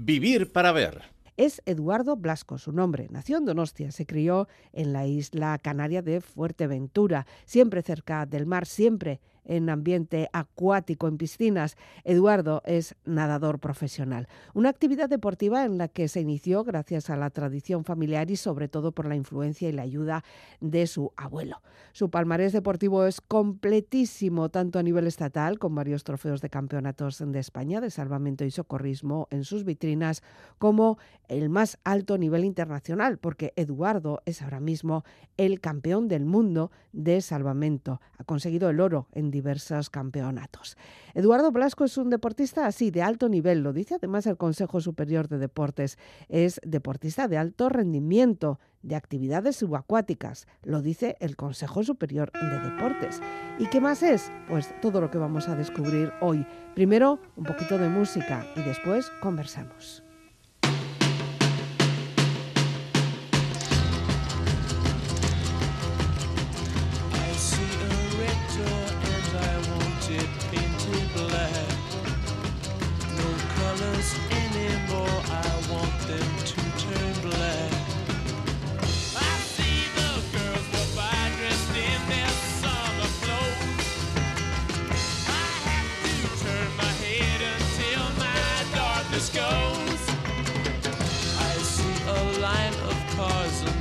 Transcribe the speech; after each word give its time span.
Vivir 0.00 0.52
para 0.52 0.70
ver 0.70 1.02
es 1.36 1.60
Eduardo 1.66 2.16
Blasco, 2.16 2.58
su 2.58 2.72
nombre. 2.72 3.08
Nació 3.10 3.38
en 3.38 3.44
Donostia, 3.44 3.92
se 3.92 4.06
crió 4.06 4.48
en 4.72 4.92
la 4.92 5.06
isla 5.06 5.58
canaria 5.58 6.02
de 6.02 6.20
Fuerteventura, 6.20 7.26
siempre 7.46 7.82
cerca 7.82 8.26
del 8.26 8.44
mar, 8.44 8.66
siempre 8.66 9.20
en 9.48 9.68
ambiente 9.68 10.28
acuático, 10.32 11.08
en 11.08 11.18
piscinas. 11.18 11.76
Eduardo 12.04 12.62
es 12.64 12.94
nadador 13.04 13.58
profesional. 13.58 14.28
Una 14.54 14.68
actividad 14.68 15.08
deportiva 15.08 15.64
en 15.64 15.78
la 15.78 15.88
que 15.88 16.06
se 16.06 16.20
inició 16.20 16.62
gracias 16.62 17.10
a 17.10 17.16
la 17.16 17.30
tradición 17.30 17.84
familiar 17.84 18.30
y 18.30 18.36
sobre 18.36 18.68
todo 18.68 18.92
por 18.92 19.06
la 19.06 19.16
influencia 19.16 19.68
y 19.68 19.72
la 19.72 19.82
ayuda 19.82 20.22
de 20.60 20.86
su 20.86 21.12
abuelo. 21.16 21.60
Su 21.92 22.10
palmarés 22.10 22.52
deportivo 22.52 23.04
es 23.06 23.20
completísimo, 23.20 24.50
tanto 24.50 24.78
a 24.78 24.82
nivel 24.82 25.06
estatal, 25.06 25.58
con 25.58 25.74
varios 25.74 26.04
trofeos 26.04 26.40
de 26.40 26.50
campeonatos 26.50 27.18
de 27.18 27.38
España 27.38 27.80
de 27.80 27.90
salvamento 27.90 28.44
y 28.44 28.50
socorrismo 28.50 29.26
en 29.30 29.44
sus 29.44 29.64
vitrinas, 29.64 30.22
como 30.58 30.98
el 31.28 31.48
más 31.48 31.78
alto 31.84 32.18
nivel 32.18 32.44
internacional, 32.44 33.18
porque 33.18 33.52
Eduardo 33.56 34.22
es 34.26 34.42
ahora 34.42 34.60
mismo 34.60 35.04
el 35.36 35.60
campeón 35.60 36.08
del 36.08 36.24
mundo 36.24 36.70
de 36.92 37.20
salvamento. 37.20 38.00
Ha 38.18 38.24
conseguido 38.24 38.70
el 38.70 38.80
oro 38.80 39.08
en 39.12 39.30
diversos 39.38 39.88
campeonatos. 39.88 40.76
Eduardo 41.14 41.52
Blasco 41.52 41.84
es 41.84 41.96
un 41.96 42.10
deportista 42.10 42.66
así, 42.66 42.90
de 42.90 43.02
alto 43.02 43.28
nivel, 43.28 43.62
lo 43.62 43.72
dice 43.72 43.94
además 43.94 44.26
el 44.26 44.36
Consejo 44.36 44.80
Superior 44.80 45.28
de 45.28 45.38
Deportes. 45.38 45.96
Es 46.28 46.60
deportista 46.64 47.28
de 47.28 47.38
alto 47.38 47.68
rendimiento, 47.68 48.58
de 48.82 48.96
actividades 48.96 49.56
subacuáticas, 49.56 50.46
lo 50.64 50.82
dice 50.82 51.16
el 51.20 51.36
Consejo 51.36 51.84
Superior 51.84 52.32
de 52.32 52.70
Deportes. 52.70 53.20
¿Y 53.60 53.66
qué 53.66 53.80
más 53.80 54.02
es? 54.02 54.32
Pues 54.48 54.68
todo 54.82 55.00
lo 55.00 55.10
que 55.10 55.18
vamos 55.18 55.48
a 55.48 55.54
descubrir 55.54 56.12
hoy. 56.20 56.44
Primero, 56.74 57.20
un 57.36 57.44
poquito 57.44 57.78
de 57.78 57.88
música 57.88 58.44
y 58.56 58.62
después 58.62 59.10
conversamos. 59.20 60.07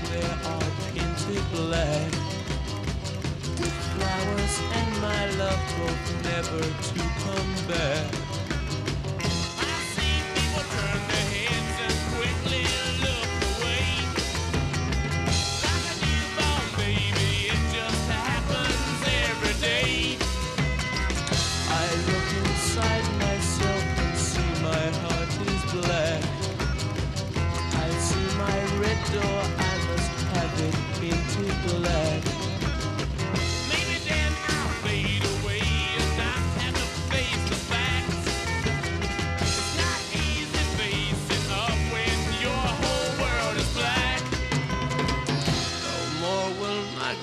They 0.09 0.23
are 0.23 0.72
painted 0.94 1.44
black 1.52 2.11
With 3.59 3.77
flowers 3.94 4.55
and 4.73 5.02
my 5.02 5.30
love 5.38 5.63
hope 5.80 6.23
never 6.23 6.61
to 6.61 7.00
come 7.23 7.67
back. 7.67 8.27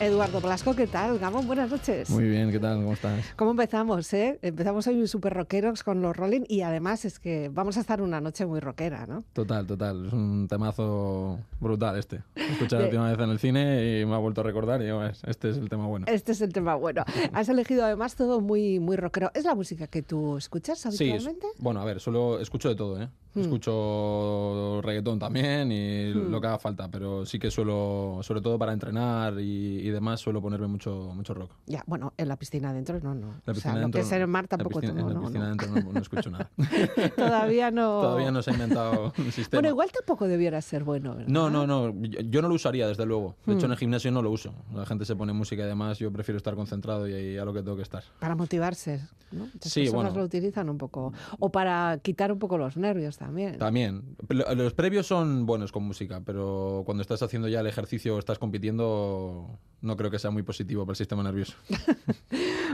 Eduardo 0.00 0.40
Blasco, 0.40 0.76
¿qué 0.76 0.86
tal? 0.86 1.18
Gabón, 1.18 1.48
buenas 1.48 1.70
noches. 1.70 2.08
Muy 2.08 2.22
bien, 2.28 2.52
¿qué 2.52 2.60
tal? 2.60 2.76
¿Cómo 2.76 2.92
estás? 2.92 3.34
¿Cómo 3.34 3.50
empezamos? 3.50 4.12
Eh? 4.12 4.38
Empezamos 4.42 4.86
hoy 4.86 5.08
súper 5.08 5.34
rockeros 5.34 5.82
con 5.82 6.02
los 6.02 6.16
Rolling 6.16 6.42
y 6.46 6.60
además 6.60 7.04
es 7.04 7.18
que 7.18 7.50
vamos 7.52 7.76
a 7.76 7.80
estar 7.80 8.00
una 8.00 8.20
noche 8.20 8.46
muy 8.46 8.60
rockera, 8.60 9.06
¿no? 9.08 9.24
Total, 9.32 9.66
total. 9.66 10.06
Es 10.06 10.12
un 10.12 10.46
temazo 10.48 11.40
brutal 11.58 11.98
este. 11.98 12.22
He 12.36 12.52
escuchado 12.52 12.82
la 12.82 12.88
última 12.88 13.10
vez 13.10 13.18
en 13.18 13.30
el 13.30 13.38
cine 13.40 14.00
y 14.00 14.06
me 14.06 14.14
ha 14.14 14.18
vuelto 14.18 14.42
a 14.42 14.44
recordar 14.44 14.80
y 14.82 14.84
digo, 14.84 15.02
este 15.02 15.50
es 15.50 15.56
el 15.56 15.68
tema 15.68 15.88
bueno. 15.88 16.06
Este 16.08 16.30
es 16.30 16.40
el 16.42 16.52
tema 16.52 16.76
bueno. 16.76 17.04
Has 17.32 17.48
elegido 17.48 17.84
además 17.84 18.14
todo 18.14 18.40
muy, 18.40 18.78
muy 18.78 18.96
rockero. 18.96 19.32
¿Es 19.34 19.44
la 19.44 19.56
música 19.56 19.88
que 19.88 20.02
tú 20.02 20.36
escuchas 20.36 20.86
habitualmente? 20.86 21.46
Sí, 21.56 21.58
bueno, 21.60 21.80
a 21.80 21.84
ver, 21.84 21.98
solo 21.98 22.38
escucho 22.38 22.68
de 22.68 22.76
todo, 22.76 23.02
¿eh? 23.02 23.08
Hmm. 23.38 23.42
Escucho 23.42 24.80
reggaetón 24.82 25.18
también 25.18 25.70
y 25.72 26.12
Hmm. 26.12 26.30
lo 26.30 26.40
que 26.40 26.46
haga 26.46 26.58
falta, 26.58 26.88
pero 26.90 27.24
sí 27.26 27.38
que 27.38 27.50
suelo, 27.50 28.18
sobre 28.22 28.40
todo 28.40 28.58
para 28.58 28.72
entrenar 28.72 29.38
y, 29.40 29.78
y 29.80 29.90
demás, 29.90 30.20
suelo 30.20 30.40
ponerme 30.42 30.66
mucho, 30.66 31.10
mucho 31.14 31.34
rock. 31.34 31.52
Ya, 31.66 31.82
bueno, 31.86 32.12
en 32.16 32.28
la 32.28 32.36
piscina 32.36 32.70
adentro 32.70 32.98
no, 33.02 33.14
no. 33.14 33.26
La 33.44 33.52
o 33.52 33.54
piscina 33.54 33.60
sea, 33.60 33.72
lo 33.74 33.80
dentro 33.80 34.00
que 34.00 34.06
es 34.06 34.12
en 34.12 34.20
el 34.22 34.26
mar 34.28 34.44
La 34.44 34.48
tampoco 34.48 34.80
piscina- 34.80 35.00
no, 35.02 35.08
En 35.08 35.14
la 35.14 35.20
piscina 35.20 35.44
no. 35.44 35.48
dentro 35.56 35.68
no, 35.82 35.92
no 35.92 36.00
escucho 36.00 36.30
nada. 36.30 36.50
Todavía 37.16 37.70
no. 37.70 38.00
Todavía 38.00 38.30
no 38.30 38.42
se 38.42 38.50
ha 38.50 38.54
inventado 38.54 39.12
un 39.18 39.24
sistema. 39.32 39.58
Bueno, 39.60 39.68
igual 39.68 39.90
tampoco 39.92 40.26
debiera 40.28 40.60
ser 40.62 40.84
bueno, 40.84 41.14
¿verdad? 41.14 41.28
No, 41.28 41.50
no, 41.50 41.66
no. 41.66 41.92
Yo, 42.02 42.20
yo 42.20 42.42
no 42.42 42.48
lo 42.48 42.54
usaría, 42.54 42.86
desde 42.86 43.06
luego. 43.06 43.36
De 43.46 43.54
hecho, 43.54 43.66
en 43.66 43.70
Hmm. 43.70 43.72
el 43.72 43.78
gimnasio 43.78 44.10
no 44.10 44.22
lo 44.22 44.30
uso. 44.30 44.52
La 44.74 44.86
gente 44.86 45.04
se 45.04 45.14
pone 45.16 45.32
música 45.32 45.62
y 45.62 45.66
demás. 45.66 45.98
Yo 45.98 46.10
prefiero 46.12 46.36
estar 46.36 46.54
concentrado 46.54 47.08
y, 47.08 47.12
y 47.14 47.38
a 47.38 47.44
lo 47.44 47.52
que 47.52 47.62
tengo 47.62 47.76
que 47.76 47.82
estar. 47.82 48.02
Para 48.18 48.34
motivarse, 48.34 49.06
¿no? 49.32 49.44
Muchas 49.46 49.72
Sí, 49.72 49.80
personas 49.82 50.04
bueno. 50.12 50.18
lo 50.20 50.24
utilizan 50.26 50.68
un 50.70 50.78
poco. 50.78 51.12
O 51.38 51.50
para 51.50 51.98
quitar 52.02 52.32
un 52.32 52.38
poco 52.38 52.58
los 52.58 52.76
nervios 52.76 53.16
también. 53.18 53.27
También. 53.58 54.02
Lo- 54.28 54.54
Los 54.54 54.74
previos 54.74 55.06
son 55.06 55.46
buenos 55.46 55.72
con 55.72 55.84
música, 55.84 56.22
pero 56.24 56.82
cuando 56.86 57.02
estás 57.02 57.22
haciendo 57.22 57.48
ya 57.48 57.60
el 57.60 57.66
ejercicio 57.66 58.16
o 58.16 58.18
estás 58.18 58.38
compitiendo, 58.38 59.58
no 59.80 59.96
creo 59.96 60.10
que 60.10 60.18
sea 60.18 60.30
muy 60.30 60.42
positivo 60.42 60.82
para 60.84 60.92
el 60.92 60.96
sistema 60.96 61.22
nervioso. 61.22 61.54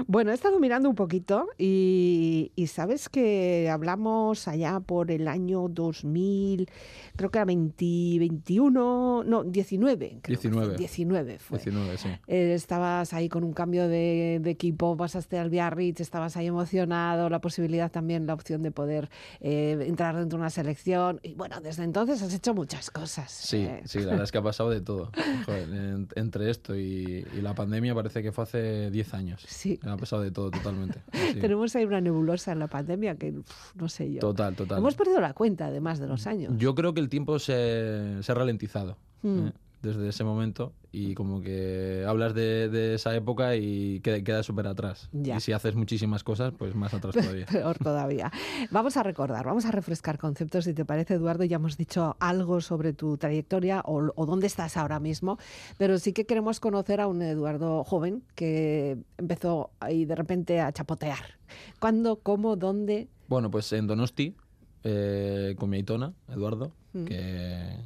Bueno, 0.09 0.33
he 0.33 0.35
estado 0.35 0.59
mirando 0.59 0.89
un 0.89 0.97
poquito 0.97 1.47
y, 1.56 2.51
y 2.56 2.67
sabes 2.67 3.09
que 3.09 3.71
hablamos 3.71 4.49
allá 4.49 4.81
por 4.81 5.12
el 5.12 5.29
año 5.29 5.69
2000, 5.69 6.69
creo 7.15 7.31
que 7.31 7.39
era 7.39 7.45
20, 7.45 7.85
21, 8.19 9.23
no, 9.25 9.45
19. 9.45 10.19
creo 10.21 10.41
que 10.41 10.49
fue, 10.49 10.51
19. 10.51 10.77
19 10.77 11.39
fue. 11.39 11.59
19, 11.59 11.97
sí. 11.97 12.09
Eh, 12.27 12.55
estabas 12.55 13.12
ahí 13.15 13.29
con 13.29 13.45
un 13.45 13.53
cambio 13.53 13.89
de, 13.89 14.41
de 14.43 14.51
equipo, 14.51 14.97
pasaste 14.97 15.39
al 15.39 15.49
Biarritz, 15.49 16.01
estabas 16.01 16.37
ahí 16.37 16.49
emocionado, 16.49 17.31
la 17.31 17.41
posibilidad 17.41 17.91
también, 17.91 18.27
la 18.27 18.35
opción 18.35 18.62
de 18.65 18.73
poder 18.73 19.09
eh, 19.41 19.79
entrar 19.87 20.17
dentro 20.17 20.33
una 20.34 20.50
selección. 20.50 21.20
Y 21.22 21.34
bueno, 21.34 21.60
desde 21.60 21.84
entonces 21.84 22.22
has 22.22 22.32
hecho 22.34 22.54
muchas 22.54 22.90
cosas. 22.90 23.31
Sí, 23.31 23.58
eh. 23.58 23.82
sí, 23.84 24.00
la 24.00 24.06
verdad 24.10 24.25
es 24.25 24.32
que 24.32 24.38
ha 24.38 24.42
pasado 24.42 24.70
de 24.70 24.81
todo. 24.81 25.10
Joder, 25.46 25.69
en- 25.69 26.08
entre 26.16 26.50
esto 26.50 26.75
y, 26.76 27.26
y 27.36 27.40
la 27.40 27.54
pandemia 27.54 27.94
parece 27.94 28.22
que 28.22 28.32
fue 28.32 28.44
hace 28.44 28.90
10 28.90 29.14
años. 29.14 29.44
Sí. 29.46 29.78
Ha 29.86 29.96
pasado 29.96 30.22
de 30.22 30.31
todo 30.31 30.50
totalmente. 30.50 31.02
Sí. 31.12 31.40
Tenemos 31.40 31.75
ahí 31.76 31.84
una 31.84 32.00
nebulosa 32.00 32.52
en 32.52 32.58
la 32.58 32.69
pandemia 32.69 33.16
que 33.16 33.31
uf, 33.32 33.75
no 33.75 33.88
sé 33.88 34.12
yo. 34.12 34.20
Total, 34.20 34.54
total. 34.54 34.78
Hemos 34.78 34.94
perdido 34.94 35.20
la 35.20 35.32
cuenta, 35.34 35.66
además 35.66 35.98
de 35.98 36.06
los 36.06 36.26
años. 36.26 36.52
Yo 36.58 36.75
creo 36.75 36.94
que 36.94 37.00
el 37.00 37.08
tiempo 37.08 37.38
se, 37.38 38.22
se 38.22 38.32
ha 38.32 38.34
ralentizado 38.34 38.96
Mm. 39.22 39.46
¿eh? 39.46 39.52
Desde 39.84 40.08
ese 40.08 40.25
momento 40.25 40.72
y 40.90 41.14
como 41.14 41.40
que 41.42 42.04
hablas 42.08 42.34
de, 42.34 42.69
de 42.69 42.94
esa 42.94 43.14
época 43.14 43.54
y 43.56 44.00
queda, 44.00 44.22
queda 44.22 44.42
súper 44.42 44.66
atrás. 44.66 45.08
Ya. 45.12 45.36
Y 45.36 45.40
si 45.40 45.52
haces 45.52 45.75
muchísimas 45.75 46.25
cosas, 46.25 46.52
pues 46.56 46.75
más 46.75 46.94
atrás 46.94 47.14
todavía. 47.14 47.46
Peor 47.52 47.78
todavía. 47.78 48.32
Vamos 48.70 48.96
a 48.96 49.02
recordar, 49.02 49.44
vamos 49.44 49.66
a 49.66 49.70
refrescar 49.70 50.19
conceptos, 50.19 50.64
si 50.64 50.72
te 50.75 50.84
parece, 50.84 51.14
Eduardo. 51.14 51.44
Ya 51.44 51.56
hemos 51.56 51.76
dicho 51.76 52.16
algo 52.19 52.60
sobre 52.60 52.92
tu 52.92 53.16
trayectoria 53.19 53.82
o, 53.84 54.10
o 54.16 54.26
dónde 54.26 54.46
estás 54.46 54.76
ahora 54.76 54.98
mismo, 55.00 55.38
pero 55.78 55.98
sí 55.98 56.12
que 56.12 56.25
queremos 56.26 56.58
conocer 56.60 57.00
a 57.00 57.06
un 57.06 57.20
Eduardo 57.22 57.84
joven 57.84 58.22
que 58.34 58.96
empezó 59.19 59.70
ahí 59.81 60.04
de 60.06 60.14
repente 60.14 60.60
a 60.60 60.72
chapotear. 60.72 61.38
¿Cuándo, 61.78 62.16
cómo, 62.16 62.56
dónde? 62.56 63.08
Bueno, 63.28 63.50
pues 63.50 63.72
en 63.72 63.86
Donosti, 63.86 64.34
eh, 64.84 65.54
con 65.58 65.70
mi 65.70 65.76
aitona, 65.76 66.14
Eduardo, 66.28 66.72
Mm. 66.94 67.04
que, 67.06 67.76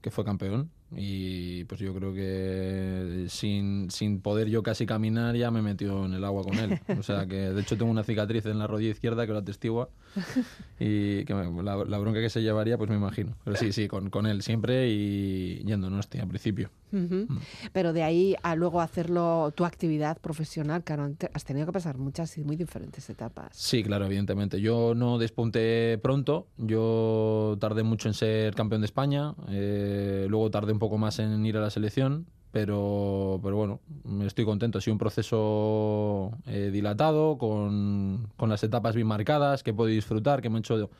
que 0.00 0.10
fue 0.12 0.24
campeón. 0.24 0.70
Y 0.96 1.64
pues 1.64 1.80
yo 1.80 1.94
creo 1.94 2.12
que 2.12 3.26
sin, 3.28 3.90
sin 3.90 4.20
poder 4.20 4.48
yo 4.48 4.62
casi 4.62 4.84
caminar 4.86 5.34
ya 5.36 5.50
me 5.50 5.62
metió 5.62 6.04
en 6.04 6.14
el 6.14 6.24
agua 6.24 6.42
con 6.44 6.58
él. 6.58 6.78
O 6.98 7.02
sea 7.02 7.26
que 7.26 7.36
de 7.36 7.60
hecho 7.60 7.76
tengo 7.76 7.90
una 7.90 8.04
cicatriz 8.04 8.44
en 8.46 8.58
la 8.58 8.66
rodilla 8.66 8.90
izquierda 8.90 9.26
que 9.26 9.32
lo 9.32 9.38
atestigua. 9.38 9.88
Y 10.84 11.24
que 11.26 11.34
me- 11.34 11.62
la, 11.62 11.76
la 11.84 11.98
bronca 11.98 12.20
que 12.20 12.28
se 12.28 12.42
llevaría, 12.42 12.76
pues 12.76 12.90
me 12.90 12.96
imagino. 12.96 13.36
Pero 13.44 13.56
sí, 13.56 13.70
sí, 13.72 13.86
con, 13.86 14.10
con 14.10 14.26
él 14.26 14.42
siempre 14.42 14.88
y 14.90 15.58
yendo 15.64 15.88
Donosti 15.88 16.18
al 16.18 16.26
principio. 16.26 16.70
Ujú. 16.92 17.26
Mm. 17.28 17.38
Pero 17.72 17.92
de 17.92 18.02
ahí 18.02 18.34
a 18.42 18.56
luego 18.56 18.80
hacerlo 18.80 19.52
tu 19.54 19.64
actividad 19.64 20.18
profesional, 20.20 20.82
claro, 20.82 21.08
has 21.34 21.44
tenido 21.44 21.66
que 21.66 21.72
pasar 21.72 21.98
muchas 21.98 22.36
y 22.36 22.42
muy 22.42 22.56
diferentes 22.56 23.08
etapas. 23.08 23.50
Sí, 23.56 23.84
claro, 23.84 24.06
evidentemente. 24.06 24.60
Yo 24.60 24.94
no 24.96 25.18
despunté 25.18 25.98
pronto, 26.02 26.48
yo 26.58 27.56
tardé 27.60 27.84
mucho 27.84 28.08
en 28.08 28.14
ser 28.14 28.54
campeón 28.54 28.80
de 28.80 28.86
España, 28.86 29.34
eh, 29.50 30.26
luego 30.28 30.50
tardé 30.50 30.72
un 30.72 30.80
poco 30.82 30.98
más 30.98 31.20
en 31.20 31.46
ir 31.46 31.56
a 31.56 31.60
la 31.60 31.70
selección, 31.70 32.26
pero, 32.50 33.38
pero 33.40 33.54
bueno, 33.54 33.78
estoy 34.26 34.44
contento. 34.44 34.78
Ha 34.78 34.80
sido 34.80 34.94
un 34.94 34.98
proceso 34.98 36.32
eh, 36.46 36.70
dilatado, 36.72 37.38
con, 37.38 38.28
con 38.36 38.48
las 38.48 38.64
etapas 38.64 38.96
bien 38.96 39.06
marcadas, 39.06 39.62
que 39.62 39.70
he 39.70 39.74
podido 39.74 39.94
disfrutar, 39.94 40.42
que 40.42 40.50
me 40.50 40.56
han 40.56 40.62
hecho 40.64 40.90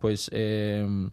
pues... 0.00 0.30
eh, 0.32 1.10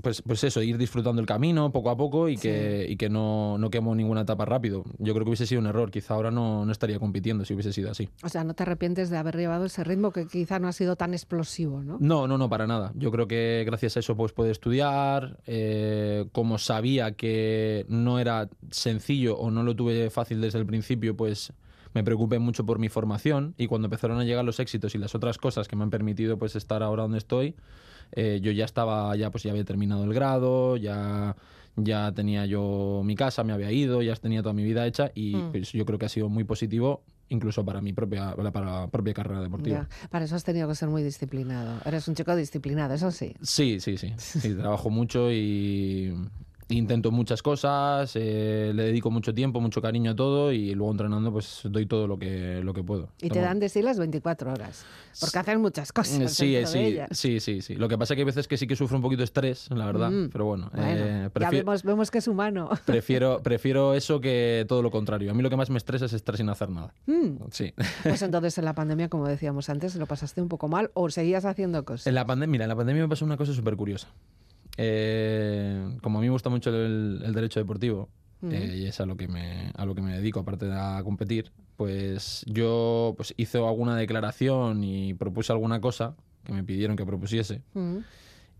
pues, 0.00 0.22
pues 0.22 0.44
eso, 0.44 0.62
ir 0.62 0.78
disfrutando 0.78 1.20
el 1.20 1.26
camino 1.26 1.72
poco 1.72 1.90
a 1.90 1.96
poco 1.96 2.28
y 2.28 2.36
que, 2.36 2.86
y 2.88 2.96
que 2.96 3.08
no, 3.08 3.56
no 3.58 3.70
quemo 3.70 3.94
ninguna 3.94 4.22
etapa 4.22 4.44
rápido. 4.44 4.84
Yo 4.98 5.14
creo 5.14 5.24
que 5.24 5.30
hubiese 5.30 5.46
sido 5.46 5.60
un 5.60 5.66
error, 5.66 5.90
quizá 5.90 6.14
ahora 6.14 6.30
no, 6.30 6.64
no 6.64 6.72
estaría 6.72 6.98
compitiendo 6.98 7.44
si 7.44 7.54
hubiese 7.54 7.72
sido 7.72 7.90
así. 7.90 8.08
O 8.22 8.28
sea, 8.28 8.44
no 8.44 8.54
te 8.54 8.62
arrepientes 8.62 9.10
de 9.10 9.16
haber 9.16 9.36
llevado 9.36 9.64
ese 9.64 9.84
ritmo 9.84 10.12
que 10.12 10.26
quizá 10.26 10.58
no 10.58 10.68
ha 10.68 10.72
sido 10.72 10.96
tan 10.96 11.14
explosivo, 11.14 11.82
¿no? 11.82 11.96
No, 12.00 12.26
no, 12.26 12.38
no, 12.38 12.48
para 12.48 12.66
nada. 12.66 12.92
Yo 12.94 13.10
creo 13.10 13.26
que 13.26 13.64
gracias 13.66 13.96
a 13.96 14.00
eso 14.00 14.16
pues 14.16 14.32
puede 14.32 14.50
estudiar. 14.50 15.38
eh, 15.46 16.26
como 16.32 16.58
sabía 16.58 17.12
que 17.12 17.86
no 17.88 18.18
era 18.18 18.48
sencillo 18.70 19.36
o 19.36 19.50
no 19.50 19.62
lo 19.62 19.74
tuve 19.74 20.10
fácil 20.10 20.40
desde 20.40 20.58
el 20.58 20.66
principio, 20.66 21.16
pues 21.16 21.52
me 21.94 22.02
preocupé 22.02 22.38
mucho 22.38 22.66
por 22.66 22.78
mi 22.78 22.88
formación 22.88 23.54
y 23.56 23.66
cuando 23.66 23.86
empezaron 23.86 24.18
a 24.18 24.24
llegar 24.24 24.44
los 24.44 24.58
éxitos 24.60 24.94
y 24.94 24.98
las 24.98 25.14
otras 25.14 25.38
cosas 25.38 25.68
que 25.68 25.76
me 25.76 25.84
han 25.84 25.90
permitido 25.90 26.38
pues 26.38 26.56
estar 26.56 26.82
ahora 26.82 27.02
donde 27.04 27.18
estoy, 27.18 27.54
eh, 28.14 28.40
yo 28.42 28.50
ya 28.52 28.64
estaba, 28.64 29.14
ya 29.16 29.30
pues 29.30 29.42
ya 29.44 29.50
había 29.50 29.64
terminado 29.64 30.04
el 30.04 30.14
grado, 30.14 30.76
ya 30.76 31.36
ya 31.76 32.12
tenía 32.12 32.46
yo 32.46 33.02
mi 33.04 33.16
casa, 33.16 33.42
me 33.42 33.52
había 33.52 33.72
ido, 33.72 34.00
ya 34.00 34.14
tenía 34.14 34.42
toda 34.42 34.52
mi 34.52 34.62
vida 34.62 34.86
hecha 34.86 35.10
y 35.14 35.34
Mm. 35.34 35.50
pues 35.50 35.72
yo 35.72 35.84
creo 35.84 35.98
que 35.98 36.06
ha 36.06 36.08
sido 36.08 36.28
muy 36.28 36.44
positivo 36.44 37.02
incluso 37.30 37.64
para 37.64 37.80
mi 37.80 37.92
propia 37.92 38.36
para 38.52 38.82
la 38.82 38.86
propia 38.88 39.12
carrera 39.14 39.40
deportiva. 39.40 39.88
Ya, 39.90 40.08
Para 40.08 40.24
eso 40.26 40.36
has 40.36 40.44
tenido 40.44 40.68
que 40.68 40.74
ser 40.76 40.88
muy 40.88 41.02
disciplinado. 41.02 41.80
Eres 41.84 42.06
un 42.06 42.14
chico 42.14 42.36
disciplinado, 42.36 42.94
eso 42.94 43.10
sí. 43.10 43.34
Sí, 43.42 43.80
sí, 43.80 43.96
sí. 43.96 44.12
Sí, 44.18 44.54
trabajo 44.54 44.88
mucho 44.90 45.32
y 45.32 46.14
intento 46.68 47.10
muchas 47.10 47.42
cosas, 47.42 48.12
eh, 48.16 48.72
le 48.74 48.84
dedico 48.84 49.10
mucho 49.10 49.34
tiempo, 49.34 49.60
mucho 49.60 49.82
cariño 49.82 50.12
a 50.12 50.16
todo 50.16 50.50
y 50.52 50.74
luego 50.74 50.90
entrenando 50.92 51.30
pues 51.32 51.60
doy 51.64 51.86
todo 51.86 52.06
lo 52.06 52.18
que, 52.18 52.60
lo 52.64 52.72
que 52.72 52.82
puedo. 52.82 53.10
Y 53.20 53.28
te 53.30 53.40
dan 53.40 53.60
de 53.60 53.68
sí 53.68 53.82
las 53.82 53.98
24 53.98 54.52
horas. 54.52 54.84
Porque 55.20 55.38
hacen 55.38 55.60
muchas 55.60 55.92
cosas. 55.92 56.18
Eh, 56.20 56.28
Sí, 56.28 56.52
de 56.54 56.66
sí, 56.66 56.78
ellas. 56.78 57.08
sí, 57.12 57.38
sí, 57.40 57.60
sí. 57.62 57.74
Lo 57.76 57.88
que 57.88 57.96
pasa 57.98 58.14
es 58.14 58.16
que 58.16 58.20
hay 58.22 58.26
veces 58.26 58.48
que 58.48 58.56
sí 58.56 58.66
que 58.66 58.76
sufro 58.76 58.96
un 58.96 59.02
poquito 59.02 59.18
de 59.20 59.24
estrés, 59.24 59.68
la 59.70 59.86
verdad, 59.86 60.10
Mm. 60.10 60.30
pero 60.30 60.46
bueno, 60.46 60.70
Bueno, 60.74 60.88
eh, 60.90 61.30
ya 61.38 61.50
vemos, 61.50 61.82
vemos 61.82 62.10
que 62.10 62.18
es 62.18 62.28
humano. 62.28 62.68
prefiero, 62.86 63.42
prefiero 63.42 63.94
eso 63.94 64.20
que 64.20 64.64
todo 64.68 64.82
lo 64.82 64.90
contrario. 64.90 65.30
A 65.30 65.34
mí 65.34 65.42
lo 65.42 65.50
que 65.50 65.56
más 65.56 65.70
me 65.70 65.78
estresa 65.78 66.06
es 66.06 66.12
estar 66.12 66.36
sin 66.36 66.48
hacer 66.48 66.70
nada. 66.70 66.92
Mm, 67.06 67.36
Sí. 67.50 67.72
Pues 68.02 68.22
entonces 68.22 68.56
en 68.58 68.64
la 68.64 68.74
pandemia, 68.74 69.08
como 69.08 69.28
decíamos 69.28 69.68
antes, 69.68 69.94
lo 69.96 70.06
pasaste 70.06 70.40
un 70.42 70.48
poco 70.48 70.68
mal 70.68 70.90
o 70.94 71.08
seguías 71.10 71.44
haciendo 71.44 71.84
cosas. 71.84 72.06
En 72.06 72.14
la 72.14 72.26
pandemia, 72.26 72.50
mira, 72.50 72.64
en 72.64 72.68
la 72.70 72.76
pandemia 72.76 73.02
me 73.02 73.08
pasó 73.08 73.24
una 73.24 73.36
cosa 73.36 73.52
súper 73.52 73.76
curiosa. 73.76 74.08
Eh, 74.76 75.96
como 76.02 76.18
a 76.18 76.20
mí 76.20 76.26
me 76.26 76.32
gusta 76.32 76.50
mucho 76.50 76.70
el, 76.70 77.22
el 77.24 77.32
derecho 77.32 77.60
deportivo, 77.60 78.08
eh, 78.50 78.76
y 78.76 78.86
es 78.86 79.00
a 79.00 79.06
lo 79.06 79.16
que 79.16 79.26
me 79.26 79.72
a 79.74 79.86
lo 79.86 79.94
que 79.94 80.02
me 80.02 80.12
dedico 80.12 80.40
aparte 80.40 80.66
de 80.66 80.74
a 80.74 81.00
competir 81.02 81.50
pues 81.76 82.44
yo 82.46 83.14
pues 83.16 83.34
hice 83.36 83.58
alguna 83.58 83.96
declaración 83.96 84.84
y 84.84 85.14
propuse 85.14 85.52
alguna 85.52 85.80
cosa 85.80 86.14
que 86.44 86.52
me 86.52 86.62
pidieron 86.62 86.96
que 86.96 87.06
propusiese. 87.06 87.62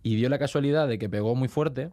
Y 0.02 0.16
dio 0.16 0.28
la 0.28 0.38
casualidad 0.38 0.88
de 0.88 0.98
que 0.98 1.08
pegó 1.08 1.34
muy 1.34 1.48
fuerte 1.48 1.90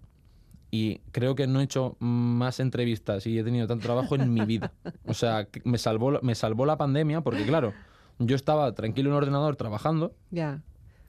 y 0.70 1.00
creo 1.12 1.36
que 1.36 1.48
no 1.48 1.60
he 1.60 1.64
hecho 1.66 1.96
más 2.00 2.60
entrevistas 2.60 3.28
y 3.28 3.38
he 3.38 3.44
tenido 3.44 3.68
tanto 3.68 3.84
trabajo 3.84 4.16
en 4.16 4.34
mi 4.34 4.46
vida. 4.46 4.72
O 5.06 5.14
sea 5.14 5.48
me 5.64 5.78
salvó 5.78 6.20
me 6.22 6.36
salvó 6.36 6.66
la 6.66 6.78
pandemia 6.78 7.22
porque 7.22 7.46
claro 7.46 7.74
yo 8.20 8.36
estaba 8.36 8.74
tranquilo 8.74 9.10
en 9.10 9.14
un 9.14 9.18
ordenador 9.18 9.56
trabajando 9.56 10.16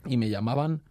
y 0.05 0.17
me 0.17 0.29
llamaban 0.29 0.81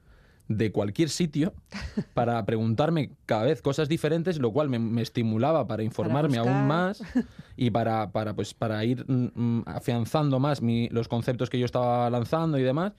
de 0.48 0.72
cualquier 0.72 1.08
sitio 1.08 1.54
para 2.14 2.44
preguntarme 2.44 3.12
cada 3.26 3.44
vez 3.44 3.62
cosas 3.62 3.88
diferentes, 3.88 4.38
lo 4.38 4.52
cual 4.52 4.68
me, 4.68 4.78
me 4.78 5.02
estimulaba 5.02 5.66
para 5.66 5.82
informarme 5.82 6.38
aún 6.38 6.66
más 6.66 7.02
y 7.56 7.70
para, 7.70 8.10
para, 8.12 8.34
pues, 8.34 8.54
para 8.54 8.84
ir 8.84 9.04
mm, 9.08 9.28
mm, 9.34 9.62
afianzando 9.66 10.38
más 10.40 10.62
mi- 10.62 10.88
los 10.90 11.08
conceptos 11.08 11.48
que 11.50 11.58
yo 11.58 11.64
estaba 11.66 12.08
lanzando 12.10 12.58
y 12.58 12.62
demás. 12.62 12.92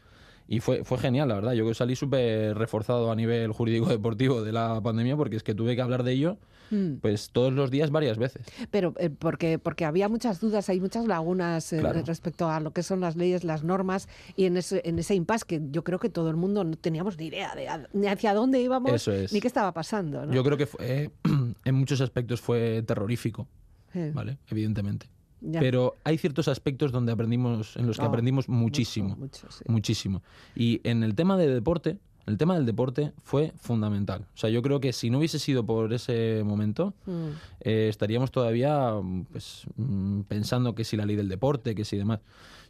Y 0.47 0.59
fue, 0.59 0.83
fue 0.83 0.97
genial, 0.97 1.29
la 1.29 1.35
verdad. 1.35 1.53
Yo 1.53 1.73
salí 1.73 1.95
súper 1.95 2.57
reforzado 2.57 3.12
a 3.12 3.15
nivel 3.15 3.51
jurídico 3.53 3.88
deportivo 3.88 4.41
de 4.43 4.51
la 4.51 4.81
pandemia 4.81 5.15
porque 5.15 5.38
es 5.38 5.43
que 5.43 5.55
tuve 5.55 5.75
que 5.75 5.81
hablar 5.81 6.03
de 6.03 6.12
ello 6.12 6.38
Mm. 6.72 6.96
pues 7.01 7.29
todos 7.32 7.53
los 7.53 7.70
días 7.72 7.91
varias 7.91 8.17
veces. 8.17 8.46
Pero 8.72 8.93
eh, 8.98 9.10
porque, 9.10 9.60
porque 9.60 9.86
había 9.86 10.10
muchas 10.10 10.39
dudas, 10.39 10.70
hay 10.70 10.79
muchas 10.79 11.05
lagunas 11.08 11.72
eh, 11.74 11.79
Claro. 11.79 12.01
respecto 12.05 12.50
a 12.50 12.60
lo 12.60 12.72
que 12.72 12.84
son 12.84 13.00
las 13.01 13.15
leyes, 13.15 13.43
las 13.43 13.63
normas, 13.63 14.08
y 14.36 14.46
en 14.46 14.58
ese, 14.58 14.82
en 14.86 14.98
ese 15.00 15.15
impasse 15.15 15.46
que 15.46 15.62
yo 15.72 15.84
creo 15.84 16.00
que 16.00 16.10
todo 16.10 16.29
el 16.29 16.36
mundo 16.36 16.63
no 16.63 16.75
teníamos 16.77 17.17
ni 17.17 17.27
idea 17.27 17.53
de 17.55 17.67
a- 17.67 17.88
ni 17.93 18.08
hacia 18.08 18.34
dónde 18.34 18.62
íbamos, 18.62 18.91
Eso 18.93 19.12
es. 19.12 19.34
ni 19.34 19.39
qué 19.41 19.48
estaba 19.48 19.72
pasando. 19.74 20.25
¿no? 20.25 20.34
Yo 20.34 20.43
creo 20.43 20.58
que 20.58 20.65
fue, 20.65 21.12
en 21.65 21.75
muchos 21.75 22.01
aspectos 22.01 22.41
fue 22.41 22.82
terrorífico, 22.84 23.48
¿vale? 24.13 24.38
Evidentemente. 24.50 25.08
ya. 25.41 25.60
Pero 25.60 25.96
hay 26.03 26.17
ciertos 26.17 26.48
aspectos 26.48 26.91
donde 26.91 27.12
aprendimos, 27.12 27.75
en 27.75 27.86
los 27.86 27.98
que 27.98 28.05
Oh, 28.05 28.08
aprendimos 28.08 28.48
muchísimo. 28.50 29.10
Mucho, 29.10 29.20
mucho, 29.20 29.51
sí. 29.51 29.63
Muchísimo. 29.67 30.24
Y 30.55 30.79
en 30.84 31.03
el 31.03 31.15
tema 31.15 31.38
de 31.38 31.48
deporte, 31.53 31.98
el 32.25 32.38
tema 32.38 32.56
del 32.56 32.65
deporte 32.65 33.12
fue 33.24 33.51
fundamental. 33.58 34.25
O 34.34 34.38
sea, 34.38 34.50
yo 34.50 34.62
creo 34.62 34.80
que 34.80 34.94
si 34.94 35.10
no 35.10 35.18
hubiese 35.18 35.39
sido 35.39 35.65
por 35.65 35.92
ese 35.94 36.42
momento, 36.46 36.94
Mm. 37.06 37.27
eh, 37.62 37.88
estaríamos 37.89 38.32
todavía 38.32 38.94
pues, 39.32 39.63
mm, 39.75 40.22
pensando 40.22 40.74
que 40.75 40.84
si 40.86 40.96
la 40.98 41.06
ley 41.06 41.15
del 41.15 41.27
deporte, 41.30 41.75
que 41.75 41.84
si 41.86 41.98
demás. 41.98 42.20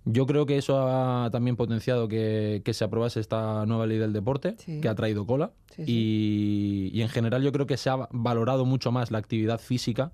Yo 0.05 0.25
creo 0.25 0.45
que 0.45 0.57
eso 0.57 0.85
ha 0.85 1.29
también 1.31 1.55
potenciado 1.55 2.09
que, 2.09 2.61
que 2.65 2.73
se 2.73 2.83
aprobase 2.83 3.21
esta 3.21 3.65
nueva 3.65 3.85
ley 3.87 3.99
del 3.99 4.11
deporte, 4.11 4.55
Sí. 4.57 4.81
que 4.81 4.89
ha 4.89 4.95
traído 4.95 5.25
cola. 5.25 5.51
Sí, 5.75 5.83
Y, 5.87 6.89
y 6.93 7.01
en 7.01 7.09
general 7.09 7.41
yo 7.41 7.51
creo 7.53 7.65
que 7.67 7.77
se 7.77 7.89
ha 7.89 8.07
valorado 8.11 8.65
mucho 8.65 8.91
más 8.91 9.11
la 9.11 9.17
actividad 9.19 9.59
física 9.61 10.11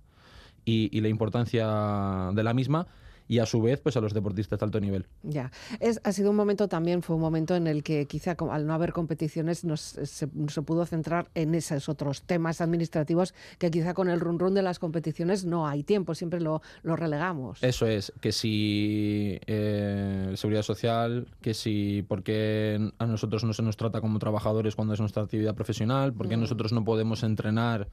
y, 0.63 0.96
y 0.96 1.01
la 1.01 1.08
importancia 1.10 2.29
de 2.34 2.43
la 2.43 2.53
misma 2.53 2.86
y 3.29 3.39
a 3.39 3.45
su 3.45 3.62
vez 3.62 3.79
pues 3.79 3.95
a 3.95 4.01
los 4.01 4.13
deportistas 4.13 4.59
de 4.59 4.65
alto 4.65 4.81
nivel. 4.81 5.05
Ya, 5.24 5.51
es, 5.79 6.01
ha 6.03 6.12
sido 6.12 6.31
un 6.31 6.36
momento 6.36 6.67
también, 6.67 7.01
fue 7.03 7.15
un 7.15 7.21
momento 7.21 7.55
en 7.55 7.67
el 7.67 7.83
que 7.83 8.05
quizá 8.07 8.36
al 8.51 8.65
no 8.67 8.74
haber 8.74 8.91
competiciones 8.91 9.63
nos, 9.63 9.79
se, 9.79 10.27
se 10.27 10.62
pudo 10.63 10.86
centrar 10.86 11.29
en 11.36 11.53
esos 11.55 11.88
otros 11.88 12.24
temas 12.24 12.59
administrativos 12.59 13.33
que 13.59 13.69
quizá 13.71 13.93
con 13.93 14.09
el 14.09 14.19
run 14.19 14.39
run 14.39 14.55
de 14.55 14.63
las 14.63 14.79
competiciones 14.79 15.45
no 15.45 15.67
hay 15.67 15.83
tiempo, 15.83 16.15
siempre 16.15 16.41
lo, 16.41 16.62
lo 16.81 16.95
relegamos. 16.95 17.63
Eso 17.63 17.86
es, 17.86 18.12
que 18.19 18.31
si 18.31 19.39
eh, 19.45 20.33
seguridad 20.36 20.63
social, 20.63 21.27
que 21.41 21.53
si 21.53 22.03
por 22.07 22.24
qué 22.24 22.91
a 22.98 23.05
nosotros 23.05 23.43
no 23.43 23.53
se 23.53 23.62
nos 23.62 23.77
trata 23.77 24.01
como 24.01 24.17
trabajadores 24.17 24.75
cuando 24.75 24.95
es 24.95 25.00
nuestra 25.00 25.21
actividad 25.21 25.53
profesional, 25.53 26.13
por 26.13 26.27
qué 26.27 26.36
Mm. 26.36 26.41
nosotros 26.41 26.74
no 26.74 26.83
podemos 26.83 27.21
entrenar 27.24 27.88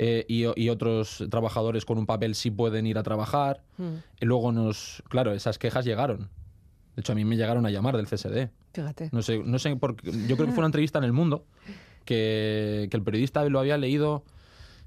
eh, 0.00 0.24
y, 0.28 0.44
y 0.62 0.68
otros 0.68 1.24
trabajadores 1.28 1.84
con 1.84 1.98
un 1.98 2.06
papel 2.06 2.36
sí 2.36 2.52
pueden 2.52 2.86
ir 2.86 2.98
a 2.98 3.02
trabajar. 3.02 3.64
Mm, 3.78 3.96
Y 4.20 4.24
luego 4.26 4.52
nos, 4.52 5.02
claro, 5.08 5.32
esas 5.32 5.58
quejas 5.58 5.84
llegaron. 5.84 6.28
De 6.94 7.00
hecho, 7.00 7.12
a 7.12 7.14
mí 7.16 7.24
me 7.24 7.36
llegaron 7.36 7.66
a 7.66 7.70
llamar 7.70 7.96
del 7.96 8.06
CSD. 8.06 8.48
fíjate. 8.72 9.08
No 9.12 9.22
sé, 9.22 9.38
no 9.44 9.58
sé 9.58 9.74
por 9.76 9.96
qué- 9.96 10.10
Yo 10.28 10.36
creo 10.36 10.46
que 10.46 10.52
fue 10.52 10.58
una 10.58 10.66
entrevista 10.66 10.98
en 10.98 11.04
El 11.04 11.12
Mundo 11.12 11.44
que, 12.04 12.86
que 12.90 12.96
el 12.96 13.02
periodista 13.02 13.44
lo 13.48 13.58
había 13.58 13.76
leído 13.76 14.24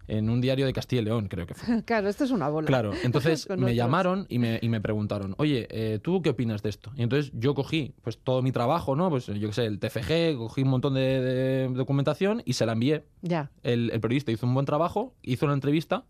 en 0.08 0.30
un 0.30 0.42
diario 0.42 0.66
de 0.66 0.74
Castilla 0.74 1.02
y 1.02 1.06
León, 1.06 1.28
creo 1.28 1.46
que 1.48 1.54
fue. 1.54 1.84
Claro, 1.86 2.10
esto 2.10 2.24
es 2.24 2.32
una 2.32 2.50
bola. 2.50 2.68
Claro, 2.68 2.92
entonces 3.04 3.48
me 3.50 3.56
otros. 3.56 3.76
llamaron 3.76 4.26
y 4.30 4.40
me, 4.40 4.60
y 4.62 4.70
me 4.70 4.82
preguntaron, 4.82 5.36
oye, 5.38 5.68
eh, 5.70 6.00
¿tú 6.02 6.22
qué 6.22 6.32
opinas 6.32 6.62
de 6.64 6.70
esto? 6.70 6.92
Y 6.96 7.04
entonces 7.04 7.32
yo 7.36 7.54
cogí 7.56 7.94
pues 8.02 8.18
todo 8.18 8.42
mi 8.42 8.52
trabajo, 8.52 8.96
¿no? 8.96 9.10
Pues 9.10 9.28
yo 9.28 9.48
qué 9.48 9.54
sé, 9.54 9.66
el 9.66 9.80
TFG, 9.80 10.38
cogí 10.38 10.62
un 10.64 10.70
montón 10.70 10.94
de, 10.96 11.22
de 11.22 11.68
documentación 11.70 12.42
y 12.46 12.54
se 12.54 12.66
la 12.66 12.74
envié. 12.74 13.04
Ya, 13.22 13.52
El, 13.64 13.90
el 13.92 14.00
periodista 14.02 14.32
hizo 14.32 14.46
un 14.48 14.54
buen 14.54 14.66
trabajo, 14.66 15.14
hizo 15.22 15.46
una 15.46 15.54
entrevista 15.56 16.04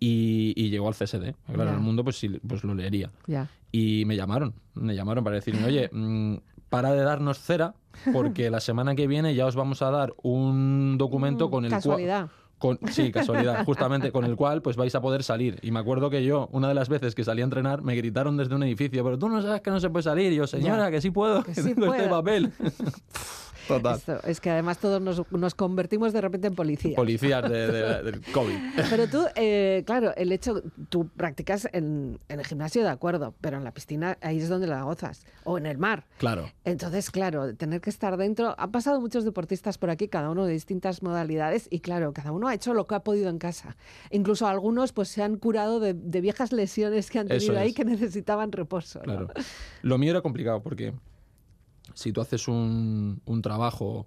y, 0.00 0.52
y 0.56 0.70
llegó 0.70 0.88
al 0.88 0.94
CSD. 0.94 1.34
Claro, 1.46 1.70
Ya. 1.70 1.74
el 1.74 1.80
mundo 1.80 2.02
pues, 2.04 2.16
sí, 2.18 2.28
pues 2.46 2.64
lo 2.64 2.74
leería. 2.74 3.10
ya. 3.26 3.48
Y 3.74 4.04
me 4.04 4.16
llamaron, 4.16 4.52
me 4.74 4.94
llamaron 4.94 5.24
para 5.24 5.36
decirme, 5.36 5.64
oye, 5.64 5.88
mm, 5.92 6.36
para 6.68 6.92
de 6.92 7.02
darnos 7.02 7.38
cera, 7.38 7.74
porque 8.12 8.50
la 8.50 8.60
semana 8.60 8.94
que 8.94 9.06
viene 9.06 9.34
ya 9.34 9.46
os 9.46 9.56
vamos 9.56 9.80
a 9.82 9.90
dar 9.90 10.12
un 10.22 10.96
documento 10.98 11.48
Mm, 11.48 11.50
con 11.50 11.64
el 11.64 11.70
cual... 11.70 12.30
Con, 12.62 12.78
sí, 12.92 13.10
casualidad, 13.10 13.64
justamente 13.64 14.12
con 14.12 14.24
el 14.24 14.36
cual 14.36 14.62
pues 14.62 14.76
vais 14.76 14.94
a 14.94 15.00
poder 15.00 15.24
salir. 15.24 15.58
Y 15.62 15.72
me 15.72 15.80
acuerdo 15.80 16.10
que 16.10 16.22
yo, 16.22 16.48
una 16.52 16.68
de 16.68 16.74
las 16.74 16.88
veces 16.88 17.16
que 17.16 17.24
salí 17.24 17.40
a 17.40 17.44
entrenar, 17.44 17.82
me 17.82 17.96
gritaron 17.96 18.36
desde 18.36 18.54
un 18.54 18.62
edificio, 18.62 19.02
pero 19.02 19.18
tú 19.18 19.28
no 19.28 19.42
sabes 19.42 19.62
que 19.62 19.70
no 19.72 19.80
se 19.80 19.90
puede 19.90 20.04
salir. 20.04 20.32
Y 20.32 20.36
yo, 20.36 20.46
señora, 20.46 20.88
que 20.88 21.00
sí 21.00 21.10
puedo, 21.10 21.42
Que 21.42 21.54
que, 21.54 21.54
sí 21.62 21.74
tengo 21.74 21.92
este 21.92 22.04
puedo". 22.06 22.10
papel. 22.22 22.52
Total. 23.76 23.96
Esto, 23.98 24.20
es 24.26 24.40
que 24.40 24.50
además 24.50 24.78
todos 24.78 25.00
nos, 25.00 25.22
nos 25.32 25.54
convertimos 25.54 26.12
de 26.12 26.20
repente 26.20 26.46
en 26.48 26.54
policías. 26.54 26.94
Policías 26.94 27.42
de- 27.50 27.66
de- 27.72 28.02
del 28.12 28.20
COVID. 28.32 28.54
Pero 28.90 29.06
tú, 29.08 29.24
eh, 29.36 29.82
claro, 29.86 30.14
el 30.16 30.32
hecho, 30.32 30.62
tú 30.88 31.08
practicas 31.08 31.68
en, 31.72 32.18
en 32.28 32.40
el 32.40 32.46
gimnasio, 32.46 32.82
de 32.82 32.88
acuerdo, 32.90 33.34
pero 33.40 33.56
en 33.56 33.64
la 33.64 33.72
piscina 33.72 34.16
ahí 34.20 34.38
es 34.38 34.48
donde 34.48 34.66
la 34.66 34.82
gozas, 34.82 35.24
o 35.44 35.58
en 35.58 35.66
el 35.66 35.78
mar. 35.78 36.06
Claro. 36.18 36.50
Entonces, 36.64 37.10
claro, 37.10 37.54
tener 37.54 37.80
que 37.80 37.90
estar 37.90 38.16
dentro. 38.16 38.54
Han 38.58 38.70
pasado 38.72 39.00
muchos 39.00 39.24
deportistas 39.24 39.78
por 39.78 39.90
aquí, 39.90 40.08
cada 40.08 40.30
uno 40.30 40.46
de 40.46 40.52
distintas 40.52 41.02
modalidades, 41.02 41.68
y 41.70 41.80
claro, 41.80 42.12
cada 42.12 42.32
uno 42.32 42.48
ha 42.48 42.54
hecho 42.54 42.74
lo 42.74 42.86
que 42.86 42.94
ha 42.94 43.00
podido 43.00 43.28
en 43.30 43.38
casa. 43.38 43.76
Incluso 44.10 44.46
algunos 44.46 44.92
pues 44.92 45.08
se 45.08 45.22
han 45.22 45.36
curado 45.36 45.80
de, 45.80 45.94
de 45.94 46.20
viejas 46.20 46.52
lesiones 46.52 47.10
que 47.10 47.18
han 47.18 47.26
Eso 47.30 47.46
tenido 47.46 47.58
ahí 47.60 47.68
es. 47.70 47.74
que 47.74 47.84
necesitaban 47.84 48.52
reposo. 48.52 48.98
¿no? 49.00 49.04
Claro. 49.04 49.28
Lo 49.82 49.98
mío 49.98 50.10
era 50.10 50.20
complicado 50.20 50.62
porque 50.62 50.92
si 51.94 52.12
tú 52.12 52.20
haces 52.20 52.48
un, 52.48 53.20
un 53.24 53.42
trabajo 53.42 54.06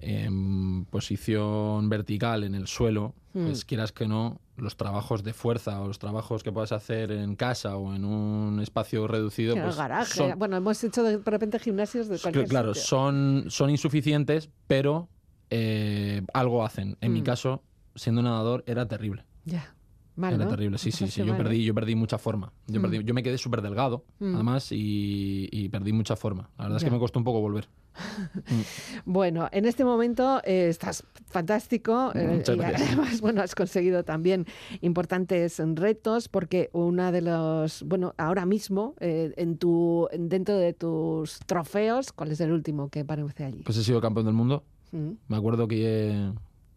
en 0.00 0.86
posición 0.86 1.88
vertical 1.88 2.44
en 2.44 2.54
el 2.54 2.66
suelo, 2.66 3.14
Hmm. 3.32 3.44
pues 3.46 3.64
quieras 3.64 3.92
que 3.92 4.08
no, 4.08 4.40
los 4.56 4.76
trabajos 4.76 5.22
de 5.22 5.32
fuerza 5.32 5.80
o 5.80 5.86
los 5.86 6.00
trabajos 6.00 6.42
que 6.42 6.50
puedas 6.50 6.72
hacer 6.72 7.12
en 7.12 7.36
casa 7.36 7.76
o 7.76 7.94
en 7.94 8.04
un 8.04 8.58
espacio 8.60 9.06
reducido, 9.06 9.52
En 9.52 9.58
el 9.58 9.64
pues 9.66 9.76
garaje. 9.76 10.14
son- 10.14 10.36
Bueno, 10.36 10.56
hemos 10.56 10.82
hecho 10.82 11.04
de, 11.04 11.18
repente 11.18 11.60
gimnasios 11.60 12.08
de 12.08 12.18
cualquier 12.18 12.48
claro, 12.48 12.74
sitio. 12.74 12.88
son, 12.88 13.44
son 13.48 13.70
insuficientes, 13.70 14.50
pero 14.66 15.08
eh, 15.50 16.22
algo 16.32 16.64
hacen. 16.64 16.96
En 17.00 17.12
mi 17.12 17.20
Mm. 17.20 17.24
caso, 17.24 17.62
siendo 17.94 18.20
nadador, 18.22 18.64
era 18.66 18.86
terrible. 18.88 19.24
Ya. 19.44 19.74
Mal, 20.16 20.34
Era 20.34 20.44
¿no? 20.44 20.50
terrible, 20.50 20.76
sí, 20.78 20.90
sí, 20.92 21.06
sí. 21.08 21.24
Yo 21.24 21.32
¿eh? 21.34 21.36
perdí, 21.36 21.64
yo 21.64 21.72
perdí 21.74 21.94
mucha 21.94 22.18
forma. 22.18 22.52
Yo, 22.66 22.80
Mm. 22.80 22.84
perdí- 22.84 23.04
yo 23.04 23.14
me 23.14 23.22
quedé 23.22 23.38
súper 23.38 23.62
delgado, 23.62 24.04
Mm. 24.18 24.34
además, 24.34 24.70
y, 24.72 25.48
y 25.50 25.68
perdí 25.70 25.92
mucha 25.92 26.16
forma. 26.16 26.50
La 26.58 26.64
verdad 26.64 26.78
es 26.78 26.84
que 26.84 26.90
me 26.90 26.98
costó 26.98 27.18
un 27.18 27.24
poco 27.24 27.40
volver. 27.40 27.68
Bueno, 29.04 29.48
en 29.52 29.64
este 29.64 29.84
momento 29.84 30.40
eh, 30.44 30.68
estás 30.68 31.04
fantástico 31.26 32.12
eh, 32.14 32.26
Muchas 32.36 32.56
y 32.56 32.60
además, 32.62 33.20
bueno, 33.20 33.42
has 33.42 33.54
conseguido 33.54 34.04
también 34.04 34.46
importantes 34.80 35.60
retos 35.74 36.28
porque 36.28 36.70
una 36.72 37.12
de 37.12 37.22
los, 37.22 37.82
bueno, 37.84 38.14
ahora 38.18 38.46
mismo 38.46 38.94
eh, 39.00 39.32
en 39.36 39.56
tu 39.58 40.08
dentro 40.16 40.56
de 40.56 40.72
tus 40.72 41.38
trofeos, 41.46 42.12
¿cuál 42.12 42.32
es 42.32 42.40
el 42.40 42.52
último 42.52 42.88
que 42.88 43.00
aparece 43.00 43.44
allí? 43.44 43.62
Pues 43.64 43.76
he 43.78 43.84
sido 43.84 44.00
campeón 44.00 44.26
del 44.26 44.34
mundo. 44.34 44.64
Mm, 44.92 45.10
Me 45.28 45.36
acuerdo 45.36 45.68
que, 45.68 46.32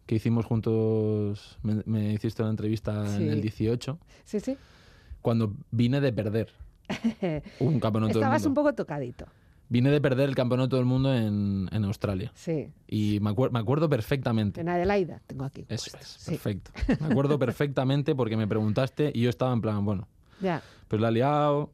que 0.06 0.14
hicimos 0.16 0.44
juntos, 0.46 1.58
me, 1.62 1.82
me 1.86 2.12
hiciste 2.12 2.42
una 2.42 2.50
entrevista 2.50 3.06
Sí. 3.06 3.22
en 3.22 3.30
el 3.30 3.40
18, 3.40 3.98
Sí, 4.24 4.40
sí. 4.40 4.56
cuando 5.22 5.52
vine 5.70 6.00
de 6.00 6.12
perder 6.12 6.48
un 7.60 7.80
campeonato 7.80 8.14
del 8.14 8.22
Estabas 8.22 8.42
mundo. 8.42 8.48
un 8.48 8.54
poco 8.66 8.74
tocadito. 8.74 9.26
Vine 9.70 9.90
de 9.90 10.00
perder 10.00 10.28
el 10.28 10.34
campeonato 10.34 10.76
del 10.76 10.84
mundo 10.84 11.12
en, 11.14 11.68
en 11.72 11.84
Australia. 11.84 12.30
Sí. 12.34 12.68
Y 12.86 13.18
me, 13.20 13.30
acuer- 13.30 13.50
me 13.50 13.58
acuerdo 13.58 13.88
perfectamente. 13.88 14.60
En 14.60 14.68
Adelaida 14.68 15.22
tengo 15.26 15.44
aquí. 15.46 15.64
Eso 15.70 15.90
es, 15.98 16.06
Sí, 16.06 16.32
perfecto. 16.32 16.70
Me 17.00 17.06
acuerdo 17.06 17.38
perfectamente 17.38 18.14
porque 18.14 18.36
me 18.36 18.46
preguntaste 18.46 19.10
y 19.14 19.22
yo 19.22 19.30
estaba 19.30 19.54
en 19.54 19.62
plan, 19.62 19.82
bueno, 19.84 20.06
ya. 20.40 20.62
pues 20.88 21.00
la 21.00 21.08
he 21.08 21.12
liado 21.12 21.72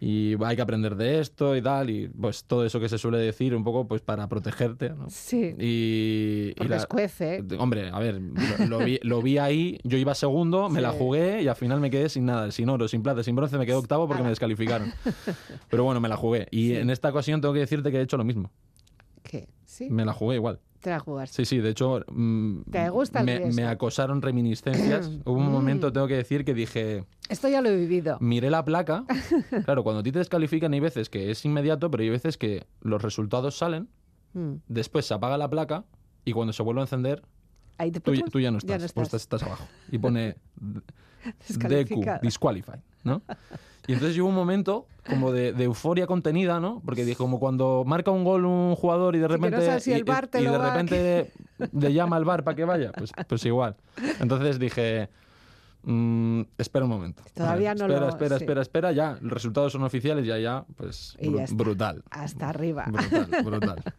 y 0.00 0.34
hay 0.44 0.56
que 0.56 0.62
aprender 0.62 0.96
de 0.96 1.20
esto 1.20 1.56
y 1.56 1.62
tal, 1.62 1.90
y 1.90 2.08
pues 2.08 2.44
todo 2.44 2.64
eso 2.64 2.80
que 2.80 2.88
se 2.88 2.98
suele 2.98 3.18
decir 3.18 3.54
un 3.54 3.64
poco 3.64 3.86
pues 3.86 4.02
para 4.02 4.28
protegerte, 4.28 4.90
¿no? 4.90 5.06
Sí. 5.10 5.54
Y, 5.58 6.54
la- 6.68 6.76
escuece. 6.76 7.42
Hombre, 7.58 7.90
a 7.90 7.98
ver, 7.98 8.20
lo, 8.20 8.66
lo 8.66 8.78
vi, 8.84 8.98
lo 9.02 9.22
vi 9.22 9.38
ahí, 9.38 9.78
yo 9.84 9.98
iba 9.98 10.14
segundo, 10.14 10.68
me 10.68 10.80
la 10.80 10.90
jugué 10.92 11.42
y 11.42 11.48
al 11.48 11.56
final 11.56 11.80
me 11.80 11.90
quedé 11.90 12.08
sin 12.08 12.26
nada, 12.26 12.50
sin 12.50 12.68
oro, 12.68 12.88
sin 12.88 13.02
plata, 13.02 13.22
sin 13.22 13.34
bronce, 13.36 13.58
me 13.58 13.66
quedé 13.66 13.76
octavo 13.76 14.06
porque 14.06 14.22
me 14.22 14.28
descalificaron. 14.30 14.92
Pero 15.70 15.84
bueno, 15.84 16.00
me 16.00 16.08
la 16.08 16.16
jugué. 16.16 16.46
Y 16.50 16.68
Sí. 16.68 16.76
en 16.76 16.90
esta 16.90 17.10
ocasión 17.10 17.40
tengo 17.40 17.54
que 17.54 17.60
decirte 17.60 17.90
que 17.90 17.98
he 17.98 18.02
hecho 18.02 18.16
lo 18.16 18.24
mismo. 18.24 18.50
¿Qué? 19.22 19.48
Sí. 19.64 19.88
Me 19.90 20.04
la 20.04 20.12
jugué 20.12 20.36
igual. 20.36 20.60
Te 20.80 20.90
la 20.90 21.00
jugaste. 21.00 21.36
Sí, 21.36 21.44
sí, 21.44 21.58
de 21.58 21.70
hecho, 21.70 22.00
mm, 22.08 22.60
¿Te 22.70 22.88
gusta 22.90 23.20
el 23.20 23.26
me, 23.26 23.38
riesgo? 23.38 23.54
me 23.62 23.66
acosaron 23.68 24.22
reminiscencias. 24.22 25.08
Hubo 25.24 25.38
un 25.38 25.48
Mm. 25.48 25.52
momento, 25.52 25.92
tengo 25.92 26.06
que 26.06 26.16
decir, 26.16 26.44
que 26.44 26.54
dije, 26.54 27.04
Esto 27.28 27.48
ya 27.48 27.60
lo 27.62 27.68
he 27.68 27.76
vivido. 27.76 28.18
miré 28.20 28.50
la 28.50 28.64
placa. 28.64 29.04
claro, 29.64 29.82
cuando 29.82 30.00
a 30.00 30.02
ti 30.02 30.12
te 30.12 30.18
descalifican 30.18 30.72
hay 30.72 30.80
veces 30.80 31.08
que 31.08 31.30
es 31.30 31.44
inmediato, 31.44 31.90
pero 31.90 32.02
hay 32.02 32.10
veces 32.10 32.36
que 32.38 32.66
los 32.80 33.02
resultados 33.02 33.56
salen, 33.56 33.88
Mm. 34.32 34.56
después 34.68 35.06
se 35.06 35.14
apaga 35.14 35.38
la 35.38 35.48
placa 35.48 35.84
y 36.24 36.32
cuando 36.32 36.52
se 36.52 36.62
vuelve 36.62 36.80
a 36.82 36.84
encender, 36.84 37.22
Ahí 37.78 37.90
te 37.90 38.00
tú, 38.00 38.12
tú 38.30 38.40
ya 38.40 38.50
no 38.50 38.58
estás, 38.58 38.68
Ya 38.82 38.86
no 38.86 38.92
pues 38.94 39.06
estás. 39.06 39.22
estás, 39.22 39.22
estás 39.22 39.42
abajo. 39.44 39.68
Y 39.90 39.98
pone 39.98 40.36
DQ, 41.48 42.20
disqualified, 42.22 42.80
¿no? 43.04 43.22
Y 43.86 43.92
entonces 43.92 44.18
hubo 44.18 44.28
un 44.28 44.34
momento 44.34 44.86
como 45.08 45.30
de, 45.32 45.52
de 45.52 45.64
euforia 45.64 46.06
contenida, 46.06 46.58
¿no? 46.60 46.82
Porque 46.84 47.04
dije, 47.04 47.16
como 47.16 47.38
cuando 47.38 47.84
marca 47.86 48.10
un 48.10 48.24
gol 48.24 48.44
un 48.44 48.74
jugador 48.74 49.14
y 49.14 49.20
de 49.20 49.26
Sí, 49.28 49.34
que 49.34 49.38
no 49.38 49.44
repente, 49.46 49.80
si 49.80 49.92
el 49.92 50.00
y- 50.00 50.04
de 50.52 50.58
repente 50.58 51.30
le 51.72 51.92
llama 51.92 52.16
al 52.16 52.24
bar 52.24 52.42
para 52.42 52.56
que 52.56 52.64
vaya, 52.64 52.90
pues, 52.92 53.12
pues 53.28 53.44
igual. 53.46 53.76
Entonces 54.20 54.58
dije, 54.58 55.08
mm, 55.86 56.42
espera 56.58 56.84
un 56.84 56.90
momento. 56.90 57.22
Todavía 57.34 57.74
no 57.74 57.84
espera, 57.86 58.00
lo- 58.00 58.08
Espera, 58.08 58.38
sí. 58.38 58.44
espera, 58.44 58.62
espera, 58.62 58.92
ya. 58.92 59.18
Los 59.22 59.32
resultados 59.32 59.72
son 59.72 59.82
oficiales, 59.84 60.26
ya, 60.26 60.38
ya, 60.38 60.64
pues 60.76 61.16
Y 61.20 61.28
bru- 61.28 61.36
ya 61.38 61.44
está. 61.44 61.56
brutal. 61.56 62.04
Hasta 62.10 62.48
arriba. 62.50 62.84
Brutal, 62.88 63.44
brutal. 63.44 63.82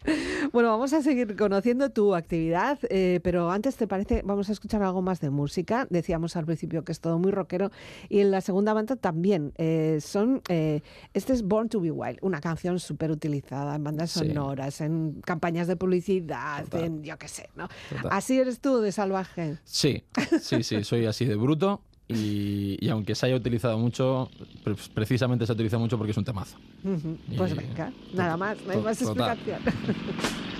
Bueno, 0.53 0.69
vamos 0.69 0.93
a 0.93 1.01
seguir 1.01 1.35
conociendo 1.35 1.89
tu 1.89 2.15
actividad, 2.15 2.79
eh, 2.89 3.19
pero 3.21 3.51
antes, 3.51 3.75
¿te 3.75 3.85
parece? 3.85 4.21
Vamos 4.23 4.47
a 4.47 4.53
escuchar 4.53 4.81
algo 4.81 5.01
más 5.01 5.19
de 5.19 5.29
música. 5.29 5.87
Decíamos 5.89 6.37
al 6.37 6.45
principio 6.45 6.85
que 6.85 6.93
es 6.93 7.01
todo 7.01 7.19
muy 7.19 7.31
rockero 7.31 7.69
y 8.07 8.19
en 8.19 8.31
la 8.31 8.39
segunda 8.41 8.73
banda 8.73 8.95
también. 8.95 9.51
eh, 9.57 9.99
son, 10.01 10.41
eh, 10.49 10.81
este 11.13 11.33
es 11.33 11.43
Born 11.43 11.67
to 11.69 11.81
Be 11.81 11.91
Wild, 11.91 12.19
una 12.21 12.39
canción 12.39 12.79
súper 12.79 13.11
utilizada 13.11 13.75
en 13.75 13.83
bandas 13.83 14.11
Sí. 14.11 14.19
sonoras, 14.19 14.79
en 14.81 15.21
campañas 15.25 15.67
de 15.67 15.75
publicidad, 15.75 16.63
Total. 16.63 16.83
en 16.83 17.03
yo 17.03 17.17
qué 17.17 17.27
sé, 17.27 17.49
¿no? 17.55 17.67
Total. 17.89 18.09
Así 18.11 18.39
eres 18.39 18.61
tú 18.61 18.77
de 18.79 18.91
salvaje. 18.93 19.57
Sí, 19.65 20.03
sí, 20.41 20.63
sí, 20.63 20.83
soy 20.83 21.05
así 21.07 21.25
de 21.25 21.35
bruto. 21.35 21.76
Y, 22.09 22.77
y 22.79 22.89
aunque 22.89 23.15
se 23.15 23.25
haya 23.25 23.35
utilizado 23.35 23.77
mucho, 23.77 24.29
precisamente 24.93 25.45
se 25.45 25.51
utiliza 25.51 25.77
mucho 25.77 25.97
porque 25.97 26.11
es 26.11 26.17
un 26.17 26.23
temazo. 26.23 26.57
Pues 27.35 27.55
venga, 27.55 27.91
nada 28.13 28.37
más, 28.37 28.57
no 28.65 28.71
hay 28.71 28.79
más 28.79 29.01
explicación. 29.01 29.59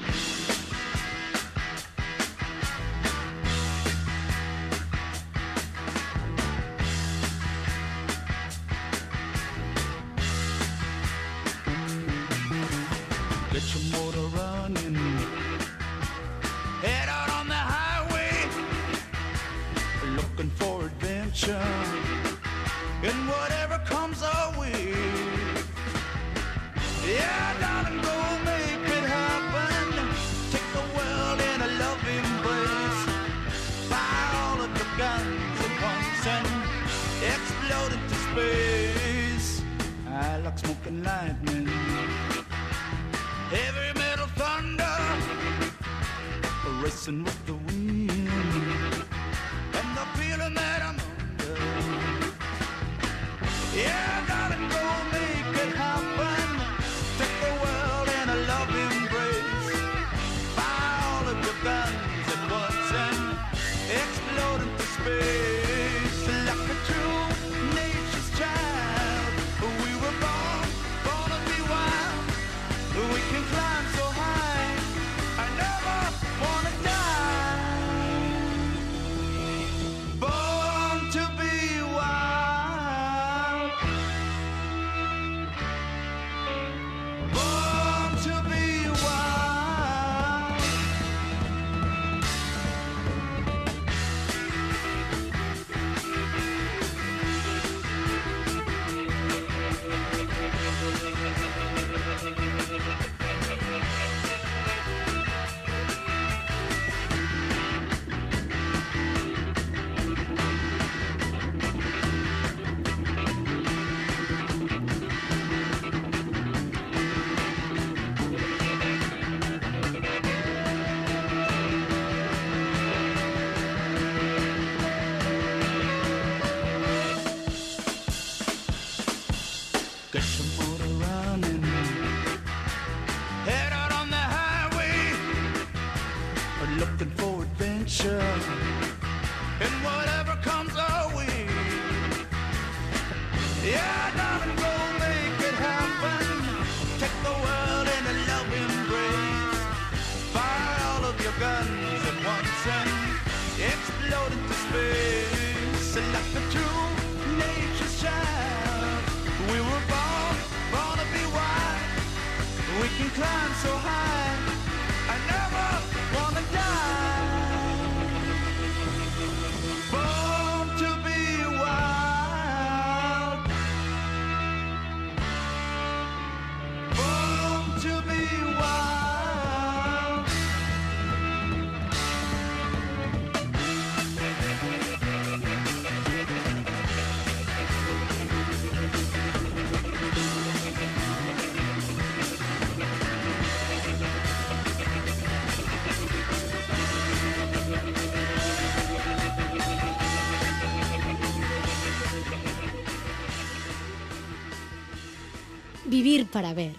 Vivir 205.98 206.28
para 206.30 206.54
ver. 206.54 206.76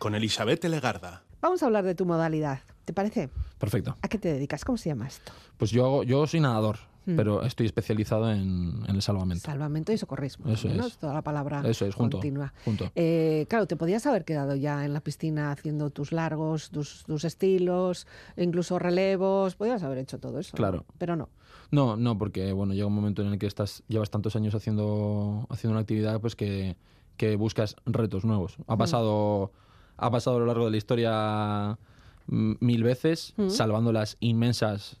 Con 0.00 0.16
Elizabeth 0.16 0.64
Legarda. 0.64 1.22
Vamos 1.40 1.62
a 1.62 1.66
hablar 1.66 1.84
de 1.84 1.94
tu 1.94 2.04
modalidad. 2.04 2.58
¿Te 2.84 2.92
parece? 2.92 3.28
Perfecto. 3.60 3.96
¿A 4.02 4.08
qué 4.08 4.18
te 4.18 4.32
dedicas? 4.32 4.64
¿Cómo 4.64 4.76
se 4.76 4.88
llama 4.88 5.06
esto? 5.06 5.30
Pues 5.56 5.70
yo, 5.70 5.84
hago, 5.86 6.02
yo 6.02 6.26
soy 6.26 6.40
nadador, 6.40 6.78
Mm. 7.06 7.14
pero 7.14 7.44
estoy 7.44 7.66
especializado 7.66 8.28
en, 8.32 8.82
en 8.88 8.96
el 8.96 9.02
salvamento. 9.02 9.44
Salvamento 9.46 9.92
y 9.92 9.98
socorrismo. 9.98 10.50
Eso 10.50 10.66
¿no? 10.68 10.84
es. 10.84 10.96
Toda 10.98 11.14
la 11.14 11.22
palabra 11.22 11.62
Eso 11.64 11.86
es, 11.86 11.94
junto. 11.94 12.16
continua. 12.16 12.52
junto. 12.64 12.90
Eh, 12.96 13.46
claro, 13.48 13.68
te 13.68 13.76
podías 13.76 14.04
haber 14.08 14.24
quedado 14.24 14.56
ya 14.56 14.84
en 14.84 14.92
la 14.92 14.98
piscina 15.00 15.52
haciendo 15.52 15.90
tus 15.90 16.10
largos, 16.10 16.70
tus, 16.70 17.04
tus 17.04 17.24
estilos, 17.24 18.08
incluso 18.36 18.80
relevos, 18.80 19.54
podías 19.54 19.84
haber 19.84 19.98
hecho 19.98 20.18
todo 20.18 20.40
eso. 20.40 20.50
¿no? 20.54 20.56
Claro. 20.56 20.84
Pero 20.98 21.14
no. 21.14 21.28
No, 21.70 21.96
no, 21.96 22.18
porque 22.18 22.50
bueno, 22.52 22.74
llega 22.74 22.86
un 22.88 22.94
momento 22.96 23.22
en 23.22 23.28
el 23.28 23.38
que 23.38 23.46
estás, 23.46 23.84
llevas 23.86 24.10
tantos 24.10 24.34
años 24.34 24.56
haciendo, 24.56 25.46
haciendo 25.50 25.74
una 25.74 25.82
actividad 25.82 26.20
pues 26.20 26.34
que, 26.34 26.76
que 27.16 27.36
buscas 27.36 27.76
retos 27.86 28.24
nuevos. 28.24 28.56
Ha 28.66 28.76
pasado, 28.76 29.52
ha 29.96 30.10
pasado 30.10 30.36
a 30.36 30.40
lo 30.40 30.46
largo 30.46 30.64
de 30.66 30.70
la 30.72 30.76
historia 30.76 31.78
mm, 32.26 32.52
mil 32.60 32.82
veces, 32.82 33.34
Mm. 33.36 33.48
salvando 33.50 33.92
las 33.92 34.16
inmensas 34.20 34.98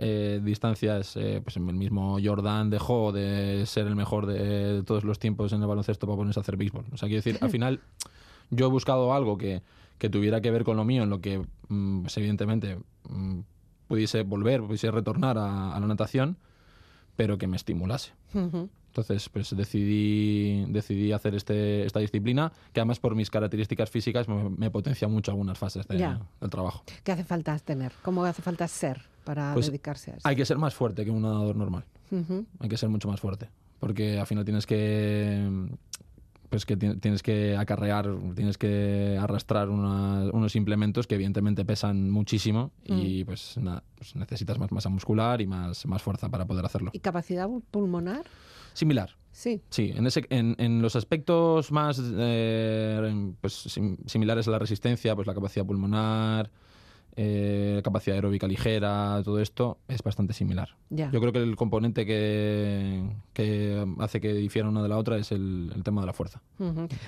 eh, 0.00 0.40
distancias. 0.44 1.16
eh, 1.16 1.40
pues 1.42 1.56
el 1.56 1.62
mismo 1.64 2.18
Jordan 2.22 2.70
dejó 2.70 3.10
de 3.12 3.64
ser 3.66 3.86
el 3.88 3.96
mejor 3.96 4.26
de 4.26 4.82
todos 4.86 5.02
los 5.04 5.18
tiempos 5.18 5.52
en 5.52 5.60
el 5.60 5.66
baloncesto 5.66 6.06
para 6.06 6.16
ponerse 6.16 6.38
a 6.38 6.42
hacer 6.42 6.56
béisbol. 6.56 6.84
O 6.92 6.96
sea, 6.96 7.08
quiero 7.08 7.22
decir, 7.22 7.38
al 7.40 7.50
final 7.50 7.80
yo 8.50 8.66
he 8.66 8.70
buscado 8.70 9.12
algo 9.12 9.36
que, 9.38 9.62
que 9.98 10.08
tuviera 10.08 10.40
que 10.40 10.50
ver 10.52 10.62
con 10.62 10.76
lo 10.76 10.84
mío, 10.84 11.02
en 11.02 11.10
lo 11.10 11.20
que, 11.20 11.44
mm, 11.68 12.02
pues, 12.02 12.16
evidentemente, 12.16 12.78
mm, 13.08 13.40
pudiese 13.88 14.22
volver, 14.22 14.62
pudiese 14.62 14.90
retornar 14.92 15.36
a, 15.38 15.74
a 15.74 15.80
la 15.80 15.86
natación, 15.88 16.36
pero 17.16 17.36
que 17.38 17.48
me 17.48 17.56
estimulase. 17.56 18.12
Entonces, 19.00 19.28
pues 19.28 19.54
decidí, 19.56 20.64
decidí 20.68 21.12
hacer 21.12 21.34
este, 21.34 21.86
esta 21.86 22.00
disciplina, 22.00 22.52
que 22.72 22.80
además 22.80 22.98
por 22.98 23.14
mis 23.14 23.30
características 23.30 23.88
físicas 23.90 24.28
me, 24.28 24.50
me 24.50 24.70
potencia 24.70 25.06
mucho 25.06 25.30
algunas 25.30 25.56
fases 25.56 25.86
de- 25.86 25.98
del 26.40 26.50
trabajo. 26.50 26.82
¿Qué 27.04 27.12
hace 27.12 27.22
falta 27.24 27.56
tener? 27.60 27.92
¿Cómo 28.02 28.24
hace 28.24 28.42
falta 28.42 28.66
ser 28.66 29.02
para 29.24 29.54
Pues 29.54 29.66
dedicarse 29.66 30.10
a 30.10 30.14
eso? 30.16 30.26
Hay 30.28 30.34
que 30.34 30.44
ser 30.44 30.58
más 30.58 30.74
fuerte 30.74 31.04
que 31.04 31.10
un 31.12 31.22
nadador 31.22 31.54
normal. 31.56 31.84
Hay 32.58 32.68
que 32.68 32.76
ser 32.76 32.88
mucho 32.88 33.08
más 33.08 33.20
fuerte. 33.20 33.48
Porque 33.78 34.18
al 34.18 34.26
final 34.26 34.44
tienes 34.44 34.66
que. 34.66 35.68
Pues 36.50 36.64
que 36.64 36.76
ti- 36.78 36.96
tienes 36.96 37.22
que 37.22 37.56
acarrear, 37.56 38.08
tienes 38.34 38.56
que 38.56 39.18
arrastrar 39.20 39.68
una- 39.68 40.30
unos 40.32 40.56
implementos 40.56 41.06
que 41.06 41.16
evidentemente 41.16 41.64
pesan 41.66 42.10
muchísimo 42.10 42.72
y 42.84 43.24
pues 43.24 43.58
nada, 43.58 43.84
pues 43.96 44.16
necesitas 44.16 44.58
más 44.58 44.72
masa 44.72 44.88
muscular 44.88 45.40
y 45.42 45.46
más, 45.46 45.84
más 45.86 46.00
fuerza 46.02 46.30
para 46.30 46.46
poder 46.46 46.64
hacerlo. 46.64 46.90
¿Y 46.94 47.00
capacidad 47.00 47.48
pulmonar? 47.70 48.24
Similar, 48.72 49.10
Sí. 49.30 49.60
sí, 49.68 49.92
en, 49.94 50.06
ese, 50.06 50.24
en, 50.30 50.54
en 50.58 50.80
los 50.80 50.96
aspectos 50.96 51.70
más 51.70 52.00
eh, 52.02 53.32
pues, 53.42 53.52
sim- 53.54 53.98
similares 54.06 54.48
a 54.48 54.50
la 54.52 54.58
resistencia, 54.58 55.14
pues 55.14 55.26
la 55.26 55.34
capacidad 55.34 55.66
pulmonar, 55.66 56.50
eh, 57.20 57.80
capacidad 57.82 58.14
aeróbica 58.14 58.46
ligera, 58.46 59.20
todo 59.24 59.40
esto 59.40 59.78
es 59.88 60.04
bastante 60.04 60.32
similar. 60.32 60.76
Yo 60.88 61.10
creo 61.20 61.32
que 61.32 61.42
el 61.42 61.56
componente 61.56 62.06
que, 62.06 63.10
que 63.32 63.84
hace 63.98 64.20
que 64.20 64.32
difiera 64.34 64.68
una 64.68 64.84
de 64.84 64.88
la 64.88 64.98
otra 64.98 65.16
es 65.16 65.32
el, 65.32 65.72
el 65.74 65.82
tema 65.82 66.00
de 66.00 66.06
la 66.06 66.12
fuerza. 66.12 66.40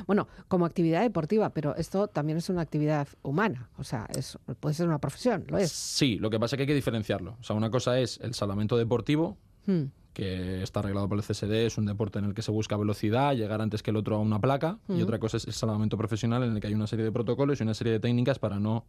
Bueno, 0.08 0.26
como 0.48 0.66
actividad 0.66 1.02
deportiva, 1.02 1.50
pero 1.50 1.76
esto 1.76 2.08
también 2.08 2.38
es 2.38 2.48
una 2.50 2.60
actividad 2.62 3.06
humana, 3.22 3.70
o 3.78 3.84
sea, 3.84 4.08
es, 4.12 4.36
puede 4.58 4.74
ser 4.74 4.88
una 4.88 4.98
profesión, 4.98 5.44
lo 5.46 5.58
es. 5.58 5.70
Sí, 5.70 6.16
lo 6.16 6.28
que 6.28 6.40
pasa 6.40 6.56
es 6.56 6.58
que 6.58 6.62
hay 6.64 6.66
que 6.66 6.74
diferenciarlo. 6.74 7.36
O 7.40 7.44
sea, 7.44 7.54
una 7.54 7.70
cosa 7.70 8.00
es 8.00 8.18
el 8.20 8.34
salvamento 8.34 8.76
deportivo, 8.76 9.36
Mm. 9.66 9.92
que 10.14 10.62
está 10.62 10.80
arreglado 10.80 11.08
por 11.08 11.18
el 11.18 11.22
CSD, 11.22 11.66
es 11.66 11.78
un 11.78 11.86
deporte 11.86 12.18
en 12.18 12.24
el 12.24 12.34
que 12.34 12.42
se 12.42 12.50
busca 12.50 12.76
velocidad, 12.76 13.34
llegar 13.36 13.60
antes 13.60 13.82
que 13.82 13.90
el 13.90 13.96
otro 13.96 14.16
a 14.16 14.18
una 14.18 14.40
placa, 14.40 14.78
y 14.88 15.02
otra 15.02 15.20
cosa 15.20 15.36
es 15.36 15.46
el 15.46 15.52
salvamento 15.52 15.96
profesional 15.96 16.42
en 16.42 16.54
el 16.54 16.60
que 16.60 16.66
hay 16.66 16.74
una 16.74 16.88
serie 16.88 17.04
de 17.04 17.12
protocolos 17.12 17.60
y 17.60 17.62
una 17.62 17.74
serie 17.74 17.92
de 17.92 18.00
técnicas 18.00 18.38
para 18.40 18.58
no 18.58 18.86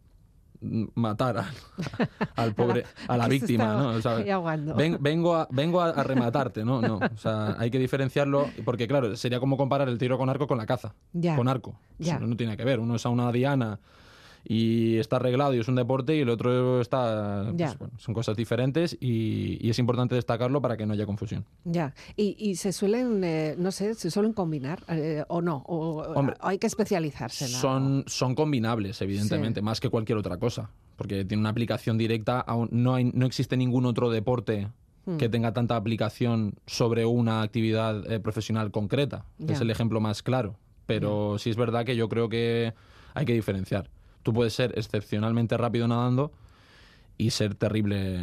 matar 0.62 1.38
al, 1.39 1.45
al 2.36 2.54
pobre 2.54 2.84
a 3.08 3.17
la 3.17 3.28
víctima 3.28 3.74
¿no? 3.76 3.89
O 3.89 4.02
sea, 4.02 4.15
ven- 4.76 4.97
vengo 5.02 5.36
a, 5.36 5.47
vengo 5.52 5.82
a, 5.82 6.04
rematarte 6.04 6.63
no 6.63 6.82
no 6.82 6.97
o 6.97 7.17
sea 7.17 7.56
hay 7.58 7.71
que 7.71 7.80
diferenciarlo 7.80 8.47
porque 8.63 8.88
claro 8.88 9.15
sería 9.15 9.39
como 9.39 9.58
comparar 9.58 9.89
el 9.89 9.97
tiro 9.97 10.17
con 10.19 10.30
arco 10.30 10.45
con 10.47 10.58
la 10.60 10.65
caza 10.67 10.93
Ya. 11.13 11.36
con 11.36 11.47
arco 11.47 11.76
Ya. 11.97 12.19
No 12.19 12.36
tiene 12.36 12.56
que 12.58 12.63
ver 12.63 12.80
uno 12.80 12.95
es 12.95 13.06
a 13.06 13.10
una 13.10 13.32
diana 13.32 13.80
y 14.43 14.97
está 14.97 15.17
arreglado 15.17 15.54
y 15.54 15.60
es 15.60 15.67
un 15.67 15.75
deporte 15.75 16.15
y 16.15 16.21
el 16.21 16.30
otro 16.30 16.82
está 16.82 17.51
pues, 17.56 17.77
bueno, 17.77 17.93
son 17.97 18.13
cosas 18.13 18.36
diferentes 18.36 18.97
y, 18.99 19.58
y 19.65 19.69
es 19.69 19.80
importante 19.80 20.15
destacarlo 20.15 20.62
para 20.62 20.77
que 20.77 20.86
no 20.86 20.93
haya 20.93 21.06
confusión 21.06 21.45
Ya, 21.63 21.93
y, 22.15 22.36
y 22.39 22.56
se 22.56 22.71
suelen, 22.73 23.23
eh, 23.23 23.56
no 23.58 23.71
sé, 23.71 23.93
se 23.95 24.10
suelen 24.12 24.34
combinar 24.34 24.84
eh, 24.89 25.23
o 25.27 25.41
no, 25.41 25.63
o, 25.67 26.01
Hombre, 26.13 26.36
hay 26.41 26.58
que 26.58 26.67
especializarse 26.67 27.47
son, 27.47 28.04
son 28.08 28.36
combinables, 28.36 29.01
evidentemente, 29.01 29.62
más 29.62 29.80
que 29.80 29.89
cualquier 29.89 30.17
otra 30.17 30.38
cosa, 30.38 30.69
porque 30.95 31.23
tiene 31.25 31.41
una 31.41 31.49
aplicación 31.49 31.97
directa. 31.97 32.39
a 32.39 32.56
un- 32.56 32.69
no, 32.71 32.95
hay, 32.95 33.06
no 33.13 33.25
existe 33.25 33.58
ningún 33.58 33.86
otro 33.86 34.10
deporte 34.10 34.69
Hmm. 35.04 35.17
que 35.17 35.30
tenga 35.30 35.51
tanta 35.51 35.75
aplicación 35.75 36.54
sobre 36.67 37.06
una 37.08 37.41
actividad 37.41 38.12
eh, 38.12 38.19
profesional 38.19 38.69
concreta. 38.69 39.25
Es 39.47 39.60
el 39.60 39.71
ejemplo 39.71 39.99
más 39.99 40.21
claro. 40.21 40.58
Pero 40.86 41.38
sí 41.39 41.49
es 41.49 41.56
verdad 41.56 41.86
que 41.86 41.95
yo 41.95 42.08
creo 42.08 42.30
que 42.30 42.73
hay 43.15 43.25
que 43.25 43.34
diferenciar. 43.34 43.89
Tú 44.23 44.34
puedes 44.34 44.53
ser 44.53 44.73
excepcionalmente 44.77 45.57
rápido 45.57 45.88
nadando 45.88 46.31
y 47.17 47.31
ser 47.31 47.55
terrible 47.55 48.19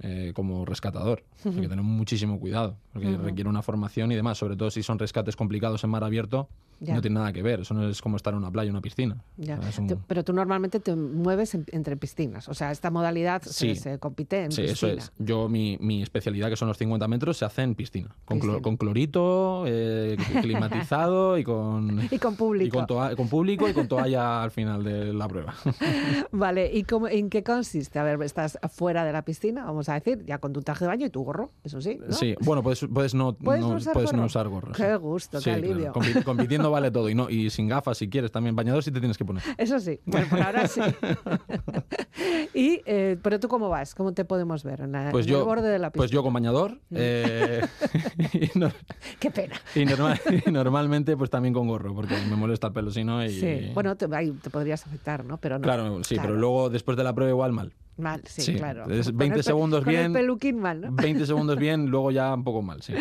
eh, 0.00 0.32
como 0.34 0.64
rescatador. 0.64 1.22
Hay 1.44 1.52
que 1.52 1.68
tener 1.68 1.82
muchísimo 1.82 2.38
cuidado, 2.40 2.76
porque 2.92 3.16
requiere 3.16 3.48
una 3.48 3.62
formación 3.62 4.10
y 4.12 4.16
demás, 4.16 4.38
sobre 4.38 4.56
todo 4.56 4.70
si 4.70 4.82
son 4.82 4.98
rescates 4.98 5.36
complicados 5.36 5.84
en 5.84 5.90
mar 5.90 6.04
abierto. 6.04 6.48
Ya. 6.82 6.94
No 6.94 7.02
tiene 7.02 7.16
nada 7.16 7.30
que 7.34 7.42
ver, 7.42 7.60
eso 7.60 7.74
no 7.74 7.86
es 7.86 8.00
como 8.00 8.16
estar 8.16 8.32
en 8.32 8.38
una 8.38 8.50
playa 8.50 8.70
una 8.70 8.80
piscina. 8.80 9.22
Ya. 9.36 9.58
O 9.58 9.60
sea, 9.60 9.68
es 9.68 9.78
un- 9.78 9.86
Tú- 9.88 9.98
Pero 10.06 10.24
tú 10.24 10.32
normalmente 10.32 10.80
te 10.80 10.96
mueves 10.96 11.54
en- 11.54 11.66
entre 11.72 11.94
piscinas, 11.98 12.48
o 12.48 12.54
sea, 12.54 12.70
esta 12.70 12.90
modalidad 12.90 13.42
se- 13.42 13.52
Sí. 13.52 13.76
se, 13.76 13.98
compite 13.98 14.44
en 14.44 14.50
Sí, 14.52 14.62
piscina. 14.62 14.72
eso 14.72 14.86
es. 14.88 15.12
Yo, 15.18 15.50
mi, 15.50 15.76
mi 15.78 16.02
especialidad, 16.02 16.48
que 16.48 16.56
son 16.56 16.68
los 16.68 16.78
50 16.78 17.06
metros, 17.06 17.36
se 17.36 17.44
hace 17.44 17.60
en 17.60 17.74
piscina. 17.74 18.08
Con, 18.24 18.38
clo- 18.38 18.40
Piscina. 18.44 18.62
con 18.62 18.76
clorito, 18.78 19.64
eh, 19.66 20.16
climatizado 20.40 21.36
y 21.36 21.44
con, 21.44 22.00
Y 22.10 22.18
con 22.18 22.36
público. 22.36 22.78
y 22.82 22.86
con, 22.86 23.14
con 23.14 23.28
público 23.28 23.68
y 23.68 23.74
con 23.74 23.86
toalla 23.86 24.42
al 24.42 24.50
final 24.50 24.82
de 24.82 25.12
la 25.12 25.28
prueba. 25.28 25.54
Vale, 26.32 26.70
¿y 26.72 26.84
cómo, 26.84 27.08
en 27.08 27.28
qué 27.30 27.42
consiste? 27.42 27.98
A 27.98 28.04
ver, 28.04 28.22
estás 28.22 28.58
fuera 28.72 29.04
de 29.04 29.12
la 29.12 29.22
piscina, 29.22 29.64
vamos 29.64 29.88
a 29.89 29.89
decir, 29.94 30.24
ya 30.26 30.38
con 30.38 30.52
tu 30.52 30.62
traje 30.62 30.84
de 30.84 30.88
baño 30.88 31.06
y 31.06 31.10
tu 31.10 31.22
gorro, 31.22 31.52
eso 31.64 31.80
sí, 31.80 31.98
¿no? 32.06 32.12
Sí, 32.12 32.34
bueno, 32.40 32.62
puedes, 32.62 32.84
puedes, 32.92 33.14
no, 33.14 33.32
¿Puedes 33.34 33.62
no, 33.62 33.74
usar 33.74 33.92
puedes 33.92 34.12
no 34.12 34.18
gorro? 34.18 34.26
usar 34.26 34.48
gorro. 34.48 34.72
Qué 34.72 34.96
gusto, 34.96 35.38
qué 35.38 35.44
Sí, 35.44 35.50
claro. 35.50 35.58
alivio. 35.66 35.92
Compi- 35.92 36.24
compitiendo 36.24 36.70
vale 36.70 36.90
todo. 36.90 37.08
Y, 37.08 37.14
no, 37.14 37.28
y 37.30 37.50
sin 37.50 37.68
gafas, 37.68 37.98
si 37.98 38.08
quieres, 38.08 38.30
también 38.32 38.54
bañador 38.56 38.82
sí 38.84 38.90
te 38.90 39.00
tienes 39.00 39.16
que 39.18 39.24
poner. 39.24 39.42
Eso 39.58 39.78
sí, 39.80 40.00
bueno, 40.06 40.26
por 40.28 40.40
ahora 40.42 40.66
sí. 40.68 40.80
y, 42.54 42.82
eh, 42.86 43.16
pero 43.22 43.40
tú 43.40 43.48
cómo 43.48 43.68
vas, 43.68 43.94
¿cómo 43.94 44.12
te 44.12 44.24
podemos 44.24 44.62
ver 44.64 44.80
en, 44.82 44.92
la- 44.92 45.10
Pues 45.10 45.26
en 45.26 45.32
el 45.34 45.38
yo, 45.40 45.44
borde 45.44 45.68
de 45.68 45.78
la 45.78 45.90
pues 45.90 46.10
yo 46.10 46.22
con 46.22 46.32
bañador. 46.32 46.78
eh, 46.90 47.60
y, 48.54 48.58
no- 48.58 48.70
Qué 49.18 49.30
pena. 49.30 49.54
y 49.74 49.84
normal- 49.84 50.20
y 50.46 50.50
normalmente 50.50 51.16
pues 51.16 51.30
también 51.30 51.54
con 51.54 51.66
gorro, 51.68 51.94
porque 51.94 52.14
me 52.28 52.36
molesta 52.36 52.68
el 52.68 52.72
pelo 52.72 52.90
si 52.90 53.04
no. 53.04 53.24
Y, 53.24 53.30
Sí, 53.30 53.70
bueno, 53.74 53.96
te, 53.96 54.06
ahí 54.14 54.30
te 54.32 54.50
podrías 54.50 54.86
afectar, 54.86 55.24
¿no? 55.24 55.38
Pero 55.38 55.58
no. 55.58 55.62
Claro, 55.62 56.02
sí, 56.04 56.14
Claro. 56.14 56.28
pero 56.30 56.40
luego 56.40 56.70
después 56.70 56.96
de 56.96 57.04
la 57.04 57.14
prueba 57.14 57.30
igual 57.30 57.52
mal. 57.52 57.72
Mal, 57.96 58.22
sí, 58.26 58.40
Sí, 58.42 58.54
claro. 58.54 58.90
es 58.90 59.08
Con 59.08 59.18
20 59.18 59.38
el 59.38 59.44
segundos 59.44 59.84
bien. 59.84 60.06
el 60.06 60.12
peluquín 60.12 60.58
mal, 60.58 60.80
¿no? 60.80 60.88
20 60.92 61.26
segundos 61.26 61.58
bien, 61.58 61.86
luego 61.90 62.10
ya 62.10 62.32
un 62.32 62.44
poco 62.44 62.62
mal, 62.62 62.80
sí. 62.82 62.94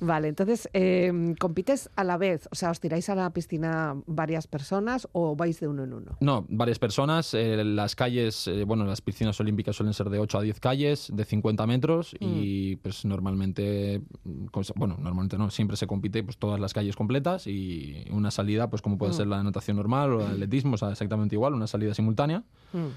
Vale, 0.00 0.28
entonces, 0.28 0.68
eh, 0.74 1.34
¿compites 1.38 1.88
a 1.96 2.04
la 2.04 2.18
vez? 2.18 2.48
O 2.52 2.54
sea, 2.54 2.70
¿os 2.70 2.78
tiráis 2.78 3.08
a 3.08 3.14
la 3.14 3.30
piscina 3.30 3.94
varias 4.06 4.46
personas 4.46 5.08
o 5.12 5.34
vais 5.36 5.58
de 5.58 5.68
uno 5.68 5.84
en 5.84 5.94
uno? 5.94 6.16
No, 6.20 6.44
varias 6.50 6.78
personas. 6.78 7.32
eh, 7.34 7.64
las 7.64 7.96
calles, 7.96 8.46
eh, 8.48 8.64
bueno, 8.64 8.84
las 8.84 9.00
piscinas 9.00 9.40
olímpicas 9.40 9.74
suelen 9.76 9.94
ser 9.94 10.10
de 10.10 10.18
8 10.18 10.38
a 10.38 10.42
10 10.42 10.60
calles, 10.60 11.10
de 11.14 11.24
50 11.24 11.66
metros 11.66 12.12
Mm. 12.14 12.16
y 12.20 12.76
pues 12.76 13.04
normalmente, 13.06 14.02
mm, 14.24 14.46
cosa- 14.46 14.74
bueno, 14.76 14.96
normalmente 14.98 15.38
no, 15.38 15.50
siempre 15.50 15.76
se 15.78 15.86
compite 15.86 16.22
pues 16.24 16.36
todas 16.36 16.60
las 16.60 16.74
calles 16.74 16.94
completas 16.96 17.46
y 17.46 18.04
una 18.10 18.30
salida, 18.30 18.68
pues 18.68 18.82
como 18.82 18.96
Mm. 18.96 18.98
puede 18.98 19.12
ser 19.14 19.28
la 19.28 19.42
natación 19.42 19.78
normal 19.78 20.12
o 20.12 20.20
el 20.26 20.32
atletismo, 20.32 20.74
o 20.74 20.76
sea, 20.76 20.90
exactamente 20.90 21.34
igual, 21.36 21.54
una 21.54 21.66
salida 21.66 21.94
simultánea. 21.94 22.42
Mm. 22.74 22.88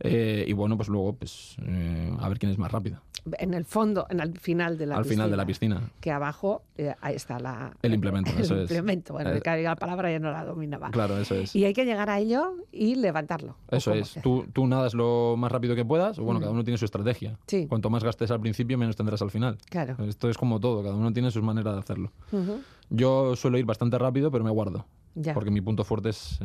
Eh, 0.00 0.44
y 0.46 0.52
bueno, 0.52 0.76
pues 0.76 0.88
luego, 0.88 1.14
pues 1.14 1.56
eh, 1.62 2.14
a 2.20 2.28
ver 2.28 2.38
quién 2.38 2.52
es 2.52 2.58
más 2.58 2.70
rápido. 2.70 3.00
En 3.38 3.54
el 3.54 3.64
fondo, 3.64 4.06
en 4.08 4.20
el 4.20 4.38
final 4.38 4.78
de 4.78 4.86
la 4.86 4.96
Al 4.96 5.02
piscina. 5.02 5.14
final 5.24 5.30
de 5.32 5.36
la 5.36 5.46
piscina. 5.46 5.90
Que 6.00 6.12
abajo 6.12 6.62
eh, 6.76 6.94
ahí 7.00 7.16
está 7.16 7.40
la, 7.40 7.72
El 7.82 7.94
implemento, 7.94 8.30
el 8.30 8.38
eso 8.40 8.54
es. 8.54 8.62
implemento. 8.70 9.14
Bueno, 9.14 9.30
Eh, 9.32 9.40
que 9.42 9.62
la 9.64 9.74
palabra 9.74 10.12
ya 10.12 10.20
no 10.20 10.30
la 10.30 10.44
dominaba. 10.44 10.90
Claro, 10.92 11.18
eso 11.18 11.34
es. 11.34 11.56
Y 11.56 11.64
hay 11.64 11.72
que 11.72 11.84
llegar 11.84 12.08
a 12.08 12.20
ello 12.20 12.54
y 12.70 12.94
levantarlo. 12.94 13.56
¿o 13.68 13.74
Eso 13.76 13.92
es. 13.94 14.16
Tú, 14.22 14.46
tú 14.52 14.66
nadas 14.68 14.94
lo 14.94 15.34
más 15.36 15.50
rápido 15.50 15.74
que 15.74 15.84
puedas. 15.84 16.20
Bueno, 16.20 16.38
cada 16.38 16.52
uno 16.52 16.62
tiene 16.62 16.78
su 16.78 16.84
estrategia. 16.84 17.32
Mm. 17.32 17.36
Sí. 17.48 17.66
Cuanto 17.66 17.90
más 17.90 18.04
gastes 18.04 18.30
al 18.30 18.38
principio, 18.40 18.78
menos 18.78 18.94
tendrás 18.94 19.20
al 19.22 19.32
final. 19.32 19.58
Claro. 19.70 19.96
Esto 20.04 20.30
es 20.30 20.38
como 20.38 20.60
todo. 20.60 20.84
Cada 20.84 20.94
uno 20.94 21.12
tiene 21.12 21.32
sus 21.32 21.42
maneras 21.42 21.74
de 21.74 21.80
hacerlo. 21.80 22.12
Ujú. 22.30 22.60
Yo 22.90 23.34
suelo 23.34 23.58
ir 23.58 23.64
bastante 23.64 23.98
rápido, 23.98 24.30
pero 24.30 24.44
me 24.44 24.50
guardo. 24.50 24.86
Ya. 25.16 25.34
Porque 25.34 25.50
mi 25.50 25.60
punto 25.62 25.82
fuerte 25.82 26.10
es 26.10 26.38
eh, 26.42 26.44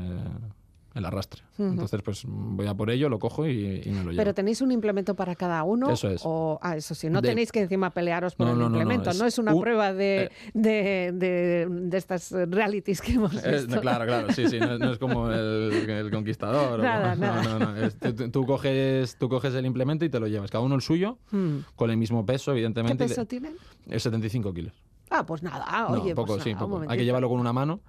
el 0.93 1.05
arrastre. 1.05 1.41
Entonces, 1.57 2.01
pues 2.01 2.23
voy 2.27 2.67
a 2.67 2.73
por 2.73 2.89
ello, 2.89 3.07
lo 3.07 3.17
cojo 3.19 3.47
y, 3.47 3.81
y 3.85 3.89
me 3.91 4.03
lo 4.03 4.11
llevo. 4.11 4.17
Pero 4.17 4.33
tenéis 4.33 4.61
un 4.61 4.71
implemento 4.71 5.15
para 5.15 5.35
cada 5.35 5.63
uno. 5.63 5.89
Eso 5.91 6.09
es. 6.09 6.21
O, 6.25 6.59
ah, 6.61 6.75
eso 6.75 6.93
sí, 6.95 7.09
no 7.09 7.21
De- 7.21 7.29
tenéis 7.29 7.51
que 7.51 7.61
encima 7.61 7.91
pelearos 7.91 8.35
por 8.35 8.47
No, 8.47 8.53
el 8.53 8.59
no, 8.59 8.63
no, 8.65 8.69
no, 8.71 8.81
implemento. 8.81 9.13
No 9.13 9.25
es, 9.25 9.33
es 9.33 9.39
una 9.39 9.53
un- 9.53 9.61
prueba 9.61 9.93
de, 9.93 10.23
eh. 10.23 10.29
de, 10.53 11.11
de, 11.13 11.67
de 11.69 11.97
estas 11.97 12.31
realities 12.31 12.99
que 13.01 13.13
hemos 13.13 13.31
visto. 13.31 13.49
Es- 13.49 13.65
claro, 13.67 14.05
claro, 14.05 14.33
sí, 14.33 14.47
sí, 14.49 14.59
no, 14.59 14.73
es- 14.75 14.81
es 14.93 14.97
como 14.97 15.29
el, 15.31 15.71
el 15.89 16.11
conquistador. 16.11 16.79
o 16.79 16.83
Nada, 16.83 17.13
como- 17.13 17.25
nada. 17.25 17.43
No, 17.43 17.59
no, 17.59 17.71
no. 17.73 17.77
es- 17.77 17.97
tú, 18.31 18.45
coges, 18.45 19.15
tú 19.17 19.29
coges 19.29 19.53
el 19.53 19.65
implemento 19.65 20.03
y 20.03 20.09
te 20.09 20.19
lo 20.19 20.27
llevas. 20.27 20.51
Cada 20.51 20.63
uno 20.63 20.75
el 20.75 20.81
suyo, 20.81 21.17
Hmm. 21.31 21.59
con 21.75 21.89
el 21.89 21.97
mismo 21.97 22.25
peso, 22.25 22.51
¿Qué 22.51 22.57
evidentemente. 22.57 23.05
y 23.05 23.07
peso 23.07 23.25
tienen? 23.25 23.53
Es 23.87 24.03
75 24.03 24.53
kilos. 24.53 24.73
Ah, 25.09 25.25
pues 25.25 25.43
nada. 25.43 25.87
Oye, 25.89 26.15
poco, 26.15 26.33
pues 26.33 26.43
sí, 26.43 26.53
nada, 26.53 26.65
un 26.65 26.71
poco. 26.71 26.85
Hay 26.89 26.97
que 26.97 27.05
llevarlo 27.05 27.29
con 27.29 27.39
una 27.39 27.53
mano. 27.53 27.81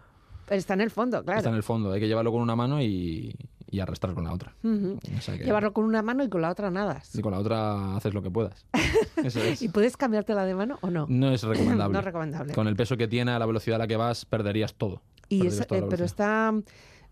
Está 0.51 0.75
en 0.75 0.81
el 0.83 0.91
fondo, 0.91 1.23
claro. 1.25 1.39
Está 1.39 1.51
en 1.51 1.57
el 1.57 1.63
fondo, 1.63 1.93
hay 1.93 2.01
que 2.01 2.09
llevarlo 2.09 2.33
con 2.33 2.41
una 2.43 2.55
mano 2.57 2.83
y, 2.83 3.35
y 3.71 3.81
arrastrar 3.81 4.15
con 4.15 4.25
la 4.25 4.33
otra. 4.33 4.55
Ujú. 4.63 4.99
O 5.17 5.21
sea 5.21 5.39
que- 5.39 5.45
Llevarlo 5.45 5.73
con 5.73 5.85
una 5.85 6.03
mano 6.03 6.25
y 6.25 6.29
con 6.29 6.43
la 6.43 6.51
otra 6.51 6.71
nadas. 6.71 7.15
Y 7.15 7.23
con 7.23 7.33
la 7.33 7.39
otra 7.39 7.97
haces 7.97 8.13
lo 8.13 8.23
que 8.23 8.31
puedas. 8.31 8.67
Eso 9.25 9.41
es. 9.41 9.63
¿Y 9.63 9.69
puedes 9.69 9.97
cambiártela 9.97 10.45
de 10.45 10.55
mano 10.55 10.79
o 10.83 10.91
no? 10.91 11.07
No 11.09 11.31
es 11.31 11.43
recomendable. 11.43 11.93
No 11.95 11.99
es 12.01 12.05
recomendable. 12.05 12.55
Con 12.55 12.69
el 12.69 12.77
peso 12.77 12.97
que 12.97 13.09
tiene, 13.09 13.31
a 13.33 13.39
la 13.39 13.47
velocidad 13.47 13.77
a 13.77 13.79
la 13.79 13.87
que 13.87 13.97
vas, 13.97 14.25
perderías 14.25 14.75
todo. 14.75 15.03
Y 15.29 15.43
Perderías 15.45 15.67
eh, 15.71 15.87
pero 15.89 16.05
está. 16.05 16.53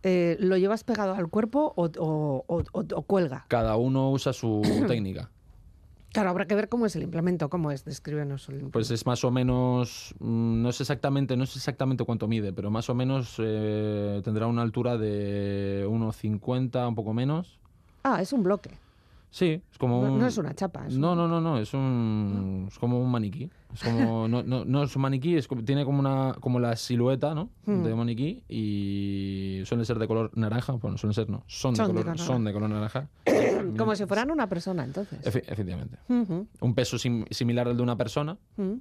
eh, 0.02 0.36
¿Lo 0.40 0.56
llevas 0.58 0.84
pegado 0.84 1.14
al 1.14 1.28
cuerpo 1.28 1.72
o, 1.76 1.84
o- 1.98 2.44
o- 2.46 2.64
o- 2.72 2.84
o 2.94 3.02
cuelga? 3.02 3.46
Cada 3.48 3.76
uno 3.76 4.10
usa 4.10 4.32
su 4.32 4.60
técnica. 4.88 5.30
Claro, 6.12 6.30
habrá 6.30 6.46
que 6.46 6.56
ver 6.56 6.68
cómo 6.68 6.86
es 6.86 6.96
el 6.96 7.04
implemento, 7.04 7.48
cómo 7.48 7.70
es, 7.70 7.84
descríbenos 7.84 8.48
el. 8.48 8.70
Pues 8.70 8.90
es 8.90 9.06
más 9.06 9.22
o 9.22 9.30
menos, 9.30 10.14
mm, 10.18 10.62
no 10.62 10.72
sé 10.72 10.82
exactamente, 10.82 11.36
no 11.36 11.46
sé 11.46 11.58
exactamente 11.58 12.04
cuánto 12.04 12.26
mide, 12.26 12.52
pero 12.52 12.70
más 12.70 12.90
o 12.90 12.94
menos 12.94 13.36
eh, 13.38 14.20
tendrá 14.24 14.48
una 14.48 14.62
altura 14.62 14.98
de 14.98 15.86
1,50, 15.88 16.88
un 16.88 16.94
poco 16.96 17.14
menos. 17.14 17.60
Ah, 18.02 18.20
es 18.20 18.32
un 18.32 18.42
bloque. 18.42 18.70
Sí, 19.32 19.62
es 19.70 19.78
como 19.78 20.02
No, 20.04 20.12
un... 20.14 20.18
no 20.18 20.26
es 20.26 20.36
una 20.38 20.54
chapa. 20.54 20.86
es 20.88 20.98
No, 20.98 21.12
un- 21.12 21.18
no, 21.18 21.28
no, 21.28 21.40
no, 21.40 21.58
es 21.58 21.72
un 21.72 22.66
es 22.68 22.78
como 22.78 23.00
un 23.00 23.10
maniquí. 23.10 23.48
Es 23.72 23.82
como 23.84 24.26
no, 24.26 24.42
no, 24.42 24.64
no 24.64 24.82
es 24.82 24.96
un 24.96 25.02
maniquí, 25.02 25.36
es 25.36 25.46
como- 25.46 25.62
tiene 25.62 25.84
como 25.84 26.00
una 26.00 26.34
como 26.40 26.58
la 26.58 26.74
silueta, 26.74 27.32
¿no? 27.34 27.48
Hmm. 27.64 27.84
De 27.84 27.94
maniquí 27.94 28.42
y 28.48 29.62
suelen 29.66 29.84
ser 29.86 29.98
de 29.98 30.08
color 30.08 30.30
naranja, 30.36 30.72
bueno, 30.72 30.96
suelen 30.98 31.14
ser 31.14 31.30
no, 31.30 31.44
son, 31.46 31.76
Son 31.76 31.86
de 31.86 31.92
de, 31.92 32.00
color 32.00 32.16
color, 32.16 32.18
son 32.26 32.44
de 32.44 32.52
color 32.52 32.70
naranja. 32.70 33.08
Como 33.78 33.94
si 33.94 34.06
fueran 34.06 34.30
una 34.30 34.48
persona, 34.48 34.84
entonces. 34.84 35.20
Efe- 35.24 35.44
efectivamente. 35.46 35.98
Un 36.08 36.74
peso 36.74 36.98
sim- 36.98 37.24
similar 37.30 37.68
al 37.68 37.76
de 37.76 37.82
una 37.82 37.96
persona 37.96 38.36
ujú. 38.56 38.80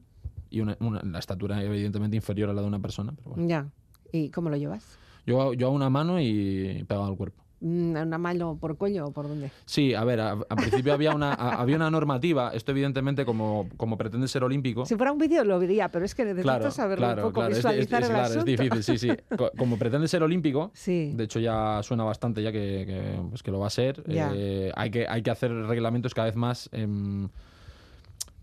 y 0.50 0.62
una, 0.62 0.76
una- 0.80 1.02
la 1.04 1.20
estatura 1.20 1.62
evidentemente 1.64 2.16
inferior 2.16 2.50
a 2.50 2.54
la 2.54 2.62
de 2.62 2.68
una 2.68 2.80
persona, 2.80 3.14
pero 3.16 3.32
bueno. 3.32 3.48
Ya. 3.48 3.68
¿Y 4.12 4.30
cómo 4.30 4.50
lo 4.50 4.56
llevas? 4.58 4.98
Yo, 5.28 5.54
yo 5.54 5.68
a 5.68 5.70
una 5.70 5.90
mano 5.92 6.20
y 6.20 6.84
pegado 6.88 7.06
al 7.06 7.16
cuerpo. 7.16 7.44
Mm, 7.62 7.96
¿Una 7.98 8.18
mano 8.18 8.58
por 8.60 8.78
cuello 8.78 9.08
o 9.08 9.12
por 9.12 9.28
dónde? 9.28 9.52
Sí, 9.66 9.94
a 9.94 10.04
ver, 10.06 10.20
al 10.22 10.46
principio 10.56 10.94
había 10.94 11.14
una, 11.14 11.34
a- 11.34 11.62
había 11.62 11.76
una 11.76 11.92
normativa, 11.92 12.52
esto 12.54 12.72
evidentemente 12.72 13.26
como, 13.26 13.68
como 13.76 13.98
pretende 13.98 14.28
ser 14.30 14.44
olímpico. 14.46 14.86
Si 14.86 14.96
fuera 14.96 15.12
un 15.12 15.18
vídeo 15.18 15.44
lo 15.44 15.60
vería, 15.60 15.90
pero 15.90 16.06
es 16.06 16.16
que 16.16 16.24
necesito 16.24 16.44
Claro, 16.44 16.72
saberlo 16.72 17.06
claro, 17.06 17.22
un 17.24 17.28
poco, 17.30 17.42
claro, 17.42 17.52
es, 17.52 17.58
visualizar 17.58 18.02
es- 18.04 18.10
es- 18.10 18.16
el 18.16 18.22
claro, 18.22 18.40
es 18.40 18.46
difícil, 18.46 18.84
sí, 18.84 18.98
sí. 18.98 19.10
Co- 19.38 19.52
Como 19.58 19.78
pretende 19.78 20.08
ser 20.08 20.24
olímpico, 20.24 20.72
Sí. 20.74 21.12
de 21.16 21.24
hecho 21.26 21.40
ya 21.42 21.82
suena 21.84 22.06
bastante 22.06 22.42
ya 22.42 22.52
que, 22.54 22.86
que, 22.88 23.20
pues 23.30 23.44
que 23.44 23.52
lo 23.52 23.60
va 23.60 23.68
a 23.68 23.72
ser, 23.72 24.04
eh, 24.08 24.72
hay, 24.76 24.90
que, 24.90 25.06
hay 25.08 25.22
que 25.22 25.32
hacer 25.32 25.52
reglamentos 25.52 26.14
cada 26.14 26.28
vez 26.28 26.36
más 26.38 26.70
em, 26.72 27.28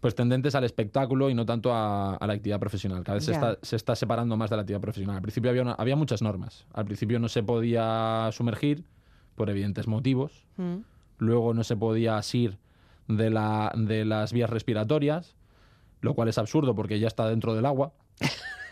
pues 0.01 0.15
tendentes 0.15 0.55
al 0.55 0.65
espectáculo 0.65 1.31
y 1.31 1.35
no 1.35 1.47
tanto 1.47 1.73
a, 1.73 2.17
a 2.17 2.27
la 2.27 2.35
actividad 2.35 2.61
profesional. 2.61 3.03
Cada 3.03 3.15
vez 3.17 3.25
se 3.25 3.33
está, 3.33 3.59
se 3.63 3.77
está 3.77 3.97
separando 3.97 4.37
más 4.37 4.51
de 4.51 4.57
la 4.57 4.63
actividad 4.63 4.81
profesional. 4.81 5.17
Al 5.17 5.23
principio 5.23 5.51
había, 5.51 5.63
una- 5.63 5.73
había 5.73 5.97
muchas 5.97 6.21
normas. 6.23 6.67
Al 6.75 6.85
principio 6.85 7.19
no 7.19 7.29
se 7.29 7.43
podía 7.43 8.29
sumergir 8.33 8.85
por 9.37 9.51
evidentes 9.51 9.87
motivos. 9.87 10.45
Mm. 10.57 10.79
Luego 11.19 11.55
no 11.55 11.65
se 11.65 11.77
podía 11.77 12.17
asir 12.17 12.59
de, 13.09 13.31
la, 13.31 13.73
de 13.77 14.05
las 14.05 14.33
vías 14.33 14.51
respiratorias. 14.51 15.35
lo 16.01 16.15
cual 16.15 16.29
es 16.29 16.39
absurdo 16.39 16.75
porque 16.75 16.99
ya 16.99 17.07
está 17.07 17.29
dentro 17.29 17.55
del 17.55 17.67
agua. 17.67 17.93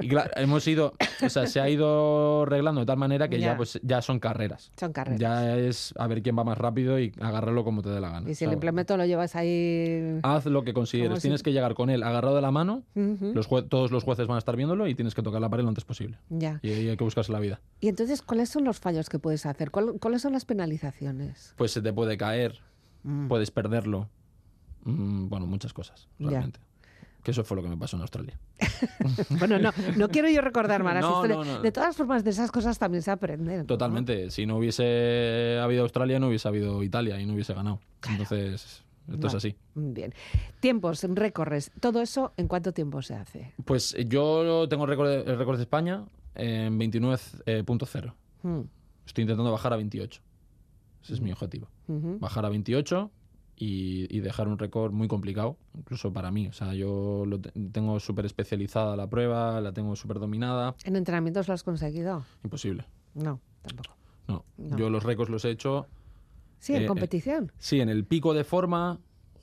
Y 0.00 0.08
claro, 0.08 0.30
hemos 0.36 0.66
ido, 0.68 0.94
o 1.22 1.28
sea, 1.28 1.46
se 1.46 1.60
ha 1.60 1.68
ido 1.68 2.42
arreglando 2.42 2.80
de 2.80 2.86
tal 2.86 2.96
manera 2.98 3.28
que 3.28 3.38
ya, 3.40 3.48
Ya. 3.48 3.56
pues, 3.56 3.78
ya 3.82 4.00
son 4.02 4.18
carreras. 4.20 4.70
Son 4.78 4.92
carreras. 4.92 5.20
Ya 5.20 5.56
es 5.56 5.92
a 5.98 6.06
ver 6.06 6.22
quién 6.22 6.38
va 6.38 6.44
más 6.44 6.56
rápido 6.58 6.98
y 7.00 7.12
agarrarlo 7.20 7.64
como 7.64 7.82
te 7.82 7.90
dé 7.90 8.00
la 8.00 8.10
gana. 8.10 8.30
y 8.30 8.34
si 8.34 8.44
el 8.44 8.52
implemento 8.52 8.96
lo 8.96 9.04
llevas 9.04 9.34
ahí... 9.36 10.18
Haz 10.22 10.46
lo 10.46 10.62
que 10.64 10.72
consideres. 10.72 11.18
si- 11.18 11.22
Tienes 11.28 11.42
que 11.42 11.52
llegar 11.52 11.74
con 11.74 11.90
él 11.90 12.02
agarrado 12.02 12.36
de 12.36 12.42
la 12.42 12.50
mano. 12.50 12.82
Ujú. 12.94 13.32
Los 13.34 13.48
jue- 13.48 13.68
todos 13.68 13.90
los 13.90 14.04
jueces 14.04 14.26
van 14.26 14.36
a 14.36 14.38
estar 14.38 14.56
viéndolo 14.56 14.86
y 14.86 14.94
tienes 14.94 15.14
que 15.14 15.22
tocar 15.22 15.40
la 15.40 15.48
pared 15.48 15.62
lo 15.62 15.68
antes 15.68 15.84
posible. 15.84 16.18
Ya. 16.30 16.60
Y 16.62 16.70
hay 16.70 16.96
que 16.96 17.04
buscarse 17.04 17.32
la 17.32 17.40
vida. 17.40 17.60
Y 17.80 17.88
entonces, 17.88 18.22
¿cuáles 18.22 18.48
son 18.48 18.64
los 18.64 18.78
fallos 18.78 19.08
que 19.08 19.18
puedes 19.18 19.46
hacer? 19.46 19.70
¿Cuál- 19.70 19.94
¿Cuáles 20.00 20.22
son 20.22 20.32
las 20.32 20.44
penalizaciones? 20.44 21.54
Pues 21.56 21.72
se 21.72 21.82
te 21.82 21.92
puede 21.92 22.16
caer, 22.16 22.60
Mm. 23.02 23.28
puedes 23.28 23.50
perderlo. 23.50 24.08
Mm, 24.84 25.28
bueno, 25.28 25.46
muchas 25.46 25.72
cosas, 25.72 26.08
Ya. 26.18 26.48
Que 27.28 27.32
eso 27.32 27.44
fue 27.44 27.58
lo 27.58 27.62
que 27.62 27.68
me 27.68 27.76
pasó 27.76 27.96
en 27.96 28.00
Australia. 28.00 28.38
Bueno, 29.38 29.58
no, 29.58 29.70
no 29.98 30.08
quiero 30.08 30.30
yo 30.30 30.40
recordar 30.40 30.82
malas 30.82 31.02
No, 31.02 31.10
historias. 31.16 31.46
no, 31.46 31.56
no. 31.56 31.60
De 31.60 31.70
todas 31.72 31.94
formas, 31.94 32.24
de 32.24 32.30
esas 32.30 32.50
cosas 32.50 32.78
también 32.78 33.02
se 33.02 33.10
aprende. 33.10 33.64
Totalmente. 33.64 34.30
Si 34.30 34.46
no 34.46 34.56
hubiese 34.56 35.58
habido 35.62 35.82
Australia, 35.82 36.18
no 36.18 36.28
hubiese 36.28 36.48
habido 36.48 36.82
Italia 36.82 37.20
y 37.20 37.26
no 37.26 37.34
hubiese 37.34 37.52
ganado. 37.52 37.80
Entonces, 38.08 38.82
esto 39.12 39.26
es 39.26 39.34
así. 39.34 39.56
Bien. 39.74 40.14
Tiempos, 40.60 41.04
récords. 41.06 41.70
¿Todo 41.80 42.00
eso 42.00 42.32
en 42.38 42.48
cuánto 42.48 42.72
tiempo 42.72 43.02
se 43.02 43.14
hace? 43.16 43.52
Pues 43.66 43.94
yo 44.06 44.66
tengo 44.70 44.84
el 44.84 44.88
récord 44.88 45.08
de, 45.10 45.30
el 45.30 45.36
récord 45.36 45.56
de 45.58 45.64
España 45.64 46.06
en 46.34 46.80
29.0. 46.80 48.14
Mm, 48.42 48.60
Estoy 49.04 49.22
intentando 49.22 49.52
bajar 49.52 49.74
a 49.74 49.76
28. 49.76 50.22
Ese 51.04 51.12
es 51.12 51.20
mi 51.20 51.30
objetivo. 51.30 51.68
Bajar 51.88 52.46
a 52.46 52.48
28 52.48 53.10
y, 53.58 54.06
y 54.16 54.20
dejar 54.20 54.46
un 54.48 54.58
récord 54.58 54.92
muy 54.92 55.08
complicado, 55.08 55.56
incluso 55.76 56.12
para 56.12 56.30
mí. 56.30 56.46
O 56.46 56.52
sea, 56.52 56.74
yo 56.74 57.24
lo 57.26 57.40
te- 57.40 57.50
tengo 57.72 57.98
súper 57.98 58.24
especializada 58.26 58.94
la 58.96 59.08
prueba, 59.10 59.60
la 59.60 59.72
tengo 59.72 59.96
súper 59.96 60.18
dominada. 60.20 60.76
¿En 60.84 60.94
entrenamientos 60.96 61.48
lo 61.48 61.54
has 61.54 61.62
conseguido? 61.64 62.24
Imposible. 62.44 62.84
No, 63.14 63.40
tampoco. 63.62 63.96
No. 64.28 64.44
No. 64.58 64.76
Yo 64.78 64.90
los 64.90 65.02
récords 65.02 65.30
los 65.30 65.44
he 65.44 65.50
hecho, 65.50 65.86
Sí, 66.60 66.74
en 66.74 66.82
Eh, 66.82 66.84
eh, 66.84 66.88
competición. 66.88 67.52
sí, 67.58 67.80
en 67.80 67.88
el 67.88 68.04
pico 68.04 68.34
de 68.34 68.44
forma, 68.44 68.98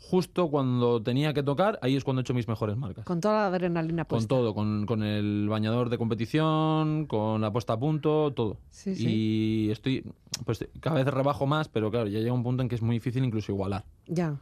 justo 0.09 0.49
cuando 0.49 1.01
tenía 1.01 1.33
que 1.33 1.41
tocar, 1.43 1.79
ahí 1.81 1.95
es 1.95 2.03
cuando 2.03 2.19
he 2.19 2.23
hecho 2.23 2.33
mis 2.33 2.47
mejores 2.47 2.77
marcas. 2.77 3.05
Con 3.05 3.19
toda 3.19 3.35
la 3.41 3.47
adrenalina 3.47 4.03
Con 4.05 4.17
puesta. 4.17 4.27
todo, 4.27 4.53
con, 4.53 4.85
con 4.85 5.01
el 5.03 5.47
bañador 5.49 5.89
de 5.89 5.97
competición, 5.97 7.05
con 7.07 7.41
la 7.41 7.51
puesta 7.51 7.73
a 7.73 7.79
punto, 7.79 8.31
todo. 8.31 8.57
Sí, 8.69 8.95
sí. 8.95 9.07
Y 9.07 9.71
estoy, 9.71 10.03
pues 10.45 10.67
cada 10.79 10.97
vez 10.97 11.07
rebajo 11.07 11.47
más, 11.47 11.69
pero 11.69 11.89
claro, 11.89 12.07
ya 12.07 12.19
llega 12.19 12.33
un 12.33 12.43
punto 12.43 12.61
en 12.61 12.69
que 12.69 12.75
es 12.75 12.81
muy 12.81 12.95
difícil 12.97 13.23
incluso 13.23 13.51
igualar. 13.51 13.83
Ya. 14.07 14.35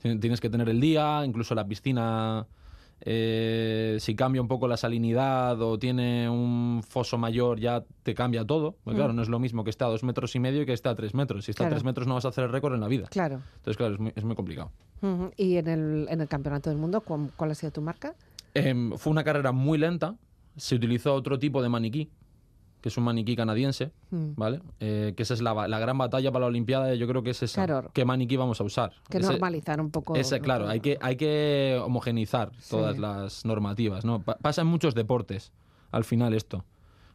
Tienes 0.00 0.40
que 0.40 0.50
tener 0.50 0.68
el 0.68 0.80
día, 0.80 1.24
incluso 1.24 1.54
la 1.54 1.66
piscina, 1.66 2.46
eh, 3.04 3.96
si 4.00 4.14
cambia 4.14 4.40
un 4.40 4.48
poco 4.48 4.68
la 4.68 4.76
salinidad 4.76 5.60
o 5.60 5.78
tiene 5.78 6.28
un 6.30 6.82
foso 6.88 7.18
mayor, 7.18 7.58
ya 7.58 7.82
te 8.02 8.14
cambia 8.14 8.44
todo. 8.44 8.76
Porque, 8.84 8.96
Claro, 8.98 9.12
no 9.12 9.22
es 9.22 9.28
lo 9.28 9.38
mismo 9.40 9.64
que 9.64 9.70
esté 9.70 9.84
a 9.84 9.88
dos 9.88 10.04
metros 10.04 10.34
y 10.36 10.38
medio 10.40 10.64
que 10.64 10.72
esté 10.72 10.88
a 10.88 10.94
tres 10.94 11.12
metros. 11.14 11.44
Si 11.44 11.50
está 11.50 11.64
Mm. 11.64 11.66
Claro. 11.66 11.74
a 11.74 11.76
tres 11.76 11.84
metros 11.84 12.06
no 12.06 12.14
vas 12.14 12.24
a 12.24 12.28
hacer 12.28 12.44
el 12.44 12.50
récord 12.52 12.74
en 12.74 12.80
la 12.80 12.88
vida. 12.88 13.08
Claro. 13.10 13.40
Entonces, 13.56 13.76
claro, 13.76 13.94
es 13.94 14.00
muy, 14.00 14.12
es 14.14 14.24
muy 14.24 14.36
complicado. 14.36 14.70
¿Y 15.36 15.56
en 15.56 15.66
el, 15.66 16.06
en 16.08 16.20
el 16.20 16.28
Campeonato 16.28 16.70
del 16.70 16.78
Mundo 16.78 17.00
cuál, 17.00 17.30
cuál 17.36 17.50
ha 17.50 17.54
sido 17.56 17.72
tu 17.72 17.80
marca? 17.80 18.14
Em, 18.54 18.92
fue 18.96 19.10
una 19.10 19.24
carrera 19.24 19.50
muy 19.50 19.78
lenta. 19.78 20.14
Se 20.56 20.74
utilizó 20.76 21.14
otro 21.14 21.38
tipo 21.38 21.60
de 21.62 21.68
maniquí, 21.68 22.08
que 22.82 22.88
es 22.90 22.96
un 22.98 23.04
maniquí 23.04 23.34
canadiense, 23.36 23.92
Mm. 24.10 24.32
¿vale? 24.36 24.60
Eh, 24.80 25.14
que 25.16 25.22
esa 25.22 25.32
es 25.34 25.40
la, 25.40 25.54
gran 25.78 25.96
batalla 25.96 26.30
para 26.32 26.42
la 26.42 26.46
Olimpiada. 26.48 26.94
Yo 26.94 27.06
creo 27.08 27.22
que 27.22 27.30
es 27.30 27.42
esa. 27.42 27.64
Claro. 27.64 27.90
¿Qué 27.94 28.04
maniquí 28.04 28.36
vamos 28.36 28.60
a 28.60 28.64
usar? 28.64 28.92
Que 29.08 29.18
Ese- 29.18 29.28
normalizar 29.30 29.80
un 29.80 29.90
poco. 29.90 30.14
Ese, 30.16 30.40
claro, 30.40 30.68
hay 30.68 30.80
que, 30.80 30.98
hay 31.00 31.16
que 31.16 31.80
homogenizar 31.82 32.50
todas 32.68 32.96
Sí. 32.96 33.00
las 33.00 33.44
normativas. 33.46 34.04
¿no? 34.04 34.20
Pa- 34.20 34.36
pasa 34.36 34.60
en 34.62 34.66
muchos 34.66 34.94
deportes, 34.94 35.52
al 35.92 36.04
final 36.04 36.34
esto. 36.34 36.64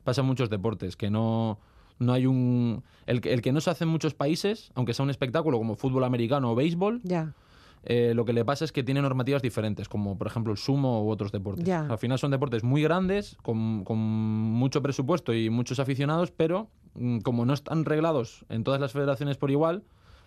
Pasa 0.04 0.22
en 0.22 0.28
muchos 0.28 0.50
deportes, 0.50 0.96
que 0.96 1.10
no, 1.10 1.60
no 2.00 2.14
hay 2.14 2.26
un... 2.26 2.84
El, 3.06 3.20
que- 3.22 3.34
el 3.34 3.42
que 3.42 3.52
no 3.52 3.60
se 3.60 3.70
hace 3.70 3.84
en 3.84 3.90
muchos 3.90 4.14
países, 4.14 4.72
aunque 4.74 4.94
sea 4.94 5.04
un 5.04 5.10
espectáculo 5.10 5.58
como 5.58 5.76
fútbol 5.76 6.06
americano 6.06 6.52
o 6.52 6.56
béisbol, 6.56 7.02
Ya. 7.04 7.34
Eh, 7.84 8.14
lo 8.16 8.26
que 8.26 8.34
le 8.34 8.44
pasa 8.44 8.66
es 8.66 8.72
que 8.72 8.84
tiene 8.84 9.02
normativas 9.02 9.42
diferentes, 9.42 9.88
como 9.88 10.18
por 10.18 10.28
ejemplo 10.28 10.52
el 10.52 10.58
sumo 10.58 11.04
u 11.04 11.10
otros 11.10 11.32
deportes. 11.32 11.66
Ya. 11.66 11.82
Al 11.88 11.98
final 11.98 12.20
son 12.20 12.32
deportes 12.32 12.64
muy 12.64 12.82
grandes, 12.84 13.38
con, 13.44 13.84
con 13.84 13.98
mucho 13.98 14.82
presupuesto 14.82 15.34
y 15.34 15.50
muchos 15.50 15.80
aficionados, 15.80 16.32
pero 16.32 16.70
mm, 16.96 17.20
como 17.20 17.46
no 17.46 17.54
están 17.54 17.86
reglados 17.86 18.46
en 18.50 18.64
todas 18.64 18.82
las 18.82 18.92
federaciones 18.92 19.38
por 19.38 19.52
igual, 19.52 19.84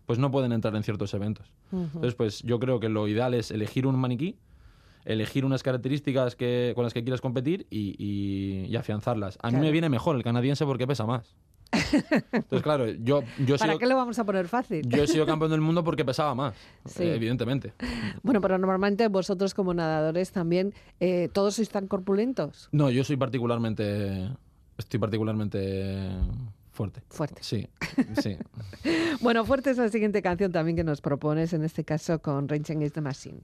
pues 0.07 0.19
no 0.19 0.31
pueden 0.31 0.53
entrar 0.53 0.75
en 0.75 0.83
ciertos 0.83 1.13
eventos. 1.15 1.53
Entonces, 1.73 2.15
pues 2.15 2.43
yo 2.43 2.59
creo 2.59 2.81
que 2.81 2.89
lo 2.89 3.07
ideal 3.07 3.35
es 3.35 3.51
elegir 3.51 3.87
un 3.87 3.97
maniquí, 3.99 4.37
elegir 5.05 5.45
unas 5.45 5.63
características 5.63 6.37
que, 6.37 6.73
con 6.75 6.85
las 6.85 6.93
que 6.95 7.03
quieras 7.03 7.21
competir 7.21 7.67
y, 7.71 7.95
y- 7.99 8.67
y 8.67 8.77
afianzarlas. 8.77 9.39
A 9.43 9.49
mí 9.51 9.57
me 9.61 9.71
viene 9.73 9.89
mejor 9.89 10.17
el 10.17 10.23
canadiense 10.23 10.65
porque 10.67 10.87
pesa 10.87 11.07
más. 11.07 11.37
Entonces, 12.33 12.63
claro, 12.63 12.87
yo, 12.89 13.23
yo, 13.39 13.57
¿Para 13.57 13.73
sido, 13.73 13.79
qué 13.79 13.87
lo 13.87 13.97
vamos 13.97 14.19
a 14.19 14.25
poner 14.25 14.49
fácil? 14.49 14.87
yo 14.89 15.03
he 15.03 15.07
sido 15.07 15.27
campeón 15.27 15.51
del 15.51 15.61
mundo 15.61 15.83
porque 15.85 16.05
pesaba 16.05 16.35
más, 16.35 16.55
Sí. 16.85 17.05
eh, 17.05 17.15
evidentemente. 17.17 17.73
Bueno, 18.23 18.41
pero 18.41 18.59
normalmente 18.59 19.09
vosotros 19.09 19.55
como 19.55 19.75
nadadores 19.75 20.33
también, 20.33 20.73
eh, 21.01 21.29
¿todos 21.33 21.55
sois 21.55 21.69
tan 21.69 21.87
corpulentos? 21.87 22.69
No, 22.73 22.91
yo 22.91 23.05
soy 23.05 23.17
particularmente. 23.17 24.31
Estoy 24.79 24.99
particularmente 24.99 26.09
fuerte. 26.73 27.03
Fuerte. 27.09 27.43
Sí, 27.43 27.69
sí. 28.23 28.37
Bueno, 29.21 29.45
fuerte 29.45 29.71
es 29.71 29.77
la 29.77 29.91
siguiente 29.91 30.23
canción 30.23 30.51
también 30.53 30.75
que 30.77 30.85
nos 30.85 31.03
propones, 31.03 31.53
en 31.53 31.63
este 31.63 31.85
caso 31.85 32.21
con 32.23 32.49
Rage 32.49 32.73
Against 32.73 32.95
the 32.95 33.03
Machine. 33.03 33.41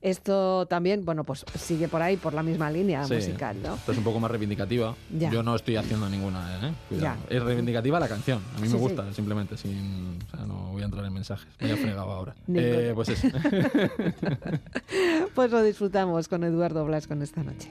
Esto 0.00 0.66
también, 0.66 1.04
bueno, 1.04 1.22
pues 1.22 1.44
sigue 1.56 1.86
por 1.86 2.02
ahí, 2.02 2.16
por 2.16 2.34
la 2.34 2.42
misma 2.42 2.68
línea 2.72 3.04
Sí. 3.04 3.14
musical, 3.14 3.56
¿no? 3.62 3.74
Esto 3.76 3.92
es 3.92 3.98
un 3.98 4.02
poco 4.04 4.18
más 4.18 4.28
reivindicativa. 4.32 4.96
Ya. 5.16 5.30
Yo 5.30 5.44
no 5.44 5.54
estoy 5.54 5.76
haciendo 5.76 6.08
ninguna, 6.08 6.58
¿eh? 6.66 6.72
Cuidado. 6.88 7.20
Ya. 7.30 7.36
Es 7.36 7.40
reivindicativa 7.42 8.00
la 8.00 8.08
canción. 8.08 8.40
A 8.56 8.60
mí 8.60 8.66
Sí, 8.66 8.72
me 8.72 8.78
sí. 8.80 8.84
gusta, 8.84 9.12
simplemente. 9.12 9.56
Sin, 9.56 10.18
o 10.26 10.36
sea, 10.36 10.44
no 10.46 10.72
voy 10.72 10.82
a 10.82 10.86
entrar 10.86 11.04
en 11.04 11.12
mensajes. 11.12 11.46
Me 11.60 11.70
he 11.70 11.76
fregado 11.76 12.10
ahora. 12.10 12.34
Eh, 12.52 12.90
pues 12.94 13.10
eso. 13.10 13.28
Pues 15.34 15.50
lo 15.50 15.62
disfrutamos 15.62 16.28
con 16.28 16.42
Eduardo 16.44 16.84
Blas 16.84 17.06
con 17.06 17.22
esta 17.22 17.42
noche. 17.42 17.70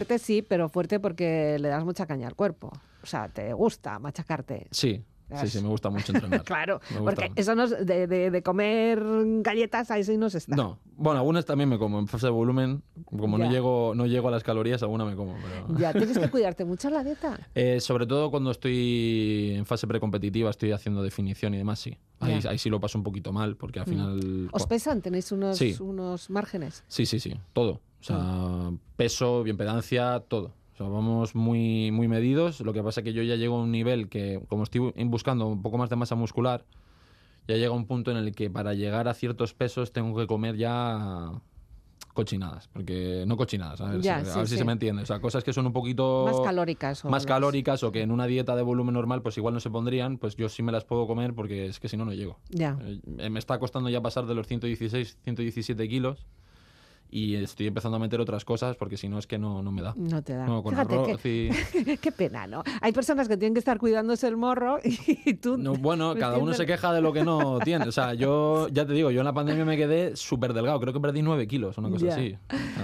Fuerte 0.00 0.18
sí, 0.18 0.40
pero 0.40 0.70
fuerte 0.70 0.98
porque 0.98 1.58
le 1.60 1.68
das 1.68 1.84
mucha 1.84 2.06
caña 2.06 2.26
al 2.26 2.34
cuerpo. 2.34 2.72
O 3.02 3.06
sea, 3.06 3.28
te 3.28 3.52
gusta 3.52 3.98
machacarte. 3.98 4.66
Sí, 4.70 5.04
sí, 5.38 5.46
sí, 5.48 5.60
me 5.60 5.68
gusta 5.68 5.90
mucho 5.90 6.12
entrenar. 6.14 6.42
Claro, 6.42 6.80
porque 7.04 7.30
eso 7.36 7.54
no 7.54 7.64
es 7.64 7.86
de, 7.86 8.06
de- 8.06 8.30
de 8.30 8.42
comer 8.42 9.02
galletas, 9.42 9.90
ahí 9.90 10.02
sí 10.04 10.16
no 10.16 10.30
se 10.30 10.38
está. 10.38 10.56
No, 10.56 10.78
bueno, 10.96 11.20
algunas 11.20 11.44
también 11.44 11.68
me 11.68 11.78
como 11.78 11.98
en 11.98 12.08
fase 12.08 12.26
de 12.28 12.32
volumen. 12.32 12.82
Como 13.04 13.36
Ya. 13.38 13.44
no 13.44 13.50
llego, 13.50 13.92
no 13.94 14.06
llego 14.06 14.28
a 14.28 14.30
las 14.30 14.42
calorías, 14.42 14.82
alguna 14.82 15.04
me 15.04 15.14
como. 15.16 15.34
pero- 15.42 15.78
Ya, 15.78 15.92
tienes 15.92 16.18
que 16.18 16.30
cuidarte 16.30 16.64
mucho 16.64 16.88
la 16.88 17.04
dieta. 17.04 17.38
Eh, 17.54 17.80
sobre 17.80 18.06
todo 18.06 18.30
cuando 18.30 18.50
estoy 18.52 19.52
en 19.56 19.66
fase 19.66 19.86
precompetitiva, 19.86 20.48
estoy 20.48 20.72
haciendo 20.72 21.02
definición 21.02 21.52
y 21.52 21.58
demás, 21.58 21.78
sí. 21.78 21.98
Ahí, 22.20 22.58
sí 22.58 22.70
lo 22.70 22.80
paso 22.80 22.96
un 22.96 23.04
poquito 23.04 23.32
mal, 23.34 23.56
porque 23.56 23.80
al 23.80 23.86
final... 23.86 24.48
¿Os 24.52 24.66
pesan? 24.66 25.02
¿Tenéis 25.02 25.30
unos, 25.32 25.58
Sí. 25.58 25.76
unos 25.80 26.28
márgenes? 26.30 26.84
Sí, 26.88 27.04
sí, 27.06 27.20
sí, 27.20 27.34
todo. 27.52 27.80
O 28.00 28.04
sea, 28.04 28.16
Ah. 28.18 28.72
peso, 28.96 29.42
bienpedancia, 29.42 30.20
todo. 30.28 30.52
O 30.74 30.76
sea, 30.76 30.88
vamos 30.88 31.34
muy, 31.34 31.90
muy 31.90 32.08
medidos. 32.08 32.60
Lo 32.60 32.72
que 32.72 32.82
pasa 32.82 33.00
es 33.00 33.04
que 33.04 33.12
yo 33.12 33.22
ya 33.22 33.36
llego 33.36 33.56
a 33.58 33.62
un 33.62 33.70
nivel 33.72 34.08
que, 34.08 34.40
como 34.48 34.62
estoy 34.62 34.92
buscando 35.04 35.46
un 35.46 35.60
poco 35.62 35.76
más 35.78 35.90
de 35.90 35.96
masa 35.96 36.14
muscular, 36.14 36.64
ya 37.48 37.56
llega 37.56 37.72
un 37.72 37.86
punto 37.86 38.10
en 38.10 38.16
el 38.16 38.34
que 38.34 38.48
para 38.48 38.72
llegar 38.74 39.06
a 39.08 39.14
ciertos 39.14 39.52
pesos 39.54 39.92
tengo 39.92 40.16
que 40.18 40.26
comer 40.26 40.56
ya 40.56 41.32
cochinadas. 42.14 42.68
Porque 42.72 43.24
no 43.26 43.36
cochinadas, 43.36 43.80
a 43.82 43.90
ver, 43.90 44.00
Ya, 44.00 44.24
si, 44.24 44.30
a 44.30 44.32
sí, 44.32 44.38
ver 44.38 44.48
si 44.48 44.52
sí. 44.54 44.58
se 44.58 44.64
me 44.64 44.72
entiende. 44.72 45.02
O 45.02 45.06
sea, 45.06 45.20
cosas 45.20 45.44
que 45.44 45.52
son 45.52 45.66
un 45.66 45.72
poquito... 45.72 46.24
Más 46.26 46.40
calóricas. 46.40 47.04
o 47.04 47.10
más 47.10 47.26
calóricas 47.26 47.82
o 47.82 47.92
que 47.92 48.00
en 48.02 48.10
una 48.10 48.26
dieta 48.26 48.56
de 48.56 48.62
volumen 48.62 48.94
normal 48.94 49.20
pues 49.22 49.36
igual 49.36 49.52
no 49.54 49.60
se 49.60 49.70
pondrían, 49.70 50.16
pues 50.18 50.34
yo 50.36 50.48
sí 50.48 50.62
me 50.62 50.72
las 50.72 50.84
puedo 50.84 51.06
comer 51.06 51.34
porque 51.34 51.66
es 51.66 51.78
que 51.78 51.88
si 51.88 51.96
no, 51.98 52.04
no 52.06 52.12
llego. 52.14 52.38
Ya. 52.48 52.78
Eh, 53.18 53.28
me 53.30 53.38
está 53.38 53.58
costando 53.58 53.90
ya 53.90 54.00
pasar 54.00 54.24
de 54.26 54.34
los 54.34 54.46
116, 54.46 55.18
117 55.22 55.88
kilos 55.88 56.26
y 57.10 57.34
estoy 57.36 57.66
empezando 57.66 57.96
a 57.96 58.00
meter 58.00 58.20
otras 58.20 58.44
cosas 58.44 58.76
porque 58.76 58.96
si 58.96 59.08
no 59.08 59.18
es 59.18 59.26
que 59.26 59.38
no, 59.38 59.62
no 59.62 59.72
me 59.72 59.82
da. 59.82 59.94
No 59.96 60.22
te 60.22 60.34
da. 60.34 60.46
No, 60.46 60.62
con 60.62 60.72
Fíjate 60.72 60.94
arroz 60.94 61.20
que- 61.20 61.50
y- 61.84 61.96
Qué 62.00 62.12
pena, 62.12 62.46
¿no? 62.46 62.62
Hay 62.80 62.92
personas 62.92 63.28
que 63.28 63.36
tienen 63.36 63.54
que 63.54 63.58
estar 63.58 63.78
cuidándose 63.78 64.26
el 64.28 64.36
morro 64.36 64.78
y 64.84 65.34
tú... 65.34 65.56
No, 65.58 65.74
bueno, 65.74 66.14
cada 66.16 66.38
uno 66.38 66.54
se 66.54 66.66
queja 66.66 66.92
de 66.92 67.00
lo 67.00 67.12
que 67.12 67.24
no 67.24 67.58
tiene. 67.64 67.86
O 67.88 67.92
sea, 67.92 68.14
yo 68.14 68.68
ya 68.68 68.86
te 68.86 68.92
digo, 68.92 69.10
yo 69.10 69.20
en 69.20 69.26
la 69.26 69.32
pandemia 69.32 69.64
me 69.64 69.76
quedé 69.76 70.16
súper 70.16 70.52
delgado. 70.52 70.78
Creo 70.80 70.92
que 70.92 71.00
perdí 71.00 71.22
9 71.22 71.46
kilos, 71.46 71.76
una 71.78 71.90
cosa 71.90 72.06
Ya. 72.06 72.14
así. 72.14 72.36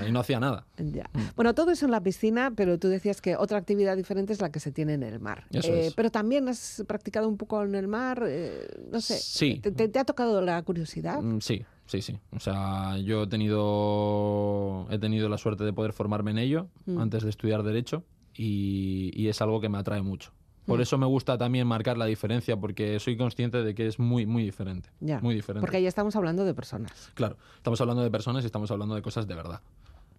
Y 0.08 0.12
no 0.12 0.20
hacía 0.20 0.40
nada. 0.40 0.66
Ya. 0.78 1.08
Mm. 1.12 1.20
Bueno, 1.36 1.54
todo 1.54 1.70
eso 1.70 1.84
en 1.86 1.92
la 1.92 2.02
piscina, 2.02 2.52
pero 2.56 2.78
tú 2.78 2.88
decías 2.88 3.20
que 3.20 3.36
otra 3.36 3.58
actividad 3.58 3.96
diferente 3.96 4.32
es 4.32 4.40
la 4.40 4.50
que 4.50 4.60
se 4.60 4.72
tiene 4.72 4.94
en 4.94 5.02
el 5.02 5.20
mar. 5.20 5.44
Eso 5.52 5.68
Eh, 5.72 5.86
es. 5.86 5.94
Pero 5.94 6.10
también 6.10 6.48
has 6.48 6.82
practicado 6.86 7.28
un 7.28 7.36
poco 7.36 7.62
en 7.62 7.74
el 7.74 7.88
mar, 7.88 8.22
eh, 8.26 8.66
no 8.90 9.00
sé. 9.00 9.18
Sí. 9.18 9.60
¿Te, 9.62 9.70
te- 9.70 9.88
te 9.88 9.98
ha 9.98 10.04
tocado 10.04 10.40
la 10.42 10.60
curiosidad? 10.62 11.22
Mm, 11.22 11.38
Sí, 11.40 11.64
sí, 11.86 12.02
sí. 12.02 12.18
O 12.34 12.40
sea, 12.40 12.98
yo 12.98 13.22
he 13.22 13.26
tenido, 13.26 14.86
he 14.90 14.98
tenido 14.98 15.28
la 15.28 15.38
suerte 15.38 15.64
de 15.64 15.72
poder 15.72 15.92
formarme 15.92 16.30
en 16.32 16.38
ello 16.38 16.68
Mm. 16.86 16.98
antes 16.98 17.22
de 17.22 17.30
estudiar 17.30 17.62
Derecho 17.62 18.04
y, 18.34 19.10
y 19.14 19.28
es 19.28 19.40
algo 19.42 19.60
que 19.60 19.68
me 19.68 19.78
atrae 19.78 20.02
mucho. 20.02 20.32
Por 20.66 20.78
Mm. 20.78 20.82
eso 20.82 20.98
me 20.98 21.06
gusta 21.06 21.38
también 21.38 21.66
marcar 21.66 21.96
la 21.96 22.06
diferencia 22.06 22.56
porque 22.56 22.98
soy 22.98 23.16
consciente 23.16 23.62
de 23.62 23.74
que 23.74 23.86
es 23.86 23.98
muy, 23.98 24.26
muy 24.26 24.42
diferente. 24.42 24.90
Ya. 25.00 25.20
Muy 25.20 25.34
diferente. 25.34 25.60
Porque 25.60 25.76
ahí 25.78 25.86
estamos 25.86 26.16
hablando 26.16 26.44
de 26.44 26.54
personas. 26.54 27.10
Claro, 27.14 27.36
estamos 27.56 27.80
hablando 27.80 28.02
de 28.02 28.10
personas 28.10 28.42
y 28.42 28.46
estamos 28.46 28.70
hablando 28.70 28.94
de 28.94 29.02
cosas 29.02 29.26
de 29.28 29.34
verdad. 29.34 29.60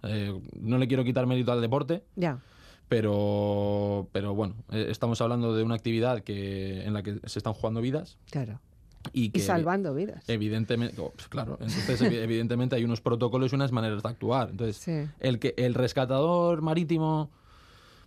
Eh, 0.04 0.40
no 0.62 0.78
le 0.78 0.88
quiero 0.88 1.04
quitar 1.04 1.26
mérito 1.28 1.52
al 1.52 1.60
deporte, 1.62 2.04
Ya. 2.16 2.40
pero, 2.88 4.08
pero 4.12 4.34
bueno, 4.36 4.56
eh, 4.72 4.88
estamos 4.90 5.20
hablando 5.22 5.54
de 5.56 5.64
una 5.64 5.76
actividad 5.76 6.22
que, 6.22 6.84
en 6.86 6.94
la 6.94 7.04
que 7.04 7.20
se 7.26 7.40
están 7.40 7.54
jugando 7.54 7.82
vidas 7.82 8.18
Claro. 8.32 8.60
Y 9.14 9.30
que 9.30 9.40
Y 9.40 9.42
salvando 9.42 9.94
vidas. 9.94 10.24
Evidentemente, 10.28 11.00
oh, 11.02 11.12
pues 11.16 11.28
claro, 11.28 11.58
entonces 11.62 12.02
evi- 12.02 12.22
evidentemente 12.22 12.76
hay 12.76 12.84
unos 12.84 13.02
protocolos 13.02 13.52
y 13.52 13.56
unas 13.56 13.72
maneras 13.72 14.04
de 14.04 14.10
actuar. 14.10 14.50
Entonces, 14.52 14.78
Sí. 14.78 15.10
el 15.20 15.40
que 15.40 15.54
el 15.58 15.74
rescatador 15.74 16.62
marítimo 16.62 17.30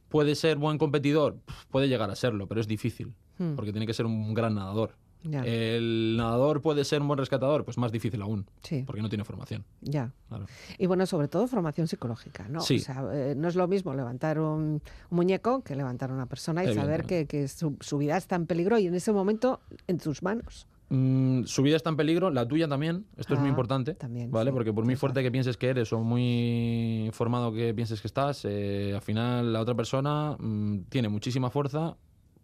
puede 0.08 0.34
ser 0.34 0.56
buen 0.58 0.78
competidor, 0.78 1.36
puede 1.70 1.88
llegar 1.88 2.10
a 2.10 2.16
serlo, 2.16 2.46
pero 2.48 2.60
es 2.60 2.66
difícil, 2.66 3.14
Hmm. 3.38 3.54
porque 3.54 3.72
tiene 3.72 3.86
que 3.86 3.94
ser 3.94 4.06
un 4.06 4.34
gran 4.34 4.54
nadador. 4.54 4.92
Ya. 5.22 5.44
¿El 5.44 6.16
nadador 6.16 6.62
puede 6.62 6.82
ser 6.82 7.02
un 7.02 7.08
buen 7.08 7.18
rescatador? 7.18 7.62
Pues 7.66 7.76
más 7.76 7.92
difícil 7.92 8.22
aún, 8.22 8.46
Sí, 8.62 8.84
porque 8.86 9.02
no 9.02 9.10
tiene 9.10 9.22
formación. 9.24 9.66
ya. 9.82 10.12
Claro. 10.30 10.46
Y 10.78 10.86
bueno, 10.86 11.04
sobre 11.04 11.28
todo 11.28 11.46
formación 11.46 11.88
psicológica, 11.88 12.48
¿no? 12.48 12.60
Sí. 12.62 12.76
O 12.76 12.80
sea, 12.80 13.04
eh, 13.12 13.34
no 13.36 13.46
es 13.48 13.54
lo 13.54 13.68
mismo 13.68 13.92
levantar 13.92 14.40
un, 14.40 14.80
un 15.10 15.16
muñeco 15.16 15.62
que 15.62 15.76
levantar 15.76 16.10
a 16.10 16.14
una 16.14 16.24
persona 16.24 16.64
y 16.64 16.74
saber 16.74 17.04
que, 17.04 17.16
Evidentemente. 17.20 17.26
que 17.26 17.48
su, 17.48 17.76
su 17.80 17.98
vida 17.98 18.16
está 18.16 18.36
en 18.36 18.46
peligro 18.46 18.78
y 18.78 18.86
en 18.86 18.94
ese 18.94 19.12
momento 19.12 19.60
en 19.88 19.98
tus 19.98 20.22
manos. 20.22 20.66
Mm, 20.90 21.44
su 21.44 21.62
vida 21.62 21.76
está 21.76 21.88
en 21.90 21.96
peligro, 21.96 22.30
la 22.30 22.46
tuya 22.46 22.66
también. 22.68 23.06
Esto 23.16 23.34
es 23.34 23.40
muy 23.40 23.46
Ah, 23.48 23.50
importante. 23.50 23.94
también, 23.94 24.30
¿Vale? 24.30 24.50
sí, 24.50 24.54
Porque 24.54 24.72
por 24.72 24.84
muy 24.84 24.96
fuerte 24.96 25.22
que 25.22 25.30
pienses 25.30 25.56
que 25.56 25.68
eres 25.68 25.92
o 25.92 26.00
muy 26.00 27.10
formado 27.12 27.52
que 27.52 27.72
pienses 27.74 28.00
que 28.00 28.08
estás, 28.08 28.44
eh, 28.44 28.92
al 28.94 29.00
final 29.02 29.52
la 29.52 29.60
otra 29.60 29.74
persona 29.74 30.36
mm, 30.38 30.80
tiene 30.88 31.08
muchísima 31.08 31.48
fuerza. 31.50 31.96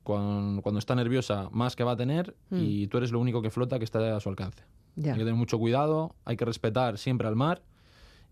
Cuando, 0.05 0.63
cuando 0.63 0.79
está 0.79 0.95
nerviosa, 0.95 1.49
más 1.51 1.75
que 1.75 1.83
va 1.83 1.93
a 1.93 1.97
tener, 1.97 2.37
Mm. 2.51 2.57
y 2.61 2.87
tú 2.87 2.99
eres 2.99 3.11
lo 3.11 3.19
único 3.19 3.43
que 3.43 3.51
flota 3.51 3.79
que 3.81 3.85
está 3.85 4.17
a 4.17 4.21
su 4.21 4.29
alcance. 4.29 4.63
Ya. 4.95 5.13
Hay 5.13 5.19
que 5.19 5.25
tener 5.25 5.35
mucho 5.35 5.59
cuidado, 5.59 6.15
hay 6.25 6.37
que 6.37 6.45
respetar 6.45 6.97
siempre 6.97 7.27
al 7.27 7.35
mar 7.35 7.63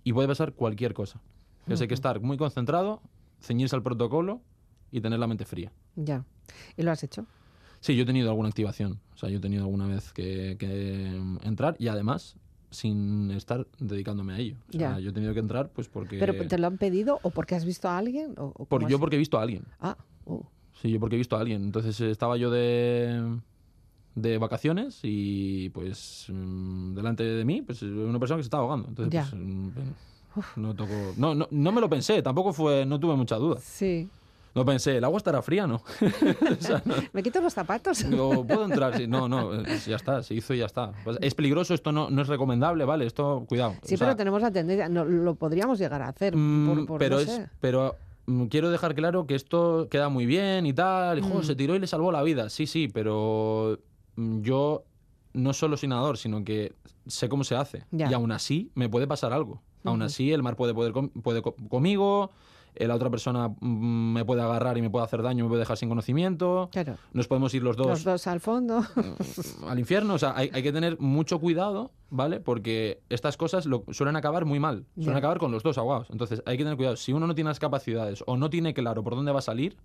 y 0.04 0.12
puede 0.12 0.28
pasar 0.28 0.52
cualquier 0.52 0.94
cosa. 0.94 1.20
Entonces 1.62 1.80
hay 1.82 1.88
que 1.88 1.94
estar 1.94 2.20
muy 2.20 2.36
concentrado, 2.36 3.02
ceñirse 3.40 3.74
al 3.74 3.82
protocolo 3.82 4.40
y 4.92 5.00
tener 5.00 5.18
la 5.18 5.26
mente 5.26 5.44
fría. 5.44 5.72
Ya. 5.96 6.24
¿Y 6.76 6.82
lo 6.84 6.92
has 6.92 7.02
hecho? 7.02 7.26
Sí, 7.84 7.94
yo 7.96 8.04
he 8.04 8.06
tenido 8.06 8.30
alguna 8.30 8.48
activación. 8.48 8.98
O 9.14 9.18
sea, 9.18 9.28
yo 9.28 9.36
he 9.36 9.40
tenido 9.40 9.62
alguna 9.64 9.86
vez 9.86 10.10
que, 10.14 10.56
que, 10.58 11.18
mm, 11.20 11.40
entrar 11.42 11.76
y 11.78 11.88
además 11.88 12.34
sin 12.70 13.30
estar 13.30 13.66
dedicándome 13.78 14.32
a 14.32 14.38
ello. 14.38 14.56
O 14.70 14.72
sea, 14.72 14.92
Ya. 14.94 15.00
yo 15.00 15.10
he 15.10 15.12
tenido 15.12 15.34
que 15.34 15.40
entrar 15.40 15.68
pues 15.68 15.88
porque... 15.88 16.18
¿Pero 16.18 16.32
te 16.48 16.56
lo 16.56 16.66
han 16.66 16.78
pedido 16.78 17.20
o 17.22 17.28
porque 17.28 17.54
has 17.54 17.66
visto 17.66 17.86
a 17.86 17.98
alguien? 17.98 18.36
O, 18.38 18.54
o 18.56 18.64
por- 18.64 18.88
yo 18.88 18.98
porque 18.98 19.16
he 19.16 19.18
visto 19.18 19.38
a 19.38 19.42
alguien. 19.42 19.64
Ah, 19.80 19.98
uh, 20.24 20.40
Sí, 20.80 20.90
yo 20.92 20.98
porque 20.98 21.16
he 21.16 21.18
visto 21.18 21.36
a 21.36 21.40
alguien. 21.40 21.62
Entonces 21.62 22.00
eh, 22.00 22.10
estaba 22.10 22.38
yo 22.38 22.50
de, 22.50 23.38
de 24.14 24.38
vacaciones 24.38 25.00
y 25.02 25.68
pues 25.68 26.24
mm, 26.32 26.94
delante 26.94 27.22
de 27.22 27.44
mí 27.44 27.60
pues 27.60 27.82
una 27.82 28.18
persona 28.18 28.38
que 28.38 28.44
se 28.44 28.46
estaba 28.46 28.62
ahogando. 28.62 28.88
Entonces 28.88 29.12
Ya. 29.12 29.28
pues, 29.30 29.42
mm, 29.42 30.60
no 30.62 30.74
tocó... 30.74 31.12
No, 31.18 31.34
no, 31.34 31.46
no 31.50 31.70
me 31.70 31.82
lo 31.82 31.90
pensé, 31.90 32.22
tampoco 32.22 32.54
fue... 32.54 32.86
No 32.86 32.98
tuve 32.98 33.14
mucha 33.14 33.36
duda. 33.36 33.60
sí. 33.60 34.08
No 34.54 34.64
pensé, 34.64 34.98
¿el 34.98 35.04
agua 35.04 35.18
estará 35.18 35.42
fría? 35.42 35.66
No. 35.66 35.76
O 36.00 36.62
sea, 36.62 36.80
no. 36.84 36.94
¿Me 37.12 37.22
quito 37.22 37.40
los 37.40 37.52
zapatos? 37.54 38.04
No, 38.04 38.44
¿Puedo 38.46 38.64
entrar? 38.64 38.96
Sí, 38.96 39.06
No, 39.06 39.28
no, 39.28 39.54
eh, 39.54 39.64
ya 39.86 39.96
está, 39.96 40.22
se 40.22 40.34
hizo 40.34 40.54
y 40.54 40.58
ya 40.58 40.66
está. 40.66 40.92
Pues 41.02 41.18
es 41.20 41.34
peligroso, 41.34 41.74
esto 41.74 41.90
no, 41.92 42.08
no 42.10 42.22
es 42.22 42.28
recomendable, 42.28 42.84
¿vale? 42.84 43.06
Esto, 43.06 43.44
cuidado. 43.48 43.74
Sí, 43.82 43.94
O 43.94 43.98
sea, 43.98 44.06
pero 44.08 44.16
tenemos 44.16 44.40
la 44.42 44.50
tendencia, 44.52 44.88
no, 44.88 45.04
lo 45.04 45.34
podríamos 45.34 45.78
llegar 45.78 46.02
a 46.02 46.08
hacer. 46.08 46.36
mm, 46.36 46.66
por, 46.68 46.86
por- 46.86 46.98
pero 46.98 47.16
no 47.16 47.22
es, 47.22 47.30
sé. 47.30 47.48
pero 47.60 47.96
mm, 48.26 48.44
quiero 48.44 48.70
dejar 48.70 48.94
claro 48.94 49.26
que 49.26 49.34
esto 49.34 49.88
queda 49.90 50.08
muy 50.08 50.24
bien 50.26 50.66
y 50.66 50.72
tal. 50.72 51.18
y, 51.18 51.22
jo, 51.22 51.40
Mm. 51.40 51.42
se 51.42 51.56
tiró 51.56 51.74
y 51.74 51.78
le 51.80 51.86
salvó 51.86 52.12
la 52.12 52.22
vida. 52.22 52.48
Sí, 52.48 52.66
sí, 52.66 52.88
pero 52.88 53.78
mm, 54.16 54.40
yo 54.42 54.84
no 55.32 55.52
solo 55.52 55.76
soy 55.76 55.88
nadador, 55.88 56.16
sino 56.16 56.44
que 56.44 56.74
sé 57.08 57.28
cómo 57.28 57.42
se 57.42 57.56
hace. 57.56 57.84
Ya. 57.90 58.08
Y 58.08 58.14
aún 58.14 58.30
así 58.30 58.70
me 58.76 58.88
puede 58.88 59.08
pasar 59.08 59.32
algo. 59.32 59.62
Aún 59.82 60.00
así 60.00 60.32
el 60.32 60.42
mar 60.42 60.54
puede 60.56 60.72
poder 60.72 60.92
com- 60.92 61.08
puede 61.10 61.42
co- 61.42 61.56
conmigo, 61.68 62.30
la 62.76 62.94
otra 62.94 63.10
persona 63.10 63.48
mm, 63.48 64.12
me 64.12 64.24
puede 64.24 64.42
agarrar 64.42 64.76
y 64.78 64.82
me 64.82 64.90
puede 64.90 65.04
hacer 65.04 65.22
daño, 65.22 65.44
me 65.44 65.48
puede 65.48 65.60
dejar 65.60 65.76
sin 65.76 65.88
conocimiento. 65.88 66.68
Claro. 66.72 66.96
Nos 67.12 67.28
podemos 67.28 67.52
ir 67.54 67.62
los 67.62 67.76
dos 67.76 67.86
Los 67.88 68.04
dos 68.04 68.26
al 68.26 68.40
fondo. 68.40 68.84
al 69.68 69.78
infierno. 69.78 70.14
O 70.14 70.18
sea, 70.18 70.32
hay, 70.36 70.50
hay 70.52 70.62
que 70.62 70.72
tener 70.72 70.98
mucho 71.00 71.38
cuidado, 71.38 71.92
¿vale? 72.10 72.40
Porque 72.40 73.00
estas 73.08 73.36
cosas 73.36 73.66
lo- 73.66 73.84
suelen 73.90 74.16
acabar 74.16 74.44
muy 74.44 74.58
mal. 74.60 74.86
Suelen 74.96 75.16
acabar 75.16 75.38
con 75.38 75.52
los 75.52 75.62
dos 75.62 75.78
ahogados. 75.78 76.08
Entonces, 76.10 76.42
hay 76.46 76.56
que 76.56 76.64
tener 76.64 76.76
cuidado. 76.76 76.96
Si 76.96 77.12
uno 77.12 77.26
no 77.26 77.34
tiene 77.34 77.50
las 77.50 77.58
capacidades 77.60 78.22
o 78.26 78.36
no 78.36 78.50
tiene 78.50 78.74
claro 78.74 79.02
por 79.04 79.14
dónde 79.14 79.32
va 79.32 79.38
a 79.38 79.42
salir, 79.42 79.76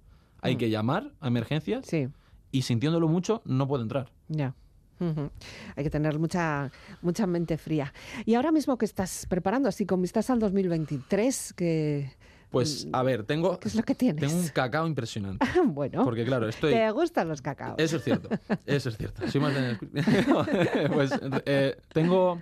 hay 0.42 0.56
que 0.56 0.70
llamar 0.70 1.12
a 1.20 1.28
emergencias 1.28 1.82
Mm. 1.86 1.90
Sí, 1.90 2.08
y 2.52 2.62
sintiéndolo 2.64 3.08
mucho, 3.08 3.42
no 3.46 3.68
puede 3.68 3.84
entrar. 3.84 4.10
ya. 4.28 4.56
Ujú. 5.02 5.30
Hay 5.78 5.84
que 5.86 5.90
tener 5.90 6.20
mucha, 6.20 6.72
mucha 7.02 7.26
mente 7.26 7.58
fría. 7.58 7.94
Y 8.26 8.34
ahora 8.34 8.52
mismo 8.52 8.78
que 8.78 8.84
estás 8.84 9.26
preparando, 9.30 9.70
así 9.70 9.86
con 9.86 10.02
vistas 10.02 10.30
al 10.30 10.40
2023, 10.40 11.54
¿qué, 11.54 12.12
Pues, 12.50 12.88
a 12.94 13.04
ver, 13.04 13.24
tengo, 13.26 13.60
qué 13.60 13.68
es 13.68 13.76
lo 13.76 13.84
que 13.84 13.94
tienes? 13.96 14.22
tengo 14.28 14.42
un 14.42 14.48
cacao 14.50 14.88
impresionante. 14.88 15.46
bueno, 15.66 16.04
Porque, 16.04 16.26
claro, 16.26 16.48
estoy... 16.50 16.74
te 16.74 16.90
gustan 16.92 17.28
los 17.28 17.42
cacaos. 17.42 17.76
Eso 17.78 17.98
es 17.98 18.04
cierto, 18.04 18.30
eso 18.66 18.90
es 18.90 18.98
cierto. 18.98 19.28
Soy 19.30 19.40
más 19.42 19.54
de... 19.54 19.78
pues 20.94 21.12
eh, 21.46 21.78
tengo, 21.94 22.42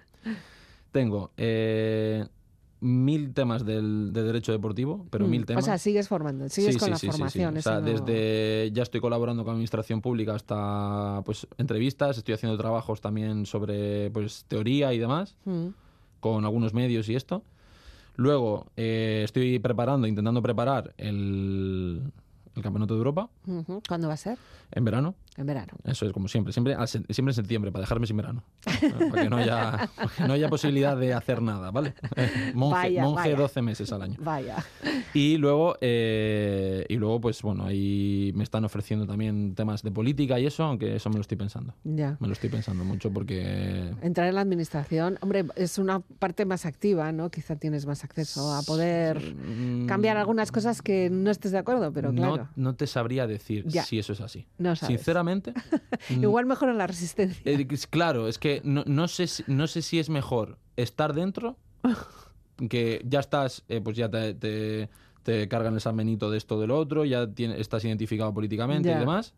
tengo 0.92 1.32
eh, 1.36 2.26
mil 2.80 3.34
temas 3.34 3.66
del, 3.66 4.14
de 4.14 4.24
derecho 4.24 4.52
deportivo, 4.54 5.06
pero 5.10 5.28
Mm, 5.28 5.30
mil 5.30 5.46
temas. 5.46 5.64
O 5.64 5.66
sea, 5.66 5.78
sigues 5.78 6.08
formando, 6.08 6.48
sigues 6.48 6.76
Sí, 6.76 6.80
con 6.80 6.86
sí, 6.88 6.92
la 6.92 7.00
sí, 7.00 7.08
formación. 7.08 7.58
O 7.58 7.62
sea, 7.62 7.80
no- 7.82 7.82
desde 7.82 8.72
ya 8.72 8.84
estoy 8.84 9.02
colaborando 9.02 9.44
con 9.44 9.52
administración 9.54 10.02
pública 10.02 10.36
hasta 10.36 11.22
pues 11.26 11.48
entrevistas, 11.58 12.18
estoy 12.18 12.34
haciendo 12.36 12.58
trabajos 12.58 13.02
también 13.02 13.46
sobre 13.46 14.10
pues 14.12 14.46
teoría 14.48 14.94
y 14.94 15.00
demás 15.00 15.36
Mm, 15.46 15.68
con 16.20 16.46
algunos 16.46 16.74
medios 16.74 17.10
y 17.10 17.16
esto. 17.16 17.44
Luego 18.18 18.66
eh, 18.76 19.22
estoy 19.24 19.60
preparando, 19.60 20.08
intentando 20.08 20.42
preparar 20.42 20.94
el, 20.98 22.12
el 22.58 22.64
campeonato 22.64 22.94
de 22.94 22.98
Europa. 23.00 23.30
¿Cuándo 23.88 24.08
va 24.08 24.14
a 24.14 24.18
ser? 24.18 24.38
en 24.70 24.84
verano. 24.84 25.16
En 25.38 25.46
verano. 25.46 25.72
Eso 25.86 26.06
es 26.06 26.12
como 26.12 26.28
siempre, 26.28 26.52
siempre, 26.52 26.76
siempre 26.88 27.32
en 27.32 27.34
septiembre, 27.34 27.72
para 27.72 27.82
dejarme 27.84 28.06
sin 28.06 28.18
verano. 28.18 28.44
Para 29.10 29.24
que 29.24 29.30
no 29.30 29.38
haya, 29.38 29.90
para 29.96 30.10
que 30.10 30.24
no 30.28 30.34
haya 30.34 30.50
posibilidad 30.50 30.98
de 30.98 31.14
hacer 31.14 31.42
nada, 31.42 31.72
¿vale? 31.72 31.94
Monje, 32.54 32.76
Vaya, 32.76 33.04
monje 33.04 33.30
vaya. 33.30 33.36
12 33.38 33.62
meses 33.62 33.92
al 33.94 34.02
año. 34.02 34.16
Vaya. 34.20 34.58
Y 35.14 35.38
luego, 35.38 35.78
eh, 35.80 36.86
y 36.90 36.96
luego, 36.98 37.22
pues 37.22 37.42
bueno, 37.44 37.66
ahí 37.66 38.32
me 38.36 38.44
están 38.44 38.66
ofreciendo 38.66 39.06
también 39.06 39.56
temas 39.56 39.84
de 39.84 39.92
política 39.92 40.38
y 40.40 40.48
eso, 40.48 40.64
aunque 40.64 40.96
eso 40.98 41.10
me 41.10 41.16
lo 41.16 41.22
estoy 41.22 41.38
pensando. 41.38 41.74
Ya. 41.86 42.18
Me 42.20 42.28
lo 42.28 42.34
estoy 42.34 42.50
pensando 42.50 42.84
mucho 42.84 43.12
porque... 43.12 43.94
Entrar 44.02 44.28
en 44.28 44.36
la 44.36 44.42
administración, 44.42 45.18
hombre, 45.22 45.46
es 45.56 45.78
una 45.78 46.00
parte 46.00 46.46
más 46.46 46.66
activa, 46.66 47.12
¿no? 47.14 47.30
Quizá 47.30 47.56
tienes 47.56 47.86
más 47.86 48.04
acceso 48.04 48.54
a 48.54 48.64
poder 48.64 49.08
Mm, 49.36 49.86
cambiar 49.88 50.18
algunas 50.18 50.52
cosas 50.52 50.82
que 50.82 51.10
no 51.10 51.32
estés 51.32 51.52
de 51.52 51.58
acuerdo, 51.58 51.92
pero 51.92 52.12
claro, 52.12 52.38
no, 52.38 52.47
no 52.56 52.76
te 52.76 52.88
sabría 52.88 53.28
decir 53.28 53.66
Ya. 53.68 53.84
si 53.84 54.00
eso 54.00 54.14
es 54.14 54.22
así. 54.22 54.48
no 54.58 54.76
sabes. 54.76 54.96
Sinceramente, 54.96 55.54
Igual 56.10 56.46
mejor 56.46 56.70
en 56.70 56.78
la 56.78 56.88
resistencia. 56.88 57.42
Eh, 57.46 57.68
claro, 57.90 58.28
es 58.28 58.38
que 58.40 58.62
no, 58.64 58.84
no 58.86 59.08
sé 59.08 59.28
si, 59.28 59.44
no 59.48 59.68
sé 59.68 59.82
si 59.82 60.00
es 60.00 60.10
mejor 60.10 60.58
estar 60.76 61.14
dentro, 61.14 61.58
que 62.70 63.02
ya 63.06 63.20
estás, 63.20 63.64
eh, 63.70 63.82
pues 63.82 63.96
ya 63.98 64.10
te, 64.10 64.34
te, 64.34 64.90
te 65.24 65.48
cargan 65.48 65.78
el 65.78 65.94
menito 65.94 66.30
de 66.32 66.38
esto 66.38 66.60
de 66.60 66.68
lo 66.68 66.78
otro, 66.78 67.06
ya 67.06 67.28
tiene- 67.28 67.60
estás 67.60 67.84
identificado 67.86 68.34
políticamente 68.34 68.90
Ya. 68.90 68.98
y 68.98 69.00
demás, 69.00 69.34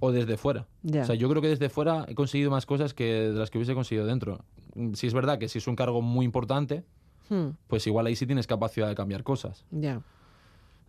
o 0.00 0.12
desde 0.12 0.36
fuera. 0.36 0.66
Ya. 0.82 1.02
O 1.02 1.04
sea, 1.06 1.14
yo 1.14 1.28
creo 1.28 1.40
que 1.42 1.48
desde 1.48 1.68
fuera 1.68 2.04
he 2.08 2.14
conseguido 2.14 2.50
más 2.50 2.66
cosas 2.66 2.94
que 2.94 3.04
de 3.30 3.32
las 3.32 3.50
que 3.50 3.58
hubiese 3.58 3.74
conseguido 3.74 4.06
dentro. 4.06 4.44
Si 4.94 5.06
es 5.06 5.14
verdad 5.14 5.38
que 5.38 5.48
si 5.48 5.58
es 5.58 5.66
un 5.66 5.76
cargo 5.76 6.02
muy 6.02 6.24
importante, 6.24 6.84
Hmm, 7.30 7.52
pues 7.68 7.86
igual 7.86 8.04
ahí 8.04 8.16
sí 8.16 8.26
tienes 8.26 8.46
capacidad 8.46 8.86
de 8.86 8.94
cambiar 8.94 9.22
cosas. 9.22 9.64
ya. 9.70 10.02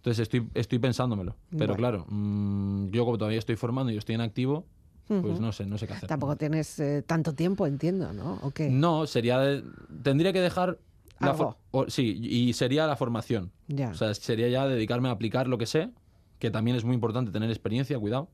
Entonces 0.05 0.21
estoy, 0.21 0.47
estoy 0.53 0.77
pensándomelo. 0.77 1.35
Pero 1.49 1.73
Bueno. 1.73 1.75
claro, 1.77 2.05
mm, 2.09 2.89
yo 2.91 3.05
como 3.05 3.17
todavía 3.17 3.39
estoy 3.39 3.55
formando 3.55 3.91
y 3.91 3.97
estoy 3.97 4.13
en 4.13 4.21
activo, 4.21 4.67
pues 5.07 5.39
no 5.39 5.51
sé, 5.51 5.65
no 5.65 5.79
sé 5.79 5.87
qué 5.87 5.93
hacer. 5.93 6.07
Tampoco 6.07 6.35
tienes 6.35 6.79
eh, 6.79 7.01
tanto 7.01 7.33
tiempo, 7.33 7.65
entiendo, 7.65 8.13
¿no? 8.13 8.39
¿O 8.43 8.51
qué? 8.51 8.69
No, 8.69 9.07
sería. 9.07 9.39
de- 9.39 9.63
tendría 10.03 10.31
que 10.31 10.41
dejar. 10.41 10.77
La 11.19 11.31
Algo. 11.31 11.57
o- 11.71 11.89
sí, 11.89 12.19
y 12.21 12.53
sería 12.53 12.85
la 12.85 12.95
formación. 12.95 13.51
Ya. 13.67 13.89
O 13.89 13.93
sea, 13.95 14.13
sería 14.13 14.47
ya 14.47 14.67
dedicarme 14.67 15.09
a 15.09 15.11
aplicar 15.11 15.47
lo 15.47 15.57
que 15.57 15.65
sé, 15.65 15.89
que 16.37 16.51
también 16.51 16.77
es 16.77 16.83
muy 16.85 16.93
importante 16.93 17.31
tener 17.31 17.49
experiencia, 17.49 17.97
cuidado, 17.97 18.29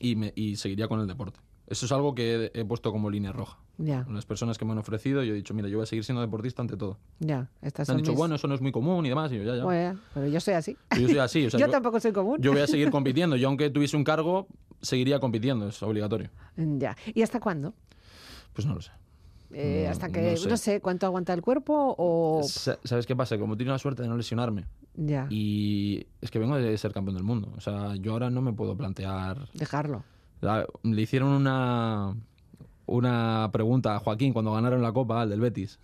y, 0.00 0.16
me, 0.16 0.34
y 0.36 0.56
seguiría 0.56 0.86
con 0.88 1.00
el 1.00 1.06
deporte. 1.06 1.40
Eso 1.68 1.86
es 1.86 1.92
algo 1.92 2.14
que 2.14 2.50
he, 2.54 2.60
he 2.60 2.64
puesto 2.64 2.90
como 2.92 3.10
línea 3.10 3.30
roja. 3.30 3.58
ya, 3.76 4.04
Con 4.04 4.14
las 4.14 4.24
personas 4.24 4.56
que 4.56 4.64
me 4.64 4.72
han 4.72 4.78
ofrecido, 4.78 5.22
yo 5.22 5.32
he 5.34 5.36
dicho, 5.36 5.52
mira, 5.54 5.68
yo 5.68 5.76
voy 5.76 5.82
a 5.82 5.86
seguir 5.86 6.02
siendo 6.04 6.22
deportista 6.22 6.62
ante 6.62 6.76
todo. 6.76 6.98
ya. 7.20 7.48
Estas 7.60 7.88
Me 7.88 7.92
han 7.92 7.96
son 7.98 8.02
dicho, 8.02 8.10
mis- 8.12 8.18
bueno, 8.18 8.34
eso 8.36 8.48
no 8.48 8.54
es 8.54 8.60
muy 8.62 8.72
común 8.72 9.04
y 9.04 9.10
demás, 9.10 9.30
y 9.32 9.36
yo, 9.36 9.42
ya, 9.44 9.56
ya. 9.56 9.64
Bueno, 9.64 10.00
pero 10.14 10.26
yo 10.28 10.40
soy 10.40 10.54
así. 10.54 10.76
Yo 10.98 11.06
soy 11.08 11.18
así, 11.18 11.46
o 11.46 11.50
sea, 11.50 11.60
yo, 11.60 11.66
yo, 11.66 11.72
tampoco 11.72 12.00
soy 12.00 12.12
común. 12.12 12.38
yo 12.40 12.52
voy 12.52 12.62
a 12.62 12.66
seguir 12.66 12.90
compitiendo. 12.92 13.36
Yo, 13.36 13.48
aunque 13.48 13.68
tuviese 13.70 13.96
un 13.96 14.04
cargo, 14.04 14.46
seguiría 14.80 15.20
compitiendo, 15.20 15.68
es 15.68 15.82
obligatorio. 15.82 16.30
Ya. 16.56 16.96
¿Y 17.14 17.22
hasta 17.22 17.38
cuándo? 17.40 17.74
Pues 18.54 18.66
no 18.66 18.74
lo 18.74 18.80
sé. 18.80 18.90
Eh, 19.52 19.82
No- 19.86 19.90
hasta 19.92 20.08
que, 20.10 20.20
no 20.22 20.50
no 20.50 20.56
sé. 20.56 20.72
sé. 20.72 20.80
cuánto 20.80 21.06
aguanta 21.06 21.32
el 21.34 21.40
cuerpo 21.42 21.94
o... 21.98 22.42
Sa- 22.44 22.78
¿Sabes 22.84 23.06
qué 23.06 23.14
pasa? 23.16 23.38
Como 23.38 23.56
tengo 23.56 23.70
la 23.72 23.78
suerte 23.78 24.02
de 24.02 24.08
no 24.08 24.16
lesionarme, 24.16 24.66
Ya, 24.94 25.26
Y 25.30 26.06
es 26.20 26.30
que 26.30 26.38
vengo 26.38 26.56
de 26.56 26.76
ser 26.78 26.92
campeón 26.92 27.14
del 27.16 27.24
mundo. 27.24 27.52
O 27.56 27.60
sea, 27.60 27.94
yo 27.96 28.12
ahora 28.12 28.28
no 28.30 28.42
me 28.42 28.52
puedo 28.52 28.76
plantear. 28.76 29.48
dejarlo. 29.54 30.02
La- 30.40 30.66
Le 30.82 31.02
hicieron 31.02 31.28
una, 31.30 32.14
una 32.86 33.48
pregunta 33.52 33.96
a 33.96 33.98
Joaquín 33.98 34.32
cuando 34.32 34.52
ganaron 34.52 34.82
la 34.82 34.92
Copa 34.92 35.22
al 35.22 35.30
del 35.30 35.40
Betis. 35.40 35.78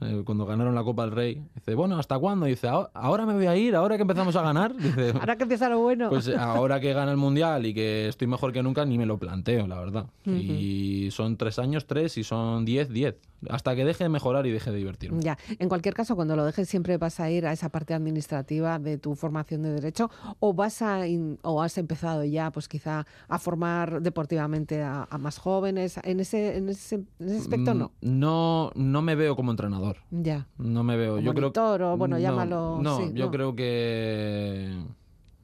Eh, 0.00 0.22
cuando 0.24 0.46
ganaron 0.46 0.76
la 0.76 0.84
Copa 0.84 1.02
del 1.02 1.10
Rey. 1.10 1.42
Dice, 1.56 1.74
bueno, 1.74 1.98
¿hasta 1.98 2.16
cuándo? 2.20 2.46
Dice, 2.46 2.68
"Ahora- 2.68 3.26
me 3.26 3.34
voy 3.34 3.46
a 3.46 3.56
ir, 3.56 3.74
ahora 3.74 3.96
que 3.96 4.02
empezamos 4.02 4.36
a 4.36 4.42
ganar. 4.42 4.72
Dice, 4.76 5.12
Ahora 5.20 5.36
que 5.36 5.42
empieza 5.42 5.68
lo 5.68 5.80
bueno. 5.80 6.08
pues 6.08 6.28
ahora 6.28 6.78
que 6.78 6.92
gana 6.92 7.10
el 7.10 7.16
Mundial 7.16 7.66
y 7.66 7.74
que 7.74 8.06
estoy 8.06 8.28
mejor 8.28 8.52
que 8.52 8.62
nunca, 8.62 8.84
ni 8.84 8.96
me 8.96 9.06
lo 9.06 9.18
planteo, 9.18 9.66
la 9.66 9.80
verdad. 9.80 10.06
Y 10.24 11.08
son 11.10 11.36
tres 11.36 11.58
años, 11.58 11.86
tres, 11.86 12.16
y 12.16 12.22
son 12.22 12.64
diez, 12.64 12.88
diez. 12.90 13.16
Hasta 13.50 13.76
que 13.76 13.84
deje 13.84 14.04
de 14.04 14.10
mejorar 14.10 14.46
y 14.46 14.50
deje 14.50 14.70
de 14.72 14.76
divertirme. 14.78 15.22
Ya, 15.22 15.38
en 15.58 15.68
cualquier 15.68 15.94
caso, 15.94 16.16
cuando 16.16 16.34
lo 16.34 16.44
dejes, 16.44 16.68
siempre 16.68 16.96
vas 16.96 17.20
a 17.20 17.30
ir 17.30 17.46
a 17.46 17.52
esa 17.52 17.68
parte 17.68 17.94
administrativa 17.94 18.78
de 18.78 18.98
tu 18.98 19.14
formación 19.14 19.62
de 19.62 19.72
derecho, 19.72 20.10
o 20.40 20.52
vas 20.54 20.82
a 20.82 21.06
in- 21.06 21.38
o 21.42 21.62
has 21.62 21.78
empezado 21.78 22.24
ya, 22.24 22.50
pues 22.50 22.66
quizá 22.68 23.06
a 23.28 23.38
formar 23.38 24.02
deportivamente 24.02 24.82
a, 24.82 25.06
a 25.08 25.18
más 25.18 25.38
jóvenes. 25.38 26.00
En 26.02 26.20
ese, 26.20 26.56
en 26.56 26.68
ese, 26.68 26.94
en 26.94 27.28
ese 27.28 27.38
aspecto, 27.38 27.74
no. 27.74 27.92
Mm, 28.00 28.18
No, 28.18 28.72
no 28.74 29.02
me 29.02 29.14
veo 29.14 29.36
como 29.36 29.50
entrenador. 29.52 29.98
Ya. 30.10 30.46
No 30.58 30.82
me 30.82 30.96
veo. 30.96 31.18
Yo 31.20 31.32
creo 31.34 31.52
o 31.92 31.96
bueno, 31.96 32.16
no, 32.16 32.20
llámalo, 32.20 32.78
No, 32.82 32.96
sí, 32.98 33.12
yo 33.14 33.26
no. 33.26 33.30
creo 33.30 33.54
que. 33.54 34.76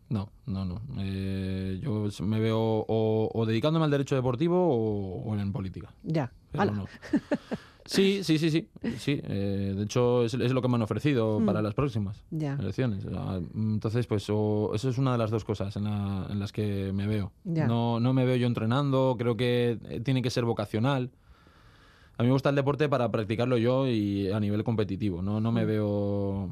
No, 0.09 0.29
no, 0.47 0.65
no. 0.65 0.81
Eh, 0.99 1.81
yo 1.83 2.09
me 2.25 2.39
veo 2.41 2.59
o, 2.61 3.31
o 3.33 3.47
dedicándome 3.47 3.85
al 3.85 3.91
derecho 3.91 4.15
deportivo 4.15 4.57
o, 4.69 5.23
o 5.31 5.37
en 5.37 5.53
política. 5.53 5.91
Ya. 6.03 6.31
Pero 6.53 6.73
no. 6.73 6.87
Sí, 7.87 8.25
sí, 8.25 8.39
sí, 8.39 8.51
sí. 8.51 8.69
sí. 8.99 9.21
eh, 9.25 9.75
de 9.77 9.83
hecho, 9.85 10.25
es, 10.25 10.33
es 10.35 10.53
lo 10.53 10.63
que 10.63 10.69
me 10.69 10.77
han 10.77 10.83
ofrecido 10.83 11.39
Mm. 11.41 11.47
para 11.47 11.61
las 11.63 11.75
próximas 11.75 12.23
Ya. 12.31 12.55
elecciones. 12.59 13.07
Ah, 13.15 13.39
Entonces, 13.55 14.07
pues 14.07 14.27
o- 14.31 14.73
eso 14.75 14.89
es 14.89 14.97
una 14.99 15.13
de 15.13 15.19
las 15.19 15.31
dos 15.31 15.45
cosas 15.45 15.77
en, 15.77 15.85
la- 15.85 16.27
en 16.31 16.39
las 16.39 16.51
que 16.53 16.93
me 16.95 17.07
veo. 17.07 17.33
Ya. 17.45 17.67
No, 17.67 18.01
no 18.01 18.13
me 18.15 18.25
veo 18.25 18.37
yo 18.37 18.47
entrenando, 18.47 19.17
creo 19.19 19.37
que 19.37 19.79
eh, 19.91 20.01
tiene 20.01 20.23
que 20.23 20.31
ser 20.31 20.45
vocacional. 20.45 21.11
A 22.17 22.23
mí 22.23 22.29
me 22.29 22.33
gusta 22.33 22.49
el 22.51 22.57
deporte 22.57 22.89
para 22.89 23.11
practicarlo 23.11 23.57
yo 23.59 23.87
y 23.89 24.31
a 24.31 24.39
nivel 24.41 24.63
competitivo. 24.65 25.21
No, 25.21 25.41
no 25.41 25.51
me 25.53 25.65
veo 25.65 26.51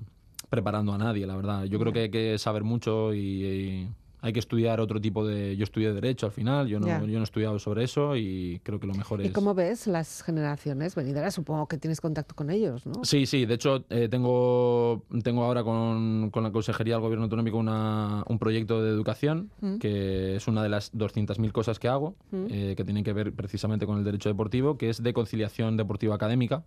preparando 0.50 0.92
a 0.92 0.98
nadie, 0.98 1.26
la 1.26 1.36
verdad. 1.36 1.64
Yo 1.64 1.78
creo 1.78 1.92
que 1.92 2.00
hay 2.00 2.10
que 2.10 2.36
saber 2.36 2.62
mucho 2.64 3.14
y, 3.14 3.18
y 3.46 3.88
hay 4.24 4.32
que 4.32 4.38
estudiar 4.38 4.78
otro 4.80 5.00
tipo 5.00 5.26
de... 5.26 5.56
Yo 5.56 5.64
estudié 5.64 5.92
Derecho 5.92 6.26
al 6.26 6.32
final, 6.32 6.68
yo 6.68 6.78
no, 6.78 6.86
yo 6.86 7.14
no 7.14 7.20
he 7.20 7.22
estudiado 7.24 7.58
sobre 7.58 7.82
eso 7.82 8.14
y 8.16 8.60
creo 8.62 8.78
que 8.78 8.86
lo 8.86 8.94
mejor 8.94 9.20
¿Y 9.20 9.26
es... 9.26 9.32
cómo 9.32 9.52
ves 9.52 9.88
las 9.88 10.22
generaciones 10.22 10.94
venideras? 10.94 11.34
Supongo 11.34 11.66
que 11.66 11.76
tienes 11.76 12.00
contacto 12.00 12.36
con 12.36 12.48
ellos, 12.50 12.86
¿no? 12.86 13.04
Sí, 13.04 13.26
sí, 13.26 13.46
de 13.46 13.54
hecho 13.54 13.84
eh, 13.90 14.08
tengo, 14.08 15.02
tengo 15.24 15.42
ahora 15.42 15.64
con, 15.64 16.30
con 16.30 16.44
la 16.44 16.52
Consejería 16.52 16.94
del 16.94 17.02
Gobierno 17.02 17.24
Autonómico 17.24 17.58
una- 17.58 18.22
un 18.28 18.38
proyecto 18.38 18.80
de 18.80 18.90
educación 18.90 19.50
Mm. 19.60 19.78
que 19.78 20.36
es 20.36 20.46
una 20.46 20.62
de 20.62 20.68
las 20.68 20.92
200.000 20.92 21.50
cosas 21.52 21.80
que 21.80 21.88
hago, 21.88 22.14
Mm. 22.30 22.46
eh, 22.50 22.74
que 22.76 22.84
tienen 22.84 23.02
que 23.02 23.12
ver 23.12 23.32
precisamente 23.34 23.86
con 23.86 23.98
el 23.98 24.04
derecho 24.04 24.28
deportivo, 24.28 24.78
que 24.78 24.88
es 24.88 25.02
de 25.02 25.12
conciliación 25.12 25.76
deportiva 25.76 26.14
académica. 26.14 26.62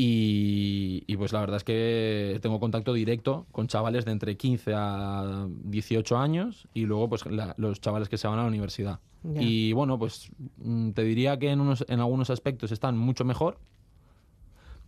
Y, 0.00 1.02
y, 1.08 1.16
pues 1.16 1.32
la 1.32 1.40
verdad 1.40 1.56
es 1.56 1.64
que 1.64 2.38
tengo 2.40 2.60
contacto 2.60 2.92
directo 2.92 3.48
con 3.50 3.66
chavales 3.66 4.04
de 4.04 4.12
entre 4.12 4.36
15 4.36 4.72
a 4.76 5.48
18 5.64 6.16
años 6.16 6.68
y 6.72 6.84
luego 6.86 7.08
pues 7.08 7.26
la- 7.26 7.56
los 7.58 7.80
chavales 7.80 8.08
que 8.08 8.16
se 8.16 8.28
van 8.28 8.38
a 8.38 8.42
la 8.42 8.48
universidad. 8.48 9.00
Y 9.40 9.72
bueno, 9.72 9.98
pues 9.98 10.30
mm, 10.58 10.90
te 10.90 11.02
diría 11.02 11.36
que 11.40 11.50
en, 11.50 11.60
unos, 11.60 11.84
en 11.88 11.98
algunos 11.98 12.30
aspectos 12.30 12.70
están 12.70 12.96
mucho 12.96 13.24
mejor 13.24 13.58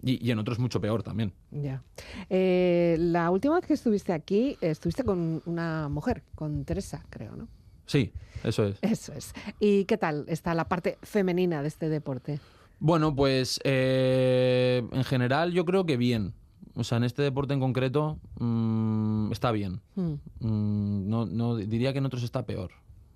y, 0.01 0.25
y 0.25 0.31
en 0.31 0.39
otros 0.39 0.61
mucho 0.61 0.81
peor 0.81 1.03
también. 1.03 1.33
Ya. 1.51 1.83
Eh, 2.29 2.95
la 3.01 3.33
última 3.33 3.57
vez 3.57 3.67
que 3.67 3.75
estuviste 3.75 4.13
aquí, 4.13 4.57
estuviste 4.61 5.03
con 5.03 5.43
una 5.45 5.89
mujer, 5.89 6.23
con 6.37 6.65
Teresa, 6.65 7.05
creo, 7.11 7.35
¿no? 7.35 7.49
Sí, 7.87 8.13
eso 8.45 8.65
es. 8.65 8.79
Eso 8.83 9.13
es. 9.13 9.35
¿Y 9.59 9.87
qué 9.87 9.99
tal 9.99 10.25
está 10.29 10.55
la 10.55 10.69
parte 10.69 10.99
femenina 11.03 11.63
de 11.63 11.67
este 11.69 11.89
deporte? 11.89 12.39
Bueno, 12.81 13.15
pues 13.15 13.61
eh, 13.65 14.83
en 14.93 15.05
general 15.05 15.53
yo 15.53 15.65
creo 15.65 15.85
que 15.87 15.97
bien. 15.97 16.33
O 16.75 16.85
sea, 16.85 16.99
en 16.99 17.05
este 17.05 17.23
deporte 17.23 17.53
en 17.53 17.61
concreto 17.61 18.19
mm, 18.39 19.31
está 19.33 19.53
bien. 19.53 19.81
Mm, 19.97 20.15
Mm, 20.41 21.09
no, 21.09 21.27
no 21.27 21.57
diría 21.57 21.93
que 21.93 21.99
en 21.99 22.07
otros 22.07 22.23
está 22.23 22.47
peor. 22.47 22.71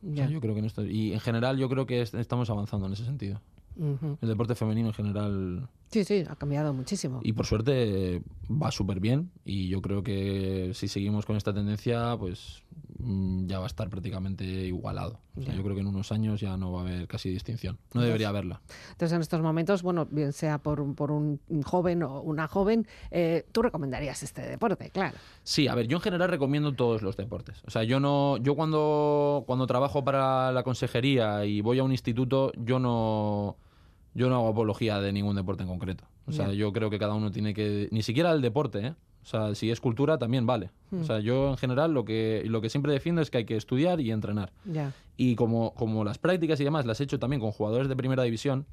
O 0.06 0.14
sea, 0.14 0.28
yo 0.28 0.38
creo 0.40 0.52
que 0.52 0.58
en 0.60 0.66
esto, 0.66 0.84
y 0.84 1.14
en 1.14 1.20
general 1.20 1.56
yo 1.56 1.70
creo 1.70 1.86
que 1.86 2.02
est- 2.02 2.14
estamos 2.14 2.50
avanzando 2.50 2.86
en 2.86 2.92
ese 2.92 3.04
sentido. 3.06 3.40
El 3.76 4.28
deporte 4.28 4.54
femenino 4.54 4.88
en 4.88 4.94
general 4.94 5.68
Sí, 5.90 6.04
sí, 6.04 6.22
ha 6.28 6.36
cambiado 6.36 6.72
muchísimo. 6.74 7.20
y 7.24 7.32
por 7.32 7.46
suerte 7.46 8.22
va 8.50 8.70
súper 8.70 9.00
bien 9.00 9.30
y 9.44 9.68
yo 9.68 9.80
creo 9.82 10.02
que 10.04 10.70
si 10.74 10.86
seguimos 10.86 11.24
con 11.26 11.36
esta 11.36 11.52
tendencia 11.54 12.16
pues 12.18 12.62
ya 13.46 13.59
va 13.59 13.64
a 13.64 13.66
estar 13.66 13.88
prácticamente 13.90 14.44
igualado. 14.44 15.20
O 15.36 15.42
sea, 15.42 15.52
yo 15.55 15.62
creo 15.62 15.74
que 15.74 15.80
en 15.80 15.88
unos 15.88 16.12
años 16.12 16.40
ya 16.40 16.57
no 16.57 16.72
va 16.72 16.80
a 16.80 16.84
haber 16.84 17.07
casi 17.09 17.28
distinción. 17.28 17.76
No 17.92 18.00
debería 18.02 18.28
haberla. 18.28 18.61
Entonces, 18.92 19.14
en 19.16 19.20
estos 19.20 19.40
momentos, 19.42 19.82
bueno, 19.82 20.07
bien 20.11 20.32
sea 20.32 20.59
por, 20.59 20.80
un- 20.80 20.94
por 20.94 21.11
un 21.11 21.40
joven 21.64 22.02
o 22.05 22.20
una 22.22 22.46
joven, 22.46 22.86
eh, 23.11 23.44
tú 23.52 23.62
recomendarías 23.62 24.22
este 24.22 24.42
deporte, 24.42 24.90
claro. 24.90 25.16
Sí, 25.42 25.66
a 25.68 25.74
ver, 25.74 25.88
yo 25.88 25.96
en 25.96 26.02
general 26.02 26.28
recomiendo 26.30 26.72
todos 26.72 27.02
los 27.02 27.16
deportes. 27.16 27.62
O 27.66 27.70
sea, 27.70 27.82
yo 27.82 27.98
no, 28.00 28.36
yo 28.38 28.55
cuando, 28.55 29.42
cuando 29.46 29.66
trabajo 29.66 30.05
para 30.05 30.52
la 30.52 30.62
consejería 30.62 31.44
y 31.44 31.61
voy 31.61 31.80
a 31.80 31.84
un 31.84 31.90
instituto, 31.92 32.52
yo 32.57 32.78
no, 32.78 33.57
yo 34.14 34.28
no 34.28 34.36
hago 34.36 34.48
apología 34.48 35.00
de 35.00 35.12
ningún 35.12 35.36
deporte 35.36 35.62
en 35.62 35.68
concreto. 35.68 36.04
O 36.26 36.32
sea, 36.32 36.52
yo 36.52 36.72
creo 36.72 36.88
que 36.88 36.98
cada 36.98 37.14
uno 37.14 37.30
tiene 37.30 37.52
que, 37.52 37.88
ni 37.90 38.02
siquiera 38.02 38.30
el 38.32 38.40
deporte, 38.40 38.78
¿eh? 38.86 38.94
O 39.22 39.26
sea, 39.26 39.54
si 39.54 39.70
es 39.70 39.80
cultura 39.80 40.18
también 40.18 40.46
vale. 40.46 40.70
Hmm. 40.90 41.00
O 41.00 41.04
sea, 41.04 41.18
yo 41.20 41.50
en 41.50 41.56
general 41.56 41.92
lo 41.92 42.04
que, 42.04 42.42
lo 42.46 42.60
que 42.60 42.68
siempre 42.70 42.92
defiendo 42.92 43.20
es 43.22 43.30
que 43.30 43.38
hay 43.38 43.44
que 43.46 43.56
estudiar 43.56 44.00
y 44.00 44.10
entrenar. 44.10 44.52
Ya. 44.64 44.92
Y 45.16 45.34
como, 45.34 45.72
como 45.74 46.04
las 46.04 46.18
prácticas 46.18 46.60
y 46.60 46.64
demás 46.64 46.84
las 46.86 47.00
he 47.00 47.04
hecho 47.04 47.18
también 47.18 47.40
con 47.40 47.50
jugadores 47.52 47.88
de 47.88 47.96
primera 47.96 48.22
división, 48.22 48.66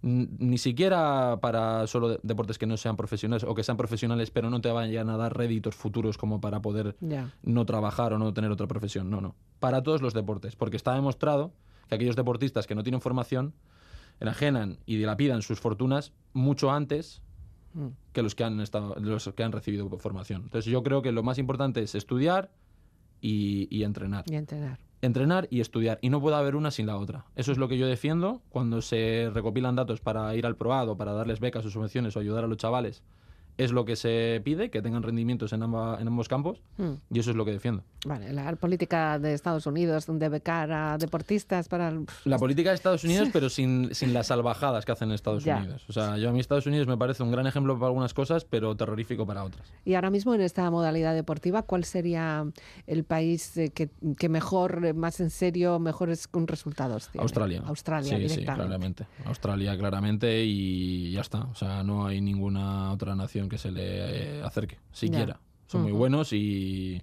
ni 0.00 0.58
siquiera 0.58 1.38
para 1.40 1.86
solo 1.88 2.08
de- 2.10 2.20
deportes 2.22 2.56
que 2.56 2.66
no 2.66 2.76
sean 2.76 2.96
profesionales 2.96 3.42
o 3.44 3.54
que 3.54 3.64
sean 3.64 3.76
profesionales 3.76 4.30
pero 4.30 4.48
no 4.48 4.60
te 4.60 4.70
vayan 4.70 5.10
a 5.10 5.16
dar 5.16 5.36
réditos 5.36 5.74
futuros 5.74 6.16
como 6.16 6.40
para 6.40 6.62
poder 6.62 6.94
Ya. 7.00 7.32
no 7.42 7.66
trabajar 7.66 8.12
o 8.12 8.18
no 8.18 8.32
tener 8.32 8.50
otra 8.52 8.68
profesión. 8.68 9.10
No, 9.10 9.20
no. 9.20 9.34
Para 9.58 9.82
todos 9.82 10.00
los 10.00 10.14
deportes, 10.14 10.54
porque 10.54 10.76
está 10.76 10.94
demostrado 10.94 11.50
que 11.88 11.96
aquellos 11.96 12.14
deportistas 12.16 12.66
que 12.66 12.74
no 12.76 12.82
tienen 12.84 13.00
formación 13.00 13.54
enajenan 14.20 14.78
y 14.86 14.96
dilapidan 14.96 15.42
sus 15.42 15.60
fortunas 15.60 16.12
mucho 16.32 16.70
antes 16.70 17.22
Mm. 17.74 17.88
que 18.14 18.22
los 18.22 18.34
que 18.34 18.44
han 18.44 18.60
estado, 18.60 18.96
los 18.98 19.28
que 19.36 19.42
han 19.42 19.52
recibido 19.52 19.88
formación. 19.98 20.42
Entonces 20.44 20.72
yo 20.72 20.82
creo 20.82 21.02
que 21.02 21.12
lo 21.12 21.22
más 21.22 21.36
importante 21.38 21.82
es 21.82 21.94
estudiar 21.94 22.50
y, 23.20 23.68
y 23.70 23.84
entrenar 23.84 24.24
Y 24.26 24.36
entrenar. 24.36 24.78
entrenar 25.02 25.48
y 25.50 25.60
estudiar. 25.60 25.98
Y 26.00 26.08
no 26.08 26.18
puede 26.20 26.36
haber 26.36 26.56
una 26.56 26.70
sin 26.70 26.86
la 26.86 26.96
otra. 26.96 27.26
Eso 27.36 27.52
es 27.52 27.58
lo 27.58 27.68
que 27.68 27.76
yo 27.76 27.86
defiendo 27.86 28.40
cuando 28.48 28.80
se 28.80 29.30
recopilan 29.34 29.76
datos 29.76 30.00
para 30.00 30.34
ir 30.34 30.46
al 30.46 30.56
PROAD 30.56 30.88
o 30.88 30.96
para 30.96 31.12
darles 31.12 31.40
becas 31.40 31.64
o 31.66 31.70
subvenciones 31.70 32.16
o 32.16 32.20
ayudar 32.20 32.42
a 32.44 32.46
los 32.46 32.56
chavales. 32.56 33.02
Es 33.58 33.72
lo 33.72 33.84
que 33.84 33.96
se 33.96 34.40
pide, 34.44 34.70
que 34.70 34.80
tengan 34.80 35.02
rendimientos 35.02 35.52
en, 35.52 35.62
amba- 35.62 36.00
en 36.00 36.06
ambos 36.08 36.28
campos. 36.28 36.62
Mm. 36.78 36.92
Y 37.14 37.18
eso 37.18 37.30
es 37.32 37.36
lo 37.36 37.44
que 37.44 37.50
defiendo. 37.50 37.82
Vale, 38.06 38.32
la 38.32 38.54
política 38.56 39.18
de 39.18 39.34
Estados 39.34 39.66
Unidos 39.66 40.06
de 40.08 40.28
becar 40.30 40.72
a 40.72 40.96
deportistas 40.96 41.68
para... 41.68 41.88
el- 41.88 42.06
La 42.24 42.38
política 42.38 42.70
de 42.70 42.76
Estados 42.76 43.04
Unidos, 43.04 43.28
pero 43.32 43.50
sin, 43.50 43.94
sin 43.94 44.14
las 44.14 44.28
salvajadas 44.28 44.84
que 44.86 44.92
hacen 44.92 45.08
en 45.08 45.14
Estados 45.16 45.44
Ya. 45.44 45.58
Unidos. 45.58 45.84
O 45.88 45.92
sea, 45.92 46.16
yo 46.16 46.30
a 46.30 46.32
mí 46.32 46.40
Estados 46.40 46.66
Unidos 46.66 46.86
me 46.86 46.96
parece 46.96 47.22
un 47.22 47.30
gran 47.32 47.46
ejemplo 47.46 47.74
para 47.74 47.88
algunas 47.88 48.14
cosas, 48.14 48.44
pero 48.44 48.76
terrorífico 48.76 49.26
para 49.26 49.42
otras. 49.44 49.70
Y 49.84 49.94
ahora 49.94 50.10
mismo 50.10 50.32
en 50.34 50.40
esta 50.40 50.70
modalidad 50.70 51.14
deportiva, 51.14 51.62
¿cuál 51.62 51.84
sería 51.84 52.46
el 52.86 53.02
país 53.04 53.56
eh, 53.56 53.70
que, 53.70 53.90
que 54.16 54.28
mejor, 54.28 54.84
eh, 54.86 54.92
más 54.94 55.18
en 55.20 55.30
serio, 55.30 55.78
mejores 55.80 56.28
resultados 56.46 57.08
tiene? 57.08 57.22
Australia. 57.22 57.62
Australia, 57.66 58.16
sí, 58.18 58.28
sí, 58.28 58.44
claramente. 58.44 59.06
Australia, 59.24 59.76
claramente, 59.76 60.44
y 60.44 61.10
ya 61.10 61.22
está. 61.22 61.40
O 61.44 61.54
sea, 61.56 61.82
no 61.82 62.06
hay 62.06 62.20
ninguna 62.20 62.92
otra 62.92 63.16
nación 63.16 63.47
que 63.48 63.58
se 63.58 63.70
le 63.70 64.38
eh, 64.38 64.42
acerque, 64.42 64.78
siquiera. 64.92 65.40
Son 65.66 65.82
muy 65.82 65.92
buenos 65.92 66.32
y, 66.32 67.02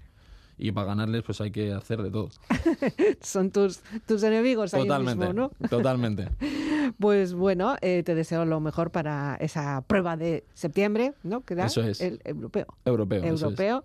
y 0.58 0.72
para 0.72 0.88
ganarles 0.88 1.22
pues 1.24 1.40
hay 1.42 1.52
que 1.52 1.72
hacer 1.74 2.02
de 2.02 2.10
todo. 2.12 2.30
Son 3.22 3.52
tus, 3.52 3.82
tus 4.08 4.24
enemigos 4.24 4.74
ahí 4.74 4.82
Totalmente, 4.84 5.26
mismo, 5.28 5.34
¿no? 5.60 5.68
totalmente. 5.70 6.30
Pues 7.00 7.34
bueno, 7.34 7.76
eh, 7.82 8.04
te 8.04 8.14
deseo 8.14 8.46
lo 8.46 8.60
mejor 8.60 8.92
para 8.92 9.36
esa 9.42 9.82
prueba 9.88 10.16
de 10.18 10.46
septiembre, 10.54 11.14
¿no? 11.24 11.42
Que 11.42 11.56
da 11.56 11.66
Eso 11.66 11.82
es. 11.82 12.00
el 12.00 12.22
europeo. 12.24 12.68
Europeo. 12.86 13.24
eso 13.24 13.34
es. 13.34 13.42
europeo. 13.42 13.84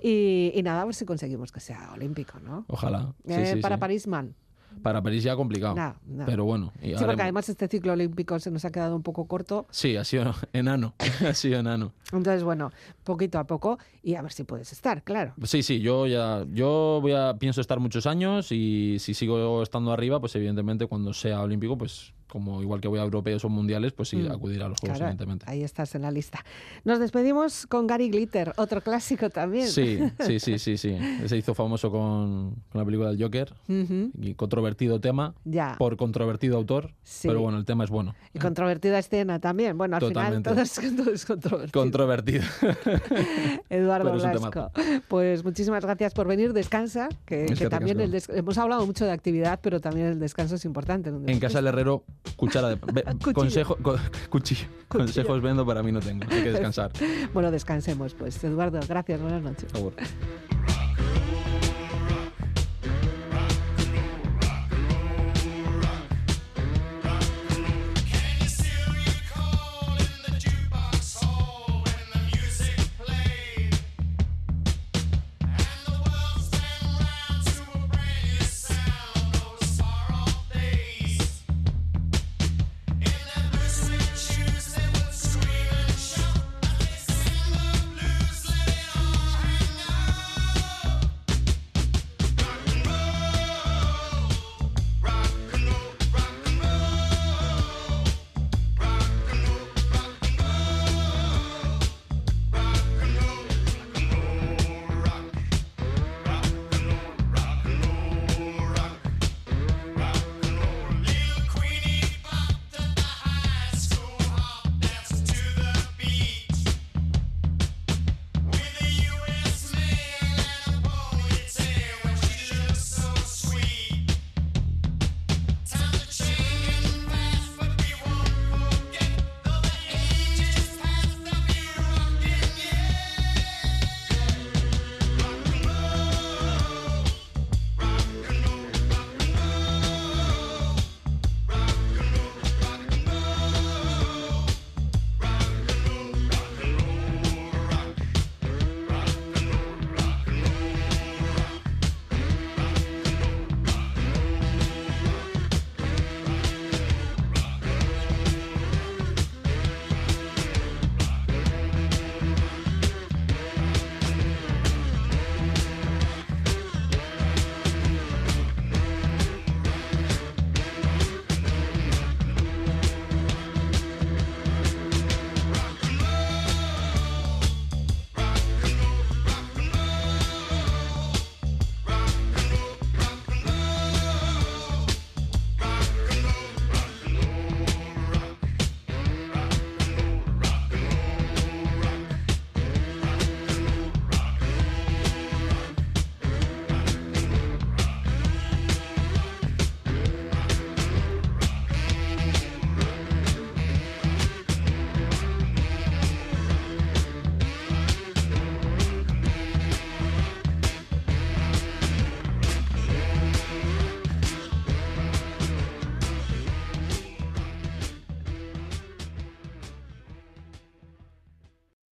Y, 0.00 0.52
y 0.54 0.62
nada, 0.62 0.82
a 0.82 0.84
ver 0.84 0.94
si 0.94 1.04
conseguimos 1.04 1.50
que 1.50 1.58
sea 1.58 1.90
olímpico, 1.92 2.38
¿no? 2.38 2.64
Ojalá. 2.68 3.12
Sí, 3.26 3.32
Eh, 3.32 3.52
sí, 3.56 3.60
para 3.60 3.74
sí. 3.76 3.80
París, 3.80 4.06
man. 4.06 4.34
Para 4.82 5.02
París 5.02 5.22
ya 5.24 5.34
complicado. 5.36 5.74
Nada, 5.74 5.96
nada. 6.06 6.26
Pero 6.26 6.44
bueno. 6.44 6.72
Sí, 6.80 6.88
haremos- 6.92 7.06
porque 7.06 7.22
además 7.22 7.48
este 7.48 7.68
ciclo 7.68 7.92
olímpico 7.92 8.38
se 8.38 8.50
nos 8.50 8.64
ha 8.64 8.70
quedado 8.70 8.94
un 8.96 9.02
poco 9.02 9.26
corto. 9.26 9.66
Sí, 9.70 9.96
ha 9.96 10.04
sido 10.04 10.34
enano. 10.52 10.94
ha 11.28 11.34
sido 11.34 11.58
enano. 11.60 11.92
Entonces, 12.12 12.42
bueno, 12.44 12.70
poquito 13.04 13.38
a 13.38 13.44
poco 13.44 13.78
y 14.02 14.14
a 14.14 14.22
ver 14.22 14.32
si 14.32 14.44
puedes 14.44 14.72
estar, 14.72 15.02
claro. 15.02 15.34
Sí, 15.44 15.62
sí, 15.62 15.80
yo 15.80 16.06
ya 16.06 16.44
yo 16.52 16.98
voy 17.02 17.12
a 17.12 17.34
pienso 17.38 17.60
estar 17.60 17.80
muchos 17.80 18.06
años 18.06 18.52
y 18.52 18.98
si 19.00 19.14
sigo 19.14 19.62
estando 19.62 19.92
arriba, 19.92 20.20
pues 20.20 20.34
evidentemente 20.36 20.86
cuando 20.86 21.12
sea 21.12 21.40
olímpico, 21.42 21.76
pues 21.76 22.12
como 22.28 22.60
igual 22.62 22.80
que 22.80 22.88
voy 22.88 22.98
a 22.98 23.02
europeos 23.02 23.44
o 23.44 23.48
mundiales, 23.48 23.92
pues 23.92 24.08
sí, 24.08 24.16
Mm. 24.16 24.32
acudir 24.32 24.62
a 24.62 24.68
los 24.68 24.80
juegos, 24.80 24.98
Claro, 24.98 25.10
evidentemente. 25.12 25.44
ahí 25.48 25.62
estás 25.62 25.94
en 25.94 26.02
la 26.02 26.10
lista. 26.10 26.44
Nos 26.84 26.98
despedimos 26.98 27.66
con 27.66 27.86
Gary 27.86 28.10
Glitter, 28.10 28.52
otro 28.56 28.80
clásico 28.80 29.30
también. 29.30 29.68
Sí, 29.68 29.98
sí, 30.20 30.40
sí, 30.40 30.58
sí, 30.58 30.76
sí. 30.76 30.96
Se 31.26 31.36
hizo 31.36 31.54
famoso 31.54 31.90
con, 31.90 32.54
con 32.70 32.78
la 32.80 32.84
película 32.84 33.10
del 33.10 33.22
Joker. 33.22 33.52
Y 33.68 34.34
controvertido 34.34 35.00
tema 35.00 35.34
Ya. 35.44 35.76
por 35.78 35.96
controvertido 35.96 36.56
autor. 36.56 36.92
Sí. 37.02 37.28
Pero 37.28 37.40
bueno, 37.40 37.58
el 37.58 37.64
tema 37.64 37.84
es 37.84 37.90
bueno. 37.90 38.14
Y 38.34 38.38
controvertida 38.38 38.98
escena 38.98 39.38
también. 39.40 39.76
Bueno, 39.78 39.96
al 39.96 40.00
Totalmente. 40.00 40.50
final 40.50 40.68
todo 40.68 40.84
es, 40.86 40.96
todo 40.96 41.12
es 41.12 41.24
controvertido. 41.26 41.80
Controvertido. 41.82 42.42
Eduardo 43.70 44.12
Blasco. 44.12 44.70
Pues 45.08 45.44
muchísimas 45.44 45.84
gracias 45.84 46.14
por 46.14 46.26
venir. 46.26 46.52
Descansa, 46.52 47.08
que, 47.24 47.46
también 47.70 47.96
casco. 47.98 48.04
el 48.04 48.10
des- 48.10 48.28
hemos 48.30 48.58
hablado 48.58 48.86
mucho 48.86 49.04
de 49.04 49.12
actividad, 49.12 49.58
pero 49.62 49.80
también 49.80 50.06
el 50.06 50.18
descanso 50.20 50.54
es 50.56 50.64
importante. 50.64 51.10
un 51.10 51.28
en 51.28 51.38
Casa 51.40 51.58
del 51.58 51.68
Herrero 51.68 52.04
Cuchara 52.36 52.68
de 52.70 52.76
Cuchillo. 53.04 53.32
consejo, 53.34 53.76
co- 53.82 53.96
cuchillo. 54.30 54.66
Consejos 54.88 55.40
vendo, 55.42 55.64
para 55.64 55.82
mí 55.82 55.92
no 55.92 56.00
tengo. 56.00 56.24
Hay 56.30 56.42
que 56.42 56.50
descansar. 56.52 56.90
Bueno, 57.32 57.50
descansemos 57.50 58.14
pues. 58.14 58.42
Eduardo, 58.44 58.80
gracias, 58.88 59.20
buenas 59.20 59.42
noches. 59.42 59.64
Por 59.72 59.92
favor. 59.92 59.94